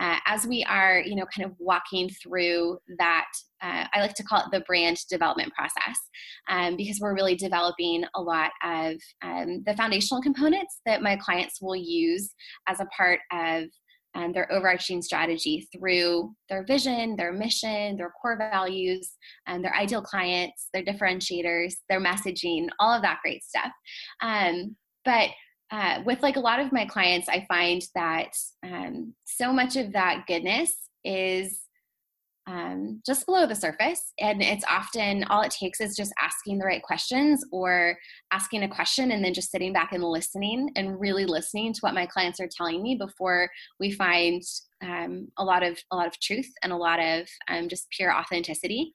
uh, 0.00 0.18
as 0.26 0.46
we 0.46 0.64
are 0.64 1.00
you 1.00 1.16
know 1.16 1.26
kind 1.34 1.48
of 1.48 1.56
walking 1.58 2.08
through 2.22 2.78
that 2.98 3.26
uh, 3.62 3.84
i 3.92 4.00
like 4.00 4.14
to 4.14 4.22
call 4.22 4.40
it 4.40 4.46
the 4.52 4.60
brand 4.60 4.98
development 5.10 5.52
process 5.54 5.98
um, 6.48 6.76
because 6.76 6.98
we're 7.00 7.14
really 7.14 7.34
developing 7.34 8.04
a 8.14 8.20
lot 8.20 8.50
of 8.62 8.94
um, 9.22 9.62
the 9.66 9.74
foundational 9.76 10.22
components 10.22 10.80
that 10.86 11.02
my 11.02 11.16
clients 11.16 11.60
will 11.60 11.76
use 11.76 12.34
as 12.68 12.80
a 12.80 12.86
part 12.96 13.20
of 13.32 13.64
um, 14.14 14.32
their 14.32 14.50
overarching 14.52 15.00
strategy 15.00 15.66
through 15.74 16.34
their 16.50 16.64
vision, 16.66 17.16
their 17.16 17.32
mission, 17.32 17.96
their 17.96 18.12
core 18.20 18.36
values, 18.36 19.12
and 19.46 19.64
their 19.64 19.74
ideal 19.74 20.02
clients, 20.02 20.68
their 20.74 20.84
differentiators, 20.84 21.74
their 21.88 21.98
messaging, 21.98 22.66
all 22.78 22.92
of 22.92 23.00
that 23.00 23.20
great 23.22 23.42
stuff. 23.42 23.72
Um, 24.20 24.76
but 25.06 25.30
uh, 25.72 26.02
with 26.04 26.22
like 26.22 26.36
a 26.36 26.40
lot 26.40 26.60
of 26.60 26.70
my 26.70 26.84
clients, 26.84 27.28
I 27.28 27.46
find 27.48 27.82
that 27.94 28.36
um, 28.62 29.14
so 29.24 29.52
much 29.52 29.76
of 29.76 29.92
that 29.94 30.24
goodness 30.28 30.76
is 31.02 31.62
um, 32.46 33.00
just 33.06 33.24
below 33.24 33.46
the 33.46 33.54
surface. 33.54 34.12
And 34.20 34.42
it's 34.42 34.64
often 34.68 35.24
all 35.24 35.42
it 35.42 35.52
takes 35.52 35.80
is 35.80 35.96
just 35.96 36.12
asking 36.20 36.58
the 36.58 36.66
right 36.66 36.82
questions 36.82 37.44
or 37.52 37.96
asking 38.32 38.64
a 38.64 38.68
question 38.68 39.12
and 39.12 39.24
then 39.24 39.32
just 39.32 39.50
sitting 39.50 39.72
back 39.72 39.92
and 39.92 40.04
listening 40.04 40.70
and 40.76 41.00
really 41.00 41.24
listening 41.24 41.72
to 41.72 41.80
what 41.80 41.94
my 41.94 42.04
clients 42.04 42.40
are 42.40 42.48
telling 42.54 42.82
me 42.82 42.96
before 42.96 43.48
we 43.80 43.92
find 43.92 44.42
um, 44.82 45.28
a 45.38 45.44
lot 45.44 45.62
of 45.62 45.78
a 45.92 45.96
lot 45.96 46.08
of 46.08 46.18
truth 46.20 46.50
and 46.62 46.72
a 46.72 46.76
lot 46.76 46.98
of 46.98 47.26
um, 47.48 47.68
just 47.68 47.88
pure 47.90 48.12
authenticity. 48.12 48.92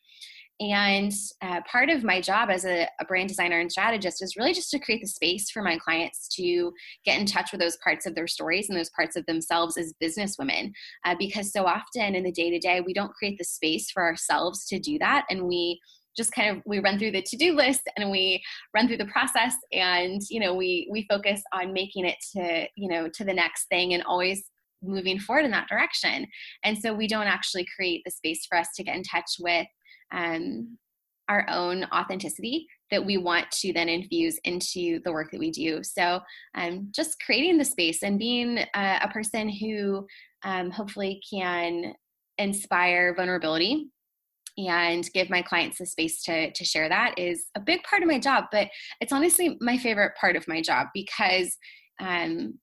And 0.60 1.14
uh, 1.44 1.62
part 1.70 1.90
of 1.90 2.04
my 2.04 2.20
job 2.20 2.50
as 2.50 2.66
a, 2.66 2.88
a, 3.00 3.06
brand 3.06 3.28
designer 3.28 3.60
and 3.60 3.72
strategist 3.72 4.24
is 4.24 4.36
really 4.36 4.54
just 4.54 4.72
to 4.72 4.80
create 4.80 5.02
the 5.02 5.08
space 5.08 5.52
for 5.52 5.62
my 5.62 5.78
clients 5.78 6.28
to 6.30 6.74
get 7.06 7.20
in 7.20 7.28
touch 7.28 7.52
with 7.52 7.62
those 7.62 7.78
parts 7.78 8.08
of 8.08 8.16
their 8.16 8.26
stories 8.26 8.68
and 8.68 8.78
those 8.78 8.90
parts 8.90 9.16
of 9.16 9.24
themselves 9.28 9.78
as 9.78 9.94
businesswomen. 10.02 10.72
Uh, 11.06 11.16
because 11.20 11.52
so 11.52 11.66
often 11.66 12.16
in 12.16 12.24
the 12.24 12.32
day 12.32 12.50
to 12.50 12.58
day, 12.58 12.82
we 12.82 12.94
don't 12.94 13.14
create 13.14 13.38
the 13.38 13.44
space 13.44 13.92
for 13.92 14.04
ourselves 14.04 14.66
to 14.66 14.80
do 14.80 14.98
that. 14.98 15.26
And 15.30 15.48
we 15.48 15.80
just 16.18 16.32
kind 16.32 16.58
of 16.58 16.64
we 16.66 16.80
run 16.80 16.98
through 16.98 17.12
the 17.12 17.22
to-do 17.22 17.54
list 17.54 17.82
and 17.96 18.10
we 18.10 18.42
run 18.74 18.88
through 18.88 18.98
the 18.98 19.06
process 19.06 19.54
and 19.72 20.20
you 20.32 20.40
know 20.40 20.56
we 20.56 20.90
we 20.92 21.06
focus 21.08 21.44
on 21.54 21.72
making 21.72 22.06
it 22.06 22.16
to 22.34 22.66
you 22.76 22.90
know 22.90 23.08
to 23.08 23.24
the 23.24 23.34
next 23.34 23.68
thing 23.68 23.94
and 23.94 24.02
always 24.04 24.46
moving 24.82 25.20
forward 25.20 25.46
in 25.46 25.52
that 25.52 25.68
direction 25.68 26.26
and 26.64 26.76
so 26.76 26.92
we 26.92 27.08
don't 27.08 27.28
actually 27.28 27.68
create 27.76 28.02
the 28.04 28.12
space 28.12 28.48
for 28.48 28.58
us 28.58 28.70
to 28.76 28.84
get 28.84 28.96
in 28.96 29.04
touch 29.04 29.36
with 29.40 29.68
um, 30.12 30.78
our 31.30 31.46
own 31.50 31.86
authenticity 31.94 32.66
that 32.90 33.06
we 33.06 33.18
want 33.18 33.50
to 33.52 33.74
then 33.74 33.90
infuse 33.90 34.40
into 34.46 35.02
the 35.04 35.12
work 35.12 35.30
that 35.32 35.40
we 35.40 35.52
do. 35.52 35.84
So, 35.84 36.22
um, 36.56 36.90
just 36.96 37.22
creating 37.26 37.58
the 37.58 37.66
space 37.66 38.02
and 38.04 38.18
being 38.18 38.60
a, 38.60 39.00
a 39.04 39.10
person 39.12 39.50
who 39.50 40.08
um, 40.44 40.72
hopefully 40.72 41.22
can 41.30 41.94
inspire 42.38 43.14
vulnerability 43.16 43.90
and 44.58 45.08
give 45.14 45.30
my 45.30 45.42
clients 45.42 45.78
the 45.78 45.86
space 45.86 46.24
to, 46.24 46.52
to 46.52 46.66
share 46.66 46.90
that 46.90 47.14
is 47.18 47.46
a 47.56 47.60
big 47.60 47.84
part 47.84 48.02
of 48.02 48.08
my 48.08 48.20
job. 48.20 48.46
But 48.52 48.70
it's 49.02 49.12
honestly 49.12 49.58
my 49.62 49.78
favorite 49.78 50.14
part 50.20 50.36
of 50.36 50.48
my 50.48 50.62
job 50.62 50.88
because 50.94 51.56
um, 52.00 52.58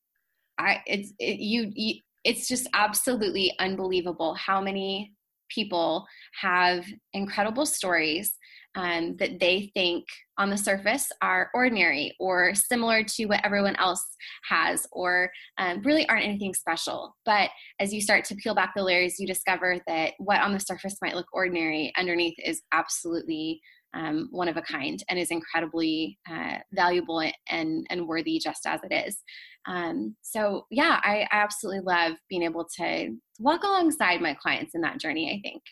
I 0.59 0.80
it's 0.87 1.12
it, 1.18 1.38
you, 1.38 1.70
you 1.74 2.00
it's 2.24 2.48
just 2.48 2.68
absolutely 2.72 3.52
unbelievable 3.59 4.35
how 4.35 4.61
many 4.61 5.12
people 5.48 6.07
have 6.40 6.85
incredible 7.12 7.66
stories 7.66 8.37
um, 8.76 9.16
that 9.18 9.38
they 9.38 9.70
think 9.74 10.04
on 10.37 10.50
the 10.50 10.57
surface 10.57 11.09
are 11.22 11.50
ordinary 11.54 12.14
or 12.18 12.54
similar 12.54 13.04
to 13.04 13.26
what 13.26 13.44
everyone 13.44 13.76
else 13.76 14.04
has 14.48 14.87
or 14.90 15.30
um, 15.59 15.80
really 15.83 16.09
aren't 16.09 16.24
anything 16.24 16.54
special. 16.54 17.14
But 17.24 17.50
as 17.78 17.92
you 17.92 18.00
start 18.00 18.24
to 18.26 18.35
peel 18.35 18.54
back 18.54 18.72
the 18.74 18.83
layers, 18.83 19.20
you 19.20 19.26
discover 19.26 19.78
that 19.87 20.14
what 20.18 20.40
on 20.40 20.52
the 20.52 20.59
surface 20.59 20.96
might 21.00 21.14
look 21.14 21.26
ordinary 21.33 21.92
underneath 21.96 22.35
is 22.44 22.62
absolutely 22.72 23.61
um, 23.94 24.28
one 24.30 24.48
of 24.48 24.57
a 24.57 24.62
kind 24.62 25.02
and 25.09 25.18
is 25.18 25.30
incredibly 25.30 26.18
uh, 26.30 26.59
valuable 26.72 27.22
and, 27.48 27.87
and 27.88 28.09
worthy 28.09 28.38
just 28.38 28.66
as 28.66 28.80
it 28.83 28.92
is. 28.92 29.22
Um, 29.66 30.16
so, 30.22 30.66
yeah, 30.70 31.00
I, 31.02 31.26
I 31.30 31.37
absolutely 31.42 31.80
love 31.80 32.12
being 32.28 32.42
able 32.42 32.66
to 32.76 33.16
walk 33.38 33.62
alongside 33.62 34.20
my 34.20 34.35
clients 34.35 34.74
in 34.74 34.80
that 34.83 35.00
journey, 35.00 35.30
I 35.30 35.40
think. 35.46 35.62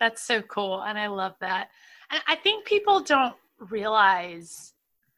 That's 0.00 0.22
so 0.22 0.42
cool. 0.42 0.82
And 0.82 0.98
I 0.98 1.06
love 1.06 1.34
that. 1.40 1.68
And 2.10 2.20
I 2.26 2.36
think 2.36 2.66
people 2.66 3.00
don't 3.00 3.36
realize, 3.70 4.74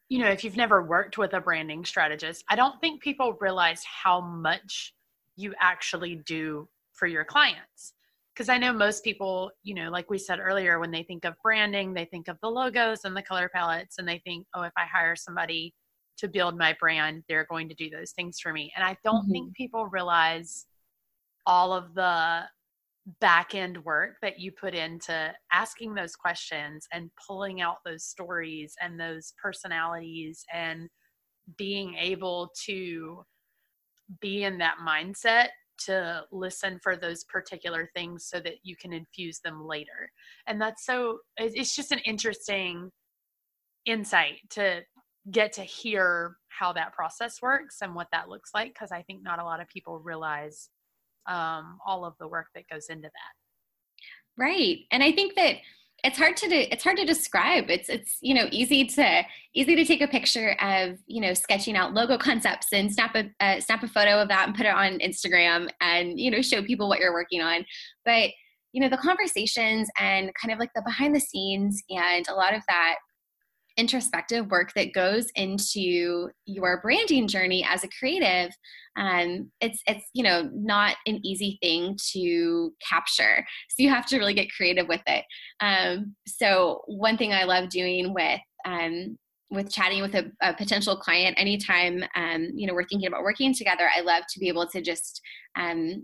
you 0.09 0.19
know, 0.19 0.29
if 0.29 0.43
you've 0.43 0.57
never 0.57 0.83
worked 0.83 1.17
with 1.17 1.33
a 1.33 1.41
branding 1.41 1.83
strategist, 1.83 2.43
I 2.49 2.55
don't 2.55 2.79
think 2.79 3.01
people 3.01 3.37
realize 3.41 3.83
how 3.83 4.21
much 4.21 4.93
you 5.35 5.53
actually 5.59 6.21
do 6.25 6.69
for 6.93 7.07
your 7.07 7.25
clients 7.25 7.93
because 8.35 8.49
I 8.49 8.57
know 8.57 8.73
most 8.73 9.03
people, 9.03 9.49
you 9.63 9.73
know, 9.73 9.89
like 9.89 10.09
we 10.09 10.17
said 10.17 10.39
earlier, 10.39 10.79
when 10.79 10.91
they 10.91 11.03
think 11.03 11.23
of 11.23 11.35
branding, 11.41 11.93
they 11.93 12.05
think 12.05 12.27
of 12.27 12.37
the 12.41 12.49
logos 12.49 13.05
and 13.05 13.15
the 13.15 13.21
color 13.21 13.49
palettes, 13.53 13.97
and 13.97 14.07
they 14.07 14.21
think, 14.25 14.45
oh, 14.53 14.63
if 14.63 14.73
I 14.77 14.85
hire 14.85 15.15
somebody 15.15 15.73
to 16.17 16.27
build 16.27 16.57
my 16.57 16.75
brand, 16.79 17.23
they're 17.29 17.47
going 17.49 17.69
to 17.69 17.75
do 17.75 17.89
those 17.89 18.11
things 18.11 18.39
for 18.41 18.51
me. 18.51 18.73
And 18.75 18.83
I 18.83 18.97
don't 19.05 19.23
mm-hmm. 19.23 19.31
think 19.31 19.55
people 19.55 19.87
realize 19.87 20.65
all 21.45 21.73
of 21.73 21.93
the 21.93 22.41
back 23.21 23.55
end 23.55 23.83
work 23.85 24.15
that 24.21 24.39
you 24.39 24.51
put 24.51 24.73
into 24.73 25.31
asking 25.51 25.93
those 25.93 26.15
questions 26.15 26.87
and 26.91 27.11
pulling 27.27 27.61
out 27.61 27.77
those 27.85 28.03
stories 28.03 28.73
and 28.81 28.99
those 28.99 29.33
personalities 29.41 30.43
and 30.53 30.89
being 31.57 31.95
able 31.95 32.49
to 32.65 33.23
be 34.19 34.43
in 34.43 34.57
that 34.57 34.77
mindset 34.85 35.49
to 35.85 36.23
listen 36.31 36.79
for 36.81 36.95
those 36.95 37.23
particular 37.25 37.89
things 37.95 38.25
so 38.25 38.39
that 38.39 38.55
you 38.63 38.75
can 38.75 38.93
infuse 38.93 39.39
them 39.39 39.65
later. 39.65 40.11
And 40.47 40.61
that's 40.61 40.85
so, 40.85 41.19
it's 41.37 41.75
just 41.75 41.91
an 41.91 41.99
interesting 41.99 42.91
insight 43.85 44.39
to 44.51 44.81
get 45.31 45.53
to 45.53 45.61
hear 45.61 46.37
how 46.49 46.71
that 46.73 46.93
process 46.93 47.41
works 47.41 47.77
and 47.81 47.95
what 47.95 48.07
that 48.11 48.29
looks 48.29 48.51
like 48.53 48.73
because 48.73 48.91
I 48.91 49.01
think 49.01 49.23
not 49.23 49.39
a 49.39 49.43
lot 49.43 49.59
of 49.59 49.67
people 49.67 49.99
realize 49.99 50.69
um, 51.27 51.79
all 51.85 52.05
of 52.05 52.13
the 52.19 52.27
work 52.27 52.47
that 52.55 52.69
goes 52.69 52.87
into 52.89 53.07
that. 53.07 54.41
Right. 54.41 54.79
And 54.91 55.01
I 55.01 55.11
think 55.11 55.35
that 55.35 55.55
it's 56.05 56.19
hard 56.19 56.37
to 56.37 56.45
it's 56.45 56.83
hard 56.83 56.97
to 56.97 57.05
describe. 57.05 57.69
It's 57.69 57.89
it's 57.89 58.17
you 58.21 58.35
know 58.35 58.47
easy 58.51 58.85
to 58.85 59.23
easy 59.55 59.75
to 59.75 59.83
take 59.83 60.01
a 60.01 60.07
picture 60.07 60.55
of 60.61 60.99
you 61.07 61.19
know 61.19 61.33
sketching 61.33 61.75
out 61.75 61.93
logo 61.93 62.17
concepts 62.17 62.67
and 62.71 62.93
snap 62.93 63.15
a 63.15 63.29
uh, 63.39 63.59
snap 63.59 63.81
a 63.81 63.87
photo 63.87 64.21
of 64.21 64.27
that 64.27 64.47
and 64.47 64.55
put 64.55 64.67
it 64.67 64.73
on 64.73 64.99
instagram 64.99 65.67
and 65.81 66.19
you 66.19 66.29
know 66.29 66.41
show 66.41 66.61
people 66.61 66.87
what 66.87 66.99
you're 66.99 67.11
working 67.11 67.41
on. 67.41 67.65
But 68.05 68.29
you 68.71 68.81
know 68.81 68.89
the 68.89 68.97
conversations 68.97 69.89
and 69.99 70.31
kind 70.39 70.53
of 70.53 70.59
like 70.59 70.69
the 70.75 70.83
behind 70.85 71.15
the 71.15 71.19
scenes 71.19 71.81
and 71.89 72.27
a 72.27 72.35
lot 72.35 72.53
of 72.53 72.61
that 72.67 72.95
introspective 73.77 74.49
work 74.49 74.71
that 74.75 74.93
goes 74.93 75.27
into 75.35 76.29
your 76.45 76.79
branding 76.81 77.27
journey 77.27 77.65
as 77.69 77.83
a 77.83 77.89
creative 77.99 78.51
um, 78.97 79.51
it's 79.59 79.81
it's 79.87 80.05
you 80.13 80.23
know 80.23 80.49
not 80.53 80.95
an 81.05 81.19
easy 81.25 81.57
thing 81.61 81.97
to 82.13 82.73
capture. 82.87 83.45
So 83.69 83.83
you 83.83 83.89
have 83.89 84.05
to 84.07 84.17
really 84.17 84.33
get 84.33 84.51
creative 84.51 84.87
with 84.87 85.01
it. 85.05 85.25
Um, 85.59 86.15
so 86.27 86.81
one 86.87 87.17
thing 87.17 87.33
i 87.33 87.43
love 87.43 87.69
doing 87.69 88.13
with 88.13 88.39
um, 88.65 89.17
with 89.51 89.71
chatting 89.71 90.01
with 90.01 90.15
a, 90.15 90.31
a 90.41 90.53
potential 90.53 90.97
client 90.97 91.35
anytime 91.39 92.03
um, 92.15 92.49
you 92.55 92.67
know 92.67 92.73
we're 92.73 92.87
thinking 92.87 93.07
about 93.07 93.23
working 93.23 93.53
together 93.53 93.89
i 93.95 94.01
love 94.01 94.23
to 94.29 94.39
be 94.39 94.47
able 94.47 94.67
to 94.67 94.81
just 94.81 95.21
um, 95.55 96.03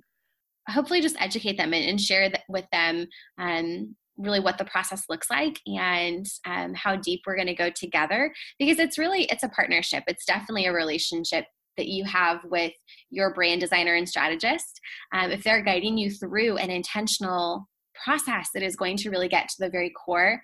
hopefully 0.70 1.02
just 1.02 1.20
educate 1.20 1.58
them 1.58 1.74
and, 1.74 1.90
and 1.90 2.00
share 2.02 2.30
th- 2.30 2.44
with 2.48 2.66
them 2.72 3.08
um, 3.40 3.96
really 4.22 4.40
what 4.40 4.58
the 4.58 4.66
process 4.66 5.04
looks 5.10 5.30
like 5.30 5.60
and 5.66 6.26
um, 6.46 6.74
how 6.74 6.96
deep 6.96 7.22
we're 7.26 7.36
going 7.36 7.48
to 7.48 7.56
go 7.56 7.70
together 7.70 8.34
because 8.60 8.80
it's 8.80 8.98
really 8.98 9.24
it's 9.26 9.44
a 9.44 9.50
partnership. 9.50 10.04
It's 10.08 10.26
definitely 10.26 10.66
a 10.66 10.74
relationship 10.74 11.46
that 11.78 11.88
you 11.88 12.04
have 12.06 12.44
with 12.46 12.74
your 13.10 13.34
brand 13.34 13.62
designer 13.62 13.96
and 13.96 14.08
strategist. 14.08 14.80
Um, 15.14 15.32
if 15.32 15.44
they're 15.44 15.64
guiding 15.64 15.98
you 15.98 16.12
through 16.12 16.58
an 16.58 16.70
intentional 16.70 17.68
process 18.04 18.50
that 18.54 18.64
is 18.64 18.76
going 18.76 18.98
to 18.98 19.10
really 19.10 19.28
get 19.28 19.48
to 19.50 19.56
the 19.60 19.70
very 19.70 19.92
core 19.92 20.42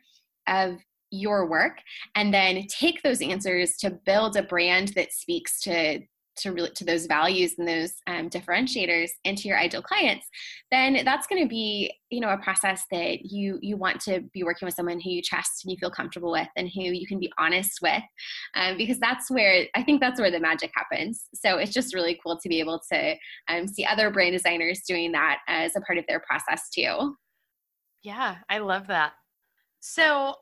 of 0.47 0.77
your 1.11 1.47
work 1.49 1.79
and 2.15 2.33
then 2.33 2.65
take 2.67 3.01
those 3.01 3.21
answers 3.21 3.77
to 3.77 3.97
build 4.05 4.35
a 4.35 4.43
brand 4.43 4.89
that 4.89 5.13
speaks 5.13 5.61
to 5.61 5.99
to 6.37 6.51
really 6.51 6.71
to 6.71 6.85
those 6.85 7.05
values 7.05 7.55
and 7.57 7.67
those 7.67 7.93
um, 8.07 8.29
differentiators 8.29 9.09
into 9.23 9.47
your 9.47 9.57
ideal 9.57 9.81
clients 9.81 10.27
then 10.71 11.01
that's 11.05 11.27
going 11.27 11.41
to 11.41 11.47
be 11.47 11.91
you 12.09 12.19
know 12.19 12.29
a 12.29 12.37
process 12.37 12.83
that 12.91 13.25
you 13.25 13.59
you 13.61 13.77
want 13.77 13.99
to 13.99 14.21
be 14.33 14.43
working 14.43 14.65
with 14.65 14.75
someone 14.75 14.99
who 14.99 15.09
you 15.09 15.21
trust 15.21 15.63
and 15.63 15.71
you 15.71 15.77
feel 15.77 15.91
comfortable 15.91 16.31
with 16.31 16.47
and 16.55 16.69
who 16.73 16.81
you 16.81 17.07
can 17.07 17.19
be 17.19 17.31
honest 17.37 17.79
with 17.81 18.03
um, 18.55 18.77
because 18.77 18.99
that's 18.99 19.29
where 19.29 19.65
i 19.75 19.83
think 19.83 19.99
that's 19.99 20.19
where 20.19 20.31
the 20.31 20.39
magic 20.39 20.71
happens. 20.75 21.25
So 21.33 21.57
it's 21.57 21.73
just 21.73 21.93
really 21.93 22.19
cool 22.23 22.39
to 22.39 22.49
be 22.49 22.59
able 22.59 22.81
to 22.91 23.15
um, 23.47 23.67
see 23.67 23.85
other 23.85 24.09
brand 24.11 24.33
designers 24.33 24.81
doing 24.87 25.11
that 25.13 25.39
as 25.47 25.75
a 25.75 25.81
part 25.81 25.97
of 25.97 26.05
their 26.07 26.21
process 26.21 26.69
too. 26.69 27.15
Yeah 28.03 28.37
i 28.49 28.59
love 28.59 28.87
that. 28.87 29.13
So 29.79 30.35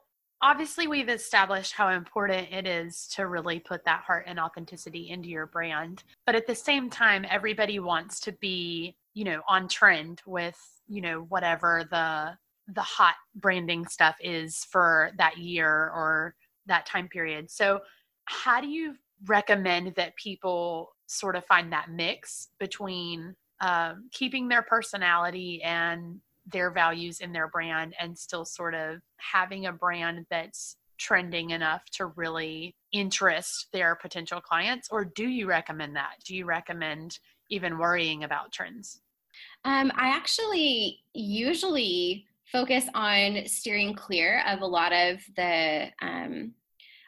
obviously 0.45 0.87
we've 0.87 1.09
established 1.09 1.73
how 1.73 1.89
important 1.89 2.47
it 2.51 2.67
is 2.67 3.07
to 3.07 3.27
really 3.27 3.59
put 3.59 3.83
that 3.83 4.01
heart 4.01 4.25
and 4.27 4.39
authenticity 4.39 5.09
into 5.09 5.27
your 5.27 5.47
brand 5.47 6.03
but 6.25 6.35
at 6.35 6.47
the 6.47 6.55
same 6.55 6.89
time 6.89 7.25
everybody 7.29 7.79
wants 7.79 8.19
to 8.19 8.31
be 8.33 8.95
you 9.13 9.23
know 9.23 9.41
on 9.47 9.67
trend 9.67 10.21
with 10.25 10.57
you 10.87 11.01
know 11.01 11.25
whatever 11.29 11.87
the 11.89 12.37
the 12.73 12.81
hot 12.81 13.15
branding 13.35 13.85
stuff 13.85 14.15
is 14.19 14.65
for 14.65 15.11
that 15.17 15.37
year 15.37 15.69
or 15.69 16.35
that 16.65 16.85
time 16.85 17.07
period. 17.07 17.49
So 17.51 17.79
how 18.25 18.59
do 18.59 18.67
you 18.67 18.95
recommend 19.25 19.93
that 19.95 20.15
people 20.15 20.93
sort 21.07 21.35
of 21.35 21.45
find 21.45 21.71
that 21.71 21.91
mix 21.91 22.49
between 22.59 23.35
um, 23.61 24.09
keeping 24.11 24.47
their 24.47 24.63
personality 24.63 25.61
and 25.63 26.19
their 26.45 26.71
values 26.71 27.19
in 27.19 27.33
their 27.33 27.47
brand 27.47 27.95
and 27.99 28.17
still 28.17 28.45
sort 28.45 28.75
of 28.75 29.01
having 29.17 29.65
a 29.65 29.71
brand 29.71 30.25
that's 30.29 30.77
trending 30.97 31.49
enough 31.49 31.83
to 31.91 32.07
really 32.07 32.75
interest 32.91 33.67
their 33.73 33.95
potential 33.95 34.41
clients? 34.41 34.87
Or 34.91 35.03
do 35.05 35.27
you 35.27 35.47
recommend 35.47 35.95
that? 35.95 36.15
Do 36.25 36.35
you 36.35 36.45
recommend 36.45 37.19
even 37.49 37.77
worrying 37.77 38.23
about 38.23 38.51
trends? 38.51 39.01
Um, 39.65 39.91
i 39.95 40.07
actually 40.09 40.99
usually 41.13 42.25
focus 42.51 42.85
on 42.93 43.45
steering 43.47 43.93
clear 43.93 44.43
of 44.47 44.61
a 44.61 44.65
lot 44.65 44.93
of 44.93 45.19
the 45.35 45.87
um, 46.01 46.53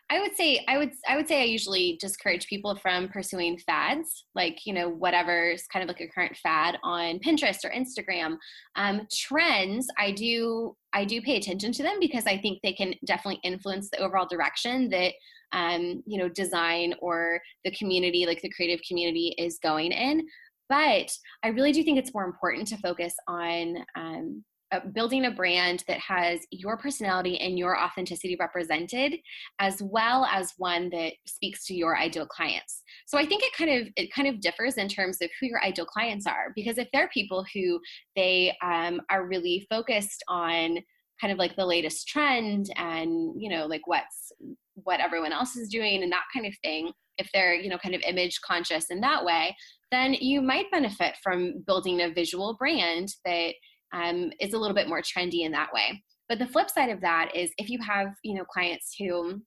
I 0.10 0.22
would 0.22 0.38
say 0.38 0.64
I 0.70 0.78
would 0.78 0.92
I 1.08 1.18
would 1.18 1.28
say 1.28 1.42
I 1.42 1.46
usually 1.46 1.98
discourage 2.00 2.48
people 2.48 2.76
from 2.78 3.10
pursuing 3.10 3.58
fads, 3.58 4.26
like 4.36 4.66
you 4.66 4.74
know 4.74 4.88
whatever's 4.88 5.68
kind 5.68 5.84
of 5.84 5.90
like 5.90 6.00
a 6.00 6.08
current 6.08 6.38
fad 6.38 6.78
on 6.82 7.20
Pinterest 7.20 7.66
or 7.66 7.72
Instagram. 7.72 8.38
Um, 8.78 9.06
trends, 9.14 9.88
I 9.98 10.12
do 10.12 10.78
I 10.94 11.04
do 11.04 11.22
pay 11.22 11.36
attention 11.36 11.74
to 11.74 11.84
them 11.84 11.98
because 12.00 12.26
I 12.26 12.38
think 12.38 12.60
they 12.64 12.72
can 12.72 12.94
definitely 13.06 13.42
influence 13.44 13.90
the 13.90 14.00
overall 14.00 14.28
direction 14.28 14.90
that 14.92 15.14
um, 15.52 16.02
you 16.06 16.18
know 16.18 16.30
design 16.30 16.94
or 17.02 17.42
the 17.66 17.72
community, 17.72 18.26
like 18.26 18.42
the 18.42 18.52
creative 18.52 18.80
community, 18.88 19.36
is 19.38 19.60
going 19.62 19.92
in. 19.92 20.26
But 20.70 21.12
I 21.44 21.50
really 21.50 21.74
do 21.74 21.84
think 21.84 22.00
it's 22.00 22.14
more 22.14 22.26
important 22.26 22.68
to 22.70 22.78
focus 22.78 23.14
on 23.28 23.78
um, 23.98 24.44
uh, 24.72 24.80
building 24.94 25.26
a 25.26 25.32
brand 25.32 25.84
that 25.88 26.00
has 26.00 26.42
your 26.52 26.78
personality 26.78 27.40
and 27.40 27.58
your 27.58 27.80
authenticity 27.82 28.36
represented 28.40 29.16
as 29.60 29.82
well 29.82 30.26
as 30.26 30.54
one 30.58 30.90
that 30.90 31.14
speaks 31.26 31.66
to 31.66 31.74
your 31.74 31.98
ideal 31.98 32.26
clients. 32.26 32.84
So 33.06 33.18
i 33.18 33.26
think 33.26 33.44
it 33.44 33.54
kind 33.54 33.72
of 33.72 33.88
it 33.96 34.14
kind 34.14 34.28
of 34.28 34.42
differs 34.42 34.78
in 34.78 34.88
terms 34.88 35.22
of 35.22 35.30
who 35.40 35.48
your 35.48 35.64
ideal 35.64 35.86
clients 35.86 36.28
are 36.28 36.52
because 36.56 36.78
if 36.78 36.88
they're 36.92 37.10
people 37.10 37.46
who 37.54 37.80
they 38.16 38.56
um, 38.62 39.02
are 39.10 39.28
really 39.28 39.66
focused 39.70 40.24
on 40.28 40.80
kind 41.20 41.34
of 41.34 41.40
like 41.40 41.56
the 41.56 41.66
latest 41.66 42.08
trend 42.08 42.70
and 42.76 43.34
you 43.42 43.50
know 43.50 43.66
like 43.66 43.86
what's 43.86 44.32
what 44.76 45.00
everyone 45.00 45.34
else 45.34 45.56
is 45.56 45.70
doing 45.70 46.04
and 46.04 46.12
that 46.12 46.26
kind 46.34 46.46
of 46.46 46.54
thing 46.64 46.92
if 47.18 47.30
they're 47.34 47.54
you 47.54 47.70
know 47.70 47.78
kind 47.78 47.96
of 47.96 48.02
image 48.02 48.40
conscious 48.42 48.86
in 48.90 49.02
that 49.02 49.24
way 49.24 49.56
then 49.92 50.14
you 50.14 50.42
might 50.42 50.70
benefit 50.72 51.16
from 51.24 51.64
building 51.66 52.02
a 52.02 52.14
visual 52.14 52.56
brand 52.56 53.10
that 53.26 53.54
um, 53.94 54.32
is 54.40 54.54
a 54.54 54.58
little 54.58 54.76
bit 54.76 54.90
more 54.90 55.02
trendy 55.02 55.46
in 55.46 55.52
that 55.54 55.74
way. 55.74 56.02
But 56.30 56.40
the 56.40 56.48
flip 56.48 56.70
side 56.70 56.90
of 56.90 57.02
that 57.02 57.36
is 57.36 57.52
if 57.58 57.70
you 57.70 57.80
have, 57.82 58.10
you 58.24 58.36
know, 58.36 58.44
clients 58.44 58.96
who, 59.00 59.42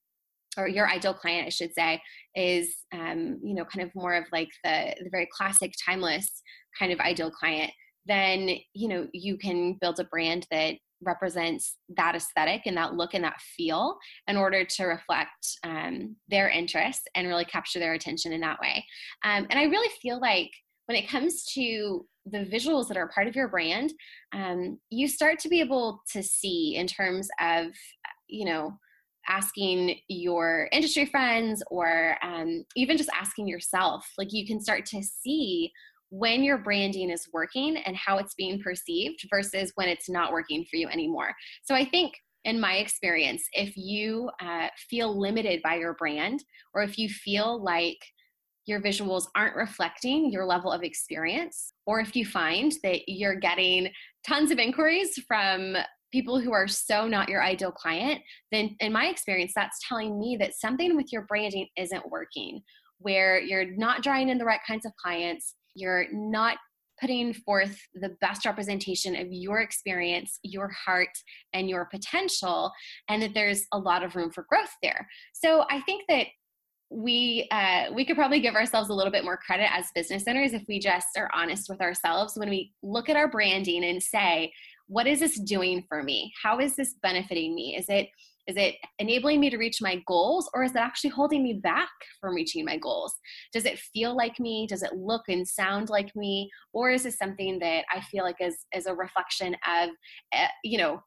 or 0.56 0.66
your 0.66 0.88
ideal 0.88 1.14
client, 1.14 1.46
I 1.46 1.50
should 1.50 1.74
say, 1.74 2.00
is, 2.34 2.74
um, 2.92 3.38
you 3.42 3.54
know, 3.54 3.64
kind 3.64 3.86
of 3.86 3.94
more 3.94 4.14
of 4.14 4.24
like 4.32 4.48
the, 4.64 4.94
the 5.02 5.10
very 5.10 5.28
classic, 5.32 5.72
timeless 5.84 6.42
kind 6.78 6.92
of 6.92 7.00
ideal 7.00 7.30
client, 7.30 7.70
then, 8.06 8.48
you 8.72 8.88
know, 8.88 9.06
you 9.12 9.36
can 9.36 9.76
build 9.80 10.00
a 10.00 10.04
brand 10.04 10.46
that 10.50 10.76
represents 11.02 11.76
that 11.96 12.14
aesthetic 12.14 12.62
and 12.66 12.76
that 12.76 12.94
look 12.94 13.14
and 13.14 13.24
that 13.24 13.40
feel 13.56 13.96
in 14.28 14.36
order 14.36 14.64
to 14.64 14.84
reflect 14.84 15.58
um, 15.64 16.16
their 16.28 16.48
interests 16.48 17.04
and 17.14 17.28
really 17.28 17.44
capture 17.44 17.78
their 17.78 17.94
attention 17.94 18.32
in 18.32 18.40
that 18.40 18.60
way. 18.60 18.84
Um, 19.24 19.46
and 19.50 19.58
I 19.58 19.64
really 19.64 19.90
feel 20.02 20.20
like 20.20 20.50
when 20.86 20.96
it 20.96 21.08
comes 21.08 21.44
to 21.54 22.04
the 22.26 22.44
visuals 22.44 22.88
that 22.88 22.96
are 22.96 23.08
part 23.08 23.26
of 23.26 23.36
your 23.36 23.48
brand, 23.48 23.92
um, 24.32 24.78
you 24.90 25.08
start 25.08 25.38
to 25.40 25.48
be 25.48 25.60
able 25.60 26.02
to 26.12 26.22
see 26.22 26.76
in 26.76 26.86
terms 26.86 27.28
of, 27.40 27.66
you 28.28 28.44
know, 28.44 28.78
asking 29.28 29.96
your 30.08 30.68
industry 30.72 31.06
friends 31.06 31.62
or 31.70 32.16
um, 32.22 32.64
even 32.76 32.96
just 32.96 33.10
asking 33.14 33.46
yourself. 33.46 34.06
Like 34.18 34.32
you 34.32 34.46
can 34.46 34.60
start 34.60 34.86
to 34.86 35.02
see 35.02 35.70
when 36.10 36.42
your 36.42 36.58
branding 36.58 37.10
is 37.10 37.28
working 37.32 37.76
and 37.76 37.96
how 37.96 38.18
it's 38.18 38.34
being 38.34 38.60
perceived 38.60 39.20
versus 39.30 39.72
when 39.76 39.88
it's 39.88 40.08
not 40.08 40.32
working 40.32 40.64
for 40.68 40.76
you 40.76 40.88
anymore. 40.88 41.34
So 41.62 41.74
I 41.74 41.84
think 41.84 42.14
in 42.44 42.58
my 42.58 42.76
experience, 42.76 43.44
if 43.52 43.76
you 43.76 44.30
uh, 44.42 44.68
feel 44.88 45.18
limited 45.18 45.60
by 45.62 45.76
your 45.76 45.94
brand 45.94 46.42
or 46.74 46.82
if 46.82 46.98
you 46.98 47.08
feel 47.08 47.62
like 47.62 47.98
your 48.66 48.80
visuals 48.80 49.24
aren't 49.34 49.56
reflecting 49.56 50.30
your 50.30 50.44
level 50.44 50.70
of 50.70 50.82
experience, 50.82 51.72
or 51.86 52.00
if 52.00 52.14
you 52.14 52.24
find 52.24 52.72
that 52.82 53.00
you're 53.08 53.34
getting 53.34 53.90
tons 54.26 54.50
of 54.50 54.58
inquiries 54.58 55.18
from 55.26 55.76
people 56.12 56.40
who 56.40 56.52
are 56.52 56.68
so 56.68 57.06
not 57.06 57.28
your 57.28 57.42
ideal 57.42 57.72
client, 57.72 58.20
then 58.52 58.76
in 58.80 58.92
my 58.92 59.06
experience, 59.06 59.52
that's 59.54 59.78
telling 59.88 60.18
me 60.18 60.36
that 60.38 60.54
something 60.54 60.96
with 60.96 61.12
your 61.12 61.22
branding 61.22 61.66
isn't 61.76 62.10
working, 62.10 62.60
where 62.98 63.40
you're 63.40 63.76
not 63.76 64.02
drawing 64.02 64.28
in 64.28 64.38
the 64.38 64.44
right 64.44 64.60
kinds 64.66 64.84
of 64.84 64.92
clients, 64.96 65.54
you're 65.74 66.06
not 66.12 66.58
putting 67.00 67.32
forth 67.32 67.78
the 67.94 68.14
best 68.20 68.44
representation 68.44 69.16
of 69.16 69.28
your 69.30 69.60
experience, 69.60 70.38
your 70.42 70.68
heart, 70.68 71.08
and 71.54 71.68
your 71.68 71.86
potential, 71.86 72.70
and 73.08 73.22
that 73.22 73.32
there's 73.32 73.66
a 73.72 73.78
lot 73.78 74.02
of 74.02 74.14
room 74.16 74.30
for 74.30 74.44
growth 74.50 74.74
there. 74.82 75.08
So 75.32 75.64
I 75.70 75.80
think 75.82 76.02
that 76.08 76.26
we 76.90 77.46
uh, 77.52 77.92
we 77.92 78.04
could 78.04 78.16
probably 78.16 78.40
give 78.40 78.56
ourselves 78.56 78.90
a 78.90 78.94
little 78.94 79.12
bit 79.12 79.24
more 79.24 79.36
credit 79.36 79.68
as 79.72 79.86
business 79.94 80.24
owners 80.26 80.52
if 80.52 80.62
we 80.68 80.80
just 80.80 81.06
are 81.16 81.30
honest 81.32 81.68
with 81.68 81.80
ourselves 81.80 82.34
when 82.36 82.50
we 82.50 82.72
look 82.82 83.08
at 83.08 83.16
our 83.16 83.30
branding 83.30 83.84
and 83.84 84.02
say 84.02 84.52
what 84.90 85.06
is 85.06 85.20
this 85.20 85.38
doing 85.38 85.84
for 85.88 86.02
me? 86.02 86.32
How 86.42 86.58
is 86.58 86.74
this 86.74 86.94
benefiting 87.00 87.54
me? 87.54 87.76
Is 87.76 87.86
it 87.88 88.08
is 88.48 88.56
it 88.56 88.74
enabling 88.98 89.38
me 89.38 89.48
to 89.50 89.56
reach 89.56 89.80
my 89.80 90.02
goals 90.08 90.50
or 90.52 90.64
is 90.64 90.72
it 90.72 90.78
actually 90.78 91.10
holding 91.10 91.44
me 91.44 91.52
back 91.52 91.90
from 92.20 92.34
reaching 92.34 92.64
my 92.64 92.76
goals? 92.76 93.14
Does 93.52 93.66
it 93.66 93.78
feel 93.78 94.16
like 94.16 94.40
me? 94.40 94.66
Does 94.66 94.82
it 94.82 94.94
look 94.94 95.22
and 95.28 95.46
sound 95.46 95.90
like 95.90 96.10
me? 96.16 96.50
Or 96.72 96.90
is 96.90 97.04
this 97.04 97.16
something 97.16 97.60
that 97.60 97.84
i 97.94 98.00
feel 98.00 98.24
like 98.24 98.40
is 98.40 98.66
is 98.74 98.86
a 98.86 98.94
reflection 98.94 99.54
of 99.54 99.90
uh, 100.34 100.48
you 100.64 100.78
know 100.78 101.00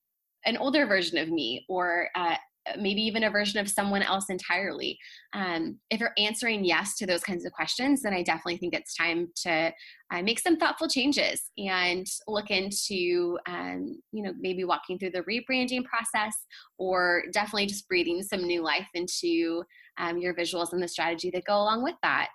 an 0.45 0.55
older 0.57 0.85
version 0.85 1.17
of 1.17 1.29
me 1.29 1.65
or 1.67 2.07
uh, 2.15 2.35
maybe 2.77 3.01
even 3.01 3.23
a 3.23 3.29
version 3.29 3.59
of 3.59 3.69
someone 3.69 4.01
else 4.01 4.29
entirely. 4.29 4.97
Um, 5.33 5.79
if 5.89 5.99
you're 5.99 6.13
answering 6.17 6.63
yes 6.63 6.95
to 6.97 7.05
those 7.05 7.23
kinds 7.23 7.45
of 7.45 7.51
questions, 7.51 8.01
then 8.01 8.13
I 8.13 8.23
definitely 8.23 8.57
think 8.57 8.73
it's 8.73 8.95
time 8.95 9.29
to 9.43 9.71
uh, 10.11 10.21
make 10.21 10.39
some 10.39 10.57
thoughtful 10.57 10.87
changes 10.87 11.51
and 11.57 12.05
look 12.27 12.51
into, 12.51 13.37
um, 13.47 13.99
you 14.11 14.23
know, 14.23 14.33
maybe 14.39 14.63
walking 14.63 14.97
through 14.97 15.11
the 15.11 15.23
rebranding 15.23 15.83
process 15.83 16.35
or 16.77 17.23
definitely 17.31 17.65
just 17.65 17.87
breathing 17.87 18.21
some 18.21 18.43
new 18.43 18.61
life 18.61 18.87
into 18.93 19.63
um, 19.97 20.17
your 20.17 20.33
visuals 20.33 20.73
and 20.73 20.81
the 20.81 20.87
strategy 20.87 21.29
that 21.31 21.45
go 21.45 21.55
along 21.55 21.83
with 21.83 21.95
that. 22.01 22.29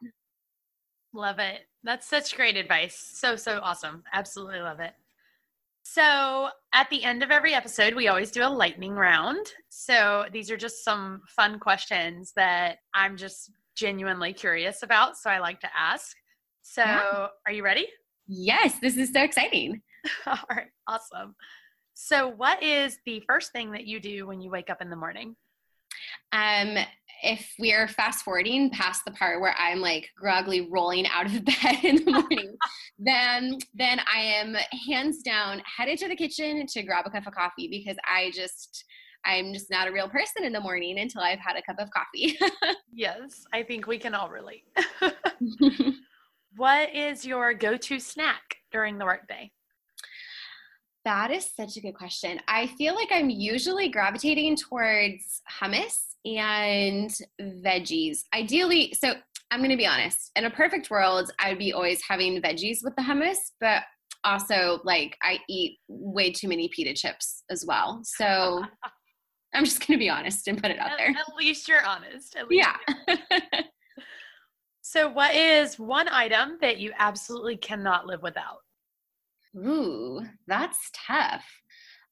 Love 1.14 1.38
it. 1.38 1.62
That's 1.82 2.06
such 2.06 2.36
great 2.36 2.56
advice. 2.56 3.12
So, 3.14 3.36
so 3.36 3.60
awesome. 3.62 4.04
Absolutely 4.12 4.60
love 4.60 4.80
it. 4.80 4.92
So, 5.90 6.50
at 6.74 6.90
the 6.90 7.02
end 7.02 7.22
of 7.22 7.30
every 7.30 7.54
episode, 7.54 7.94
we 7.94 8.08
always 8.08 8.30
do 8.30 8.44
a 8.44 8.48
lightning 8.48 8.92
round. 8.92 9.46
So, 9.70 10.26
these 10.30 10.50
are 10.50 10.56
just 10.56 10.84
some 10.84 11.22
fun 11.28 11.58
questions 11.58 12.34
that 12.36 12.80
I'm 12.92 13.16
just 13.16 13.52
genuinely 13.74 14.34
curious 14.34 14.82
about. 14.82 15.16
So, 15.16 15.30
I 15.30 15.38
like 15.38 15.60
to 15.60 15.68
ask. 15.74 16.14
So, 16.60 16.82
yeah. 16.82 17.28
are 17.46 17.52
you 17.52 17.64
ready? 17.64 17.88
Yes, 18.26 18.78
this 18.82 18.98
is 18.98 19.14
so 19.14 19.22
exciting. 19.22 19.80
All 20.26 20.38
right, 20.50 20.68
awesome. 20.86 21.34
So, 21.94 22.28
what 22.28 22.62
is 22.62 22.98
the 23.06 23.20
first 23.26 23.52
thing 23.52 23.72
that 23.72 23.86
you 23.86 23.98
do 23.98 24.26
when 24.26 24.42
you 24.42 24.50
wake 24.50 24.68
up 24.68 24.82
in 24.82 24.90
the 24.90 24.96
morning? 24.96 25.36
Um, 26.32 26.76
if 27.22 27.52
we're 27.58 27.88
fast 27.88 28.24
forwarding 28.24 28.70
past 28.70 29.02
the 29.04 29.10
part 29.12 29.40
where 29.40 29.54
I'm 29.58 29.80
like 29.80 30.10
groggily 30.16 30.68
rolling 30.70 31.06
out 31.06 31.26
of 31.26 31.44
bed 31.44 31.84
in 31.84 32.04
the 32.04 32.12
morning, 32.12 32.56
then 32.98 33.58
then 33.74 34.00
I 34.12 34.20
am 34.20 34.56
hands 34.88 35.22
down 35.22 35.62
headed 35.64 35.98
to 35.98 36.08
the 36.08 36.16
kitchen 36.16 36.66
to 36.66 36.82
grab 36.82 37.06
a 37.06 37.10
cup 37.10 37.26
of 37.26 37.34
coffee 37.34 37.68
because 37.68 37.96
I 38.04 38.30
just 38.34 38.84
I'm 39.24 39.52
just 39.52 39.70
not 39.70 39.88
a 39.88 39.92
real 39.92 40.08
person 40.08 40.44
in 40.44 40.52
the 40.52 40.60
morning 40.60 40.98
until 40.98 41.22
I've 41.22 41.40
had 41.40 41.56
a 41.56 41.62
cup 41.62 41.78
of 41.80 41.90
coffee. 41.90 42.38
yes, 42.92 43.44
I 43.52 43.62
think 43.62 43.86
we 43.86 43.98
can 43.98 44.14
all 44.14 44.30
relate. 44.30 44.64
what 46.56 46.94
is 46.94 47.26
your 47.26 47.52
go 47.52 47.76
to 47.76 47.98
snack 47.98 48.56
during 48.70 48.96
the 48.96 49.04
workday? 49.04 49.50
That 51.04 51.30
is 51.30 51.50
such 51.56 51.76
a 51.76 51.80
good 51.80 51.94
question. 51.94 52.38
I 52.46 52.66
feel 52.66 52.94
like 52.94 53.08
I'm 53.10 53.30
usually 53.30 53.88
gravitating 53.88 54.56
towards 54.56 55.42
hummus 55.60 56.08
and 56.36 57.10
veggies. 57.40 58.24
Ideally, 58.34 58.92
so 58.92 59.14
I'm 59.50 59.60
going 59.60 59.70
to 59.70 59.76
be 59.76 59.86
honest. 59.86 60.30
In 60.36 60.44
a 60.44 60.50
perfect 60.50 60.90
world, 60.90 61.30
I'd 61.40 61.58
be 61.58 61.72
always 61.72 62.02
having 62.06 62.40
veggies 62.42 62.78
with 62.82 62.94
the 62.96 63.02
hummus, 63.02 63.38
but 63.60 63.82
also 64.24 64.80
like 64.84 65.16
I 65.22 65.38
eat 65.48 65.78
way 65.88 66.30
too 66.30 66.48
many 66.48 66.68
pita 66.68 66.92
chips 66.92 67.44
as 67.50 67.64
well. 67.66 68.00
So 68.02 68.64
I'm 69.54 69.64
just 69.64 69.86
going 69.86 69.98
to 69.98 70.04
be 70.04 70.10
honest 70.10 70.46
and 70.48 70.60
put 70.60 70.70
it 70.70 70.78
out 70.78 70.92
there. 70.98 71.08
At 71.08 71.34
least 71.36 71.68
you're 71.68 71.84
honest. 71.84 72.36
Least 72.48 72.68
yeah. 73.08 73.16
so, 74.82 75.08
what 75.08 75.34
is 75.34 75.78
one 75.78 76.08
item 76.08 76.58
that 76.60 76.78
you 76.78 76.92
absolutely 76.98 77.56
cannot 77.56 78.06
live 78.06 78.22
without? 78.22 78.58
Ooh, 79.56 80.20
that's 80.46 80.90
tough. 81.06 81.44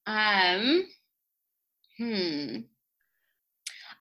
Um, 0.06 0.86
hmm. 1.98 2.56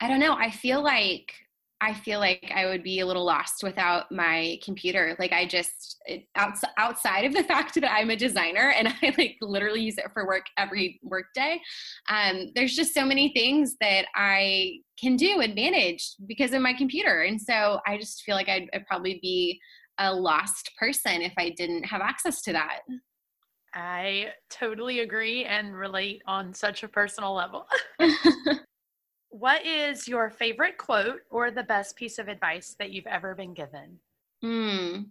I 0.01 0.07
don't 0.07 0.19
know. 0.19 0.33
I 0.33 0.51
feel 0.51 0.83
like 0.83 1.33
I 1.81 1.93
feel 1.93 2.19
like 2.19 2.51
I 2.55 2.65
would 2.67 2.83
be 2.83 3.01
a 3.01 3.05
little 3.05 3.25
lost 3.25 3.61
without 3.61 4.09
my 4.09 4.57
computer. 4.63 5.15
Like 5.19 5.33
I 5.33 5.45
just 5.45 6.01
outside 6.35 7.25
of 7.25 7.33
the 7.33 7.43
fact 7.51 7.75
that 7.75 7.91
I'm 7.91 8.09
a 8.09 8.15
designer 8.15 8.73
and 8.75 8.87
I 8.87 9.13
like 9.17 9.35
literally 9.41 9.81
use 9.81 9.97
it 9.97 10.05
for 10.13 10.25
work 10.25 10.45
every 10.57 10.99
workday. 11.03 11.59
Um, 12.09 12.51
there's 12.55 12.75
just 12.75 12.93
so 12.93 13.05
many 13.05 13.33
things 13.33 13.75
that 13.81 14.05
I 14.15 14.77
can 14.99 15.17
do 15.17 15.41
and 15.41 15.53
manage 15.53 16.15
because 16.25 16.53
of 16.53 16.61
my 16.61 16.73
computer, 16.73 17.21
and 17.21 17.39
so 17.41 17.79
I 17.85 17.97
just 17.97 18.23
feel 18.23 18.35
like 18.35 18.49
I'd, 18.49 18.69
I'd 18.73 18.87
probably 18.87 19.19
be 19.21 19.59
a 19.99 20.13
lost 20.13 20.71
person 20.79 21.21
if 21.21 21.33
I 21.37 21.49
didn't 21.49 21.83
have 21.83 22.01
access 22.01 22.41
to 22.43 22.53
that. 22.53 22.79
I 23.73 24.27
totally 24.49 25.01
agree 25.01 25.43
and 25.43 25.75
relate 25.75 26.21
on 26.25 26.53
such 26.53 26.83
a 26.83 26.87
personal 26.87 27.33
level. 27.33 27.67
what 29.37 29.65
is 29.65 30.07
your 30.07 30.29
favorite 30.29 30.77
quote 30.77 31.19
or 31.29 31.51
the 31.51 31.63
best 31.63 31.97
piece 31.97 32.19
of 32.19 32.29
advice 32.29 32.75
that 32.79 32.91
you've 32.91 33.05
ever 33.05 33.35
been 33.35 33.53
given? 33.53 33.99
Hmm. 34.41 35.01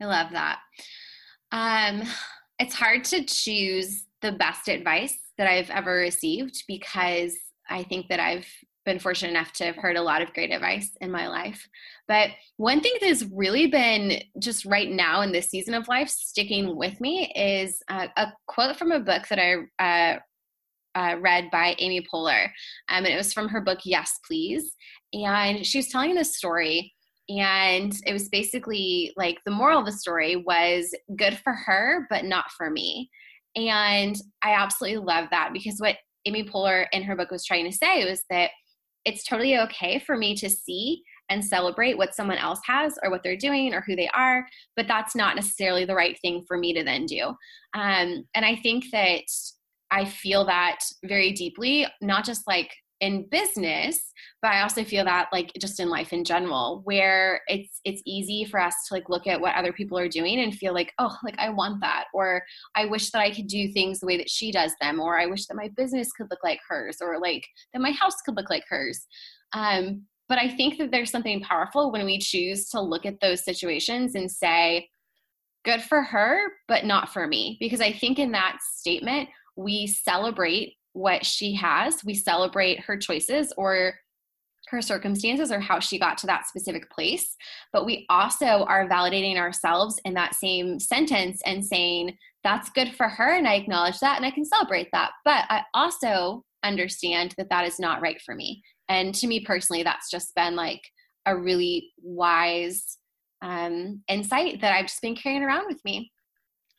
I 0.00 0.04
love 0.04 0.28
that. 0.30 0.60
Um, 1.50 2.02
it's 2.60 2.74
hard 2.74 3.02
to 3.04 3.24
choose 3.24 4.04
the 4.20 4.30
best 4.30 4.68
advice 4.68 5.16
that 5.38 5.48
I've 5.48 5.70
ever 5.70 5.92
received 5.92 6.62
because 6.68 7.34
I 7.68 7.82
think 7.82 8.06
that 8.08 8.20
I've 8.20 8.46
been 8.84 9.00
fortunate 9.00 9.30
enough 9.30 9.52
to 9.54 9.64
have 9.64 9.76
heard 9.76 9.96
a 9.96 10.02
lot 10.02 10.22
of 10.22 10.32
great 10.34 10.52
advice 10.52 10.96
in 11.00 11.10
my 11.10 11.26
life. 11.26 11.68
But 12.06 12.30
one 12.58 12.80
thing 12.80 12.92
that 13.00 13.08
has 13.08 13.26
really 13.32 13.66
been 13.66 14.22
just 14.38 14.64
right 14.64 14.90
now 14.90 15.22
in 15.22 15.32
this 15.32 15.50
season 15.50 15.74
of 15.74 15.88
life 15.88 16.08
sticking 16.08 16.76
with 16.76 17.00
me 17.00 17.32
is 17.34 17.82
uh, 17.88 18.06
a 18.16 18.28
quote 18.46 18.76
from 18.76 18.92
a 18.92 19.00
book 19.00 19.26
that 19.28 19.40
I 19.40 20.14
uh, 20.14 20.18
uh, 20.94 21.16
read 21.20 21.50
by 21.50 21.74
Amy 21.78 22.06
Poehler. 22.12 22.44
Um, 22.88 23.04
and 23.04 23.08
it 23.08 23.16
was 23.16 23.32
from 23.32 23.48
her 23.48 23.60
book, 23.60 23.80
Yes, 23.84 24.18
Please. 24.26 24.74
And 25.12 25.64
she 25.64 25.78
was 25.78 25.88
telling 25.88 26.14
this 26.14 26.36
story. 26.36 26.92
And 27.28 27.92
it 28.06 28.12
was 28.12 28.28
basically 28.28 29.12
like 29.16 29.38
the 29.44 29.52
moral 29.52 29.80
of 29.80 29.86
the 29.86 29.92
story 29.92 30.36
was 30.36 30.94
good 31.16 31.38
for 31.38 31.52
her, 31.52 32.06
but 32.10 32.24
not 32.24 32.50
for 32.56 32.70
me. 32.70 33.10
And 33.54 34.16
I 34.42 34.52
absolutely 34.54 34.98
love 34.98 35.28
that 35.30 35.50
because 35.52 35.78
what 35.78 35.96
Amy 36.24 36.44
Poehler 36.44 36.86
in 36.92 37.02
her 37.02 37.16
book 37.16 37.30
was 37.30 37.44
trying 37.44 37.70
to 37.70 37.76
say 37.76 38.08
was 38.08 38.22
that 38.30 38.50
it's 39.04 39.24
totally 39.24 39.58
okay 39.58 39.98
for 39.98 40.16
me 40.16 40.34
to 40.36 40.48
see 40.48 41.02
and 41.28 41.44
celebrate 41.44 41.96
what 41.96 42.14
someone 42.14 42.38
else 42.38 42.60
has 42.66 42.98
or 43.02 43.10
what 43.10 43.22
they're 43.22 43.36
doing 43.36 43.74
or 43.74 43.80
who 43.80 43.96
they 43.96 44.08
are, 44.14 44.46
but 44.76 44.86
that's 44.86 45.16
not 45.16 45.34
necessarily 45.34 45.84
the 45.84 45.94
right 45.94 46.18
thing 46.20 46.44
for 46.46 46.58
me 46.58 46.72
to 46.74 46.84
then 46.84 47.06
do. 47.06 47.28
Um, 47.74 48.24
and 48.34 48.44
I 48.44 48.56
think 48.62 48.84
that 48.92 49.24
I 49.92 50.04
feel 50.06 50.44
that 50.46 50.78
very 51.04 51.32
deeply, 51.32 51.86
not 52.00 52.24
just 52.24 52.46
like 52.46 52.72
in 53.02 53.26
business 53.30 54.12
but 54.40 54.52
i 54.52 54.62
also 54.62 54.84
feel 54.84 55.04
that 55.04 55.28
like 55.32 55.50
just 55.60 55.80
in 55.80 55.90
life 55.90 56.12
in 56.12 56.24
general 56.24 56.82
where 56.84 57.40
it's 57.48 57.80
it's 57.84 58.00
easy 58.06 58.44
for 58.44 58.60
us 58.60 58.74
to 58.86 58.94
like 58.94 59.08
look 59.08 59.26
at 59.26 59.40
what 59.40 59.56
other 59.56 59.72
people 59.72 59.98
are 59.98 60.08
doing 60.08 60.38
and 60.38 60.54
feel 60.54 60.72
like 60.72 60.92
oh 61.00 61.14
like 61.24 61.36
i 61.38 61.50
want 61.50 61.80
that 61.80 62.04
or 62.14 62.40
i 62.76 62.86
wish 62.86 63.10
that 63.10 63.18
i 63.18 63.30
could 63.30 63.48
do 63.48 63.72
things 63.72 63.98
the 63.98 64.06
way 64.06 64.16
that 64.16 64.30
she 64.30 64.52
does 64.52 64.72
them 64.80 65.00
or 65.00 65.18
i 65.18 65.26
wish 65.26 65.46
that 65.46 65.56
my 65.56 65.68
business 65.76 66.12
could 66.12 66.28
look 66.30 66.44
like 66.44 66.60
hers 66.66 66.98
or 67.02 67.18
like 67.18 67.44
that 67.72 67.82
my 67.82 67.90
house 67.90 68.22
could 68.24 68.36
look 68.36 68.48
like 68.48 68.64
hers. 68.68 69.04
Um, 69.52 70.06
but 70.28 70.38
i 70.38 70.48
think 70.48 70.78
that 70.78 70.92
there's 70.92 71.10
something 71.10 71.40
powerful 71.40 71.90
when 71.90 72.06
we 72.06 72.18
choose 72.18 72.68
to 72.68 72.80
look 72.80 73.04
at 73.04 73.20
those 73.20 73.44
situations 73.44 74.14
and 74.14 74.30
say 74.30 74.88
good 75.64 75.82
for 75.82 76.02
her 76.02 76.52
but 76.68 76.84
not 76.84 77.12
for 77.12 77.26
me 77.26 77.56
because 77.58 77.80
i 77.80 77.90
think 77.92 78.20
in 78.20 78.30
that 78.30 78.58
statement 78.76 79.28
we 79.56 79.86
celebrate 79.86 80.74
what 80.92 81.24
she 81.24 81.54
has. 81.54 82.04
We 82.04 82.14
celebrate 82.14 82.80
her 82.80 82.96
choices 82.96 83.52
or 83.56 83.94
her 84.68 84.80
circumstances 84.80 85.52
or 85.52 85.60
how 85.60 85.80
she 85.80 85.98
got 85.98 86.16
to 86.18 86.26
that 86.26 86.46
specific 86.46 86.90
place. 86.90 87.36
But 87.72 87.84
we 87.84 88.06
also 88.08 88.64
are 88.64 88.88
validating 88.88 89.36
ourselves 89.36 90.00
in 90.04 90.14
that 90.14 90.34
same 90.34 90.78
sentence 90.78 91.42
and 91.44 91.64
saying, 91.64 92.16
that's 92.44 92.70
good 92.70 92.94
for 92.94 93.08
her. 93.08 93.34
And 93.34 93.46
I 93.46 93.54
acknowledge 93.54 93.98
that 94.00 94.16
and 94.16 94.26
I 94.26 94.30
can 94.30 94.44
celebrate 94.44 94.88
that. 94.92 95.12
But 95.24 95.44
I 95.48 95.62
also 95.74 96.44
understand 96.62 97.34
that 97.38 97.50
that 97.50 97.66
is 97.66 97.78
not 97.78 98.00
right 98.00 98.20
for 98.20 98.34
me. 98.34 98.62
And 98.88 99.14
to 99.16 99.26
me 99.26 99.40
personally, 99.40 99.82
that's 99.82 100.10
just 100.10 100.34
been 100.34 100.56
like 100.56 100.82
a 101.26 101.36
really 101.36 101.92
wise 102.02 102.98
um, 103.42 104.02
insight 104.08 104.60
that 104.60 104.72
I've 104.72 104.86
just 104.86 105.02
been 105.02 105.16
carrying 105.16 105.42
around 105.42 105.66
with 105.68 105.84
me. 105.84 106.10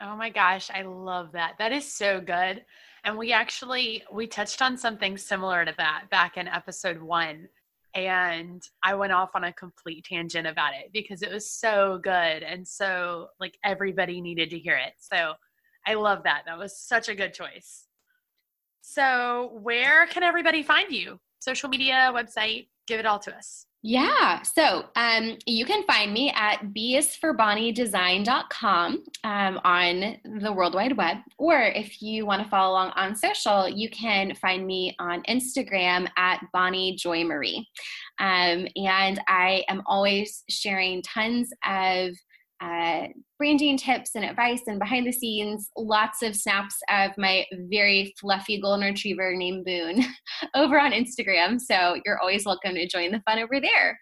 Oh 0.05 0.17
my 0.17 0.29
gosh, 0.29 0.69
I 0.69 0.81
love 0.81 1.31
that. 1.31 1.53
That 1.59 1.71
is 1.71 1.89
so 1.89 2.19
good. 2.19 2.65
And 3.05 3.17
we 3.17 3.31
actually 3.31 4.03
we 4.11 4.27
touched 4.27 4.61
on 4.61 4.77
something 4.77 5.17
similar 5.17 5.63
to 5.63 5.73
that 5.77 6.05
back 6.11 6.35
in 6.35 6.47
episode 6.47 7.01
1 7.01 7.47
and 7.95 8.61
I 8.83 8.95
went 8.95 9.13
off 9.13 9.29
on 9.35 9.43
a 9.43 9.53
complete 9.53 10.03
tangent 10.03 10.47
about 10.47 10.73
it 10.73 10.89
because 10.91 11.21
it 11.21 11.31
was 11.31 11.49
so 11.49 11.99
good 12.03 12.43
and 12.43 12.67
so 12.67 13.27
like 13.39 13.57
everybody 13.63 14.19
needed 14.19 14.49
to 14.49 14.59
hear 14.59 14.75
it. 14.75 14.93
So 14.97 15.33
I 15.87 15.93
love 15.93 16.23
that. 16.23 16.43
That 16.47 16.57
was 16.57 16.77
such 16.77 17.07
a 17.07 17.15
good 17.15 17.33
choice. 17.33 17.85
So, 18.81 19.57
where 19.61 20.07
can 20.07 20.23
everybody 20.23 20.63
find 20.63 20.91
you? 20.91 21.19
Social 21.39 21.69
media, 21.69 22.11
website, 22.13 22.67
give 22.87 22.99
it 22.99 23.05
all 23.05 23.19
to 23.19 23.33
us. 23.33 23.65
Yeah. 23.86 24.43
So 24.43 24.86
um, 24.95 25.38
you 25.45 25.65
can 25.65 25.84
find 25.84 26.13
me 26.13 26.31
at 26.31 26.73
bisforbonniedesign.com 26.73 29.03
um, 29.25 29.59
on 29.65 30.17
the 30.41 30.53
World 30.53 30.73
Wide 30.73 30.95
Web. 30.95 31.17
Or 31.38 31.61
if 31.61 32.01
you 32.01 32.25
want 32.25 32.41
to 32.41 32.47
follow 32.47 32.71
along 32.71 32.91
on 32.95 33.13
social, 33.13 33.67
you 33.67 33.89
can 33.89 34.36
find 34.36 34.65
me 34.65 34.95
on 34.99 35.21
Instagram 35.23 36.07
at 36.15 36.39
Bonnie 36.53 36.95
Joy 36.95 37.25
Marie. 37.25 37.67
Um, 38.19 38.69
and 38.77 39.19
I 39.27 39.65
am 39.67 39.84
always 39.86 40.45
sharing 40.49 41.01
tons 41.01 41.51
of 41.65 42.15
uh, 42.64 43.07
branding 43.38 43.78
tips 43.78 44.11
and 44.16 44.24
advice 44.24 44.61
and 44.68 44.80
behind 44.80 45.05
the 45.05 45.11
scenes, 45.11 45.70
lots 45.76 46.22
of 46.22 46.36
snaps 46.36 46.76
of 46.89 47.11
my 47.18 47.45
very 47.70 48.14
fluffy 48.20 48.61
golden 48.61 48.86
retriever 48.86 49.36
named 49.36 49.66
Boone 49.66 50.03
over 50.55 50.80
on 50.80 50.91
Instagram. 50.91 51.59
So 51.59 51.99
you're 52.05 52.20
always 52.20 52.45
welcome 52.45 52.76
to 52.76 52.88
join 52.88 53.11
the 53.11 53.22
fun 53.22 53.39
over 53.39 53.59
there. 53.59 53.99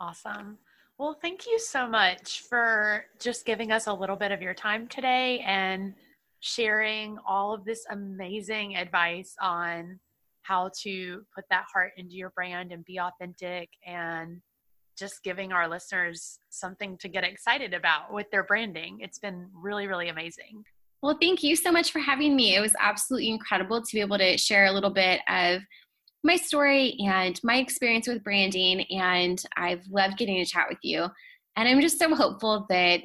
Awesome. 0.00 0.58
Well, 0.98 1.16
thank 1.22 1.46
you 1.46 1.58
so 1.58 1.86
much 1.86 2.42
for 2.48 3.04
just 3.20 3.46
giving 3.46 3.70
us 3.70 3.86
a 3.86 3.92
little 3.92 4.16
bit 4.16 4.32
of 4.32 4.42
your 4.42 4.54
time 4.54 4.88
today 4.88 5.40
and 5.40 5.94
sharing 6.40 7.18
all 7.26 7.54
of 7.54 7.64
this 7.64 7.84
amazing 7.90 8.76
advice 8.76 9.34
on 9.40 10.00
how 10.42 10.70
to 10.82 11.22
put 11.34 11.44
that 11.50 11.64
heart 11.72 11.92
into 11.96 12.16
your 12.16 12.30
brand 12.30 12.72
and 12.72 12.84
be 12.84 12.98
authentic 12.98 13.68
and 13.86 14.40
just 14.98 15.22
giving 15.22 15.52
our 15.52 15.68
listeners 15.68 16.38
something 16.50 16.96
to 16.98 17.08
get 17.08 17.24
excited 17.24 17.74
about 17.74 18.12
with 18.12 18.30
their 18.30 18.44
branding. 18.44 18.98
It's 19.00 19.18
been 19.18 19.48
really, 19.54 19.86
really 19.86 20.08
amazing. 20.08 20.64
Well, 21.02 21.18
thank 21.20 21.42
you 21.42 21.56
so 21.56 21.72
much 21.72 21.90
for 21.90 21.98
having 21.98 22.36
me. 22.36 22.54
It 22.54 22.60
was 22.60 22.74
absolutely 22.80 23.30
incredible 23.30 23.82
to 23.82 23.92
be 23.92 24.00
able 24.00 24.18
to 24.18 24.38
share 24.38 24.66
a 24.66 24.72
little 24.72 24.90
bit 24.90 25.20
of 25.28 25.62
my 26.22 26.36
story 26.36 26.96
and 27.00 27.40
my 27.42 27.56
experience 27.56 28.06
with 28.06 28.22
branding. 28.22 28.82
And 28.90 29.42
I've 29.56 29.84
loved 29.90 30.16
getting 30.16 30.36
to 30.36 30.48
chat 30.48 30.66
with 30.68 30.78
you. 30.82 31.06
And 31.56 31.68
I'm 31.68 31.80
just 31.80 31.98
so 31.98 32.14
hopeful 32.14 32.66
that 32.68 33.00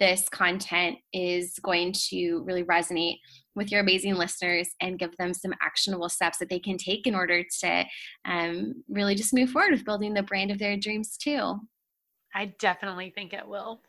this 0.00 0.28
content 0.30 0.96
is 1.12 1.58
going 1.62 1.92
to 2.10 2.42
really 2.44 2.64
resonate 2.64 3.18
with 3.54 3.70
your 3.70 3.80
amazing 3.80 4.14
listeners 4.14 4.68
and 4.80 4.98
give 4.98 5.16
them 5.16 5.34
some 5.34 5.54
actionable 5.60 6.08
steps 6.08 6.38
that 6.38 6.48
they 6.48 6.58
can 6.58 6.78
take 6.78 7.06
in 7.06 7.14
order 7.14 7.44
to 7.60 7.84
um, 8.24 8.82
really 8.88 9.14
just 9.14 9.34
move 9.34 9.50
forward 9.50 9.72
with 9.72 9.84
building 9.84 10.14
the 10.14 10.22
brand 10.22 10.50
of 10.50 10.58
their 10.58 10.76
dreams 10.76 11.16
too. 11.16 11.60
I 12.34 12.54
definitely 12.58 13.10
think 13.14 13.32
it 13.32 13.46
will. 13.46 13.82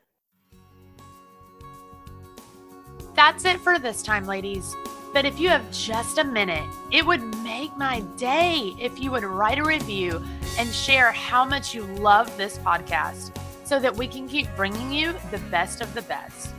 That's 3.15 3.45
it 3.45 3.59
for 3.59 3.79
this 3.79 4.01
time, 4.01 4.25
ladies. 4.25 4.75
But 5.13 5.25
if 5.25 5.39
you 5.39 5.47
have 5.49 5.71
just 5.71 6.17
a 6.17 6.23
minute, 6.23 6.67
it 6.91 7.05
would 7.05 7.21
make 7.43 7.75
my 7.77 8.01
day 8.17 8.73
if 8.79 8.99
you 8.99 9.11
would 9.11 9.23
write 9.23 9.59
a 9.59 9.63
review 9.63 10.23
and 10.57 10.73
share 10.73 11.11
how 11.11 11.45
much 11.45 11.75
you 11.75 11.83
love 11.83 12.35
this 12.35 12.57
podcast 12.57 13.37
so 13.63 13.79
that 13.79 13.95
we 13.95 14.07
can 14.07 14.27
keep 14.27 14.47
bringing 14.55 14.91
you 14.91 15.13
the 15.29 15.37
best 15.51 15.81
of 15.81 15.93
the 15.93 16.01
best. 16.03 16.49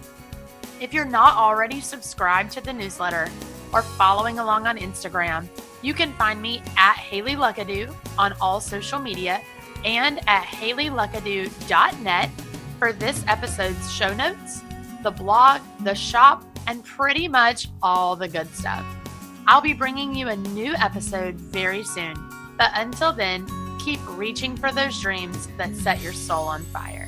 If 0.81 0.93
you're 0.93 1.05
not 1.05 1.37
already 1.37 1.81
subscribed 1.81 2.51
to 2.53 2.61
the 2.61 2.73
newsletter 2.73 3.31
or 3.73 3.83
following 3.83 4.39
along 4.39 4.67
on 4.67 4.77
Instagram, 4.77 5.49
you 5.83 5.95
can 5.95 6.13
find 6.15 6.41
me 6.43 6.63
at 6.77 6.97
Haley 6.97 7.37
Luckadoo 7.37 7.95
on 8.19 8.35
all 8.41 8.61
social 8.61 8.99
media 8.99 9.41
and 9.85 10.19
at 10.29 10.45
haleyluckadoo.net 10.45 12.31
for 12.79 12.93
this 12.93 13.25
episode's 13.29 13.93
show 13.93 14.13
notes, 14.15 14.63
the 15.03 15.11
blog, 15.11 15.61
the 15.81 15.95
shop, 15.95 16.45
and 16.67 16.85
pretty 16.85 17.29
much 17.29 17.69
all 17.83 18.17
the 18.17 18.29
good 18.29 18.53
stuff. 18.55 18.85
I'll 19.47 19.61
be 19.61 19.75
bringing 19.75 20.15
you 20.15 20.29
a 20.29 20.37
new 20.37 20.75
episode 20.75 21.35
very 21.35 21.85
soon, 21.85 22.15
but 22.57 22.71
until 22.75 23.13
then, 23.13 23.47
keep 23.79 24.01
reaching 24.17 24.57
for 24.57 24.73
those 24.73 24.99
dreams 25.01 25.49
that 25.59 25.77
set 25.77 26.01
your 26.01 26.15
soul 26.15 26.47
on 26.49 26.63
fire. 26.65 27.04